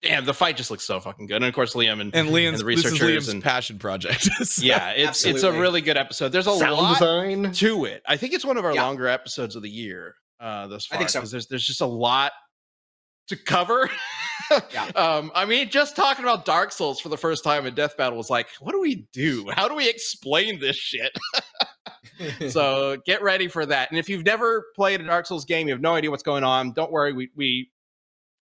damn 0.02 0.26
the 0.26 0.34
fight 0.34 0.56
just 0.58 0.70
looks 0.70 0.84
so 0.84 1.00
fucking 1.00 1.26
good. 1.26 1.36
And 1.36 1.46
of 1.46 1.54
course 1.54 1.74
Liam 1.74 2.00
and, 2.00 2.14
And 2.14 2.28
Liam's 2.28 2.60
the 2.60 2.66
this 2.66 2.84
is 2.84 2.92
researchers 2.92 3.28
and 3.28 3.42
passion 3.42 3.78
project. 3.78 4.28
So- 4.44 4.62
yeah, 4.64 4.90
it's 4.90 5.24
it's 5.24 5.42
a 5.42 5.50
really 5.52 5.80
good 5.80 5.96
episode. 5.96 6.28
There's 6.32 6.46
a 6.46 6.54
Sound 6.56 6.76
lot 6.76 6.98
design. 6.98 7.52
to 7.52 7.86
it. 7.86 8.02
I 8.06 8.16
think 8.18 8.34
it's 8.34 8.44
one 8.44 8.58
of 8.58 8.64
our 8.66 8.74
Yeah. 8.74 8.82
longer 8.84 9.08
episodes 9.08 9.56
of 9.56 9.62
the 9.62 9.70
year 9.70 10.14
uh 10.40 10.66
thus 10.66 10.86
I 10.90 10.94
far. 10.94 10.98
think 10.98 11.10
so. 11.10 11.20
There's 11.20 11.46
there's 11.46 11.66
just 11.66 11.80
a 11.80 11.86
lot 11.86 12.32
to 13.28 13.36
cover. 13.36 13.90
Yeah. 14.72 14.90
Um, 14.96 15.32
I 15.34 15.44
mean, 15.44 15.70
just 15.70 15.96
talking 15.96 16.24
about 16.24 16.44
Dark 16.44 16.70
Souls 16.70 17.00
for 17.00 17.08
the 17.08 17.16
first 17.16 17.42
time 17.42 17.66
in 17.66 17.74
Death 17.74 17.96
Battle 17.96 18.16
was 18.16 18.30
like, 18.30 18.48
what 18.60 18.72
do 18.72 18.80
we 18.80 19.08
do? 19.12 19.50
How 19.56 19.66
do 19.66 19.74
we 19.74 19.88
explain 19.88 20.60
this 20.60 20.76
shit? 20.76 21.10
so 22.50 22.96
get 23.04 23.22
ready 23.22 23.48
for 23.48 23.66
that. 23.66 23.90
And 23.90 23.98
if 23.98 24.08
you've 24.08 24.24
never 24.24 24.66
played 24.76 25.00
a 25.00 25.04
Dark 25.04 25.26
Souls 25.26 25.44
game, 25.44 25.66
you 25.66 25.74
have 25.74 25.80
no 25.80 25.94
idea 25.94 26.10
what's 26.10 26.22
going 26.22 26.44
on. 26.44 26.72
Don't 26.72 26.92
worry, 26.92 27.12
we 27.12 27.30
we 27.34 27.70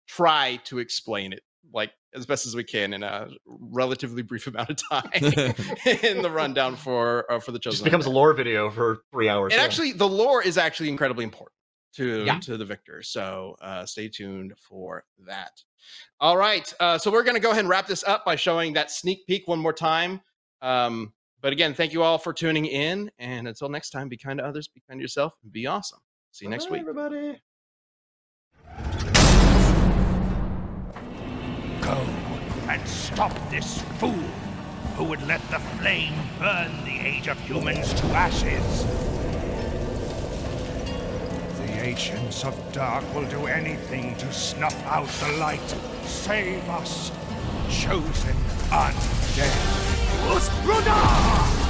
try 0.08 0.60
to 0.66 0.80
explain 0.80 1.32
it 1.32 1.42
like 1.74 1.92
as 2.14 2.26
best 2.26 2.46
as 2.46 2.56
we 2.56 2.64
can 2.64 2.94
in 2.94 3.04
a 3.04 3.30
relatively 3.48 4.22
brief 4.22 4.48
amount 4.48 4.70
of 4.70 4.78
time 4.90 5.10
in 5.14 6.22
the 6.22 6.32
rundown 6.32 6.76
for 6.76 7.32
uh, 7.32 7.40
for 7.40 7.54
the 7.54 7.60
chosen. 7.60 7.76
Just 7.76 7.84
becomes 7.86 8.06
a 8.06 8.12
lore 8.12 8.34
video 8.34 8.70
for 8.70 9.04
three 9.12 9.30
hours. 9.30 9.54
and 9.54 9.60
yeah. 9.60 9.66
actually, 9.66 9.94
the 9.94 10.08
lore 10.08 10.44
is 10.44 10.58
actually 10.58 10.90
incredibly 10.90 11.24
important 11.24 11.55
to 11.96 12.24
Yeah. 12.26 12.40
to 12.40 12.58
the 12.58 12.66
victor. 12.66 13.02
So 13.04 13.56
uh, 13.62 13.86
stay 13.86 14.08
tuned 14.10 14.54
for 14.58 15.04
that. 15.26 15.62
All 16.20 16.36
right, 16.38 16.72
uh, 16.80 16.98
so 16.98 17.12
we're 17.12 17.24
going 17.24 17.36
to 17.36 17.42
go 17.42 17.52
ahead 17.52 17.60
and 17.60 17.70
wrap 17.70 17.86
this 17.88 18.04
up 18.04 18.26
by 18.26 18.36
showing 18.36 18.74
that 18.74 18.90
sneak 18.90 19.26
peek 19.28 19.48
one 19.48 19.60
more 19.60 19.74
time. 19.74 20.22
Um, 20.62 21.14
but 21.42 21.54
again, 21.54 21.74
thank 21.76 21.94
you 21.94 22.02
all 22.02 22.18
for 22.18 22.34
tuning 22.34 22.66
in, 22.66 23.12
and 23.20 23.48
until 23.48 23.70
next 23.70 23.92
time, 23.92 24.10
be 24.10 24.18
kind 24.18 24.40
to 24.40 24.46
others, 24.46 24.68
be 24.68 24.82
kind 24.90 25.00
to 25.00 25.04
yourself, 25.04 25.36
and 25.44 25.52
be 25.52 25.68
awesome. 25.68 26.00
See 26.32 26.46
you 26.46 26.50
next 26.50 26.72
week. 26.72 26.82
everybody. 26.82 27.40
Go 31.82 32.02
and 32.68 32.88
stop 32.88 33.32
this 33.52 33.82
fool 34.00 34.12
who 34.96 35.04
would 35.04 35.22
let 35.28 35.42
the 35.52 35.60
flame 35.78 36.14
burn 36.40 36.72
the 36.84 36.98
age 37.00 37.28
of 37.28 37.40
humans 37.42 37.94
to 37.94 38.06
ashes. 38.08 38.86
Ancients 41.86 42.44
of 42.44 42.56
Dark 42.74 43.04
will 43.14 43.26
do 43.26 43.46
anything 43.46 44.16
to 44.16 44.34
snuff 44.34 44.76
out 44.88 45.08
the 45.20 45.38
light. 45.38 45.70
Save 46.04 46.68
us, 46.68 47.12
chosen 47.70 48.36
undead. 48.72 49.54
Usbruna! 50.34 51.65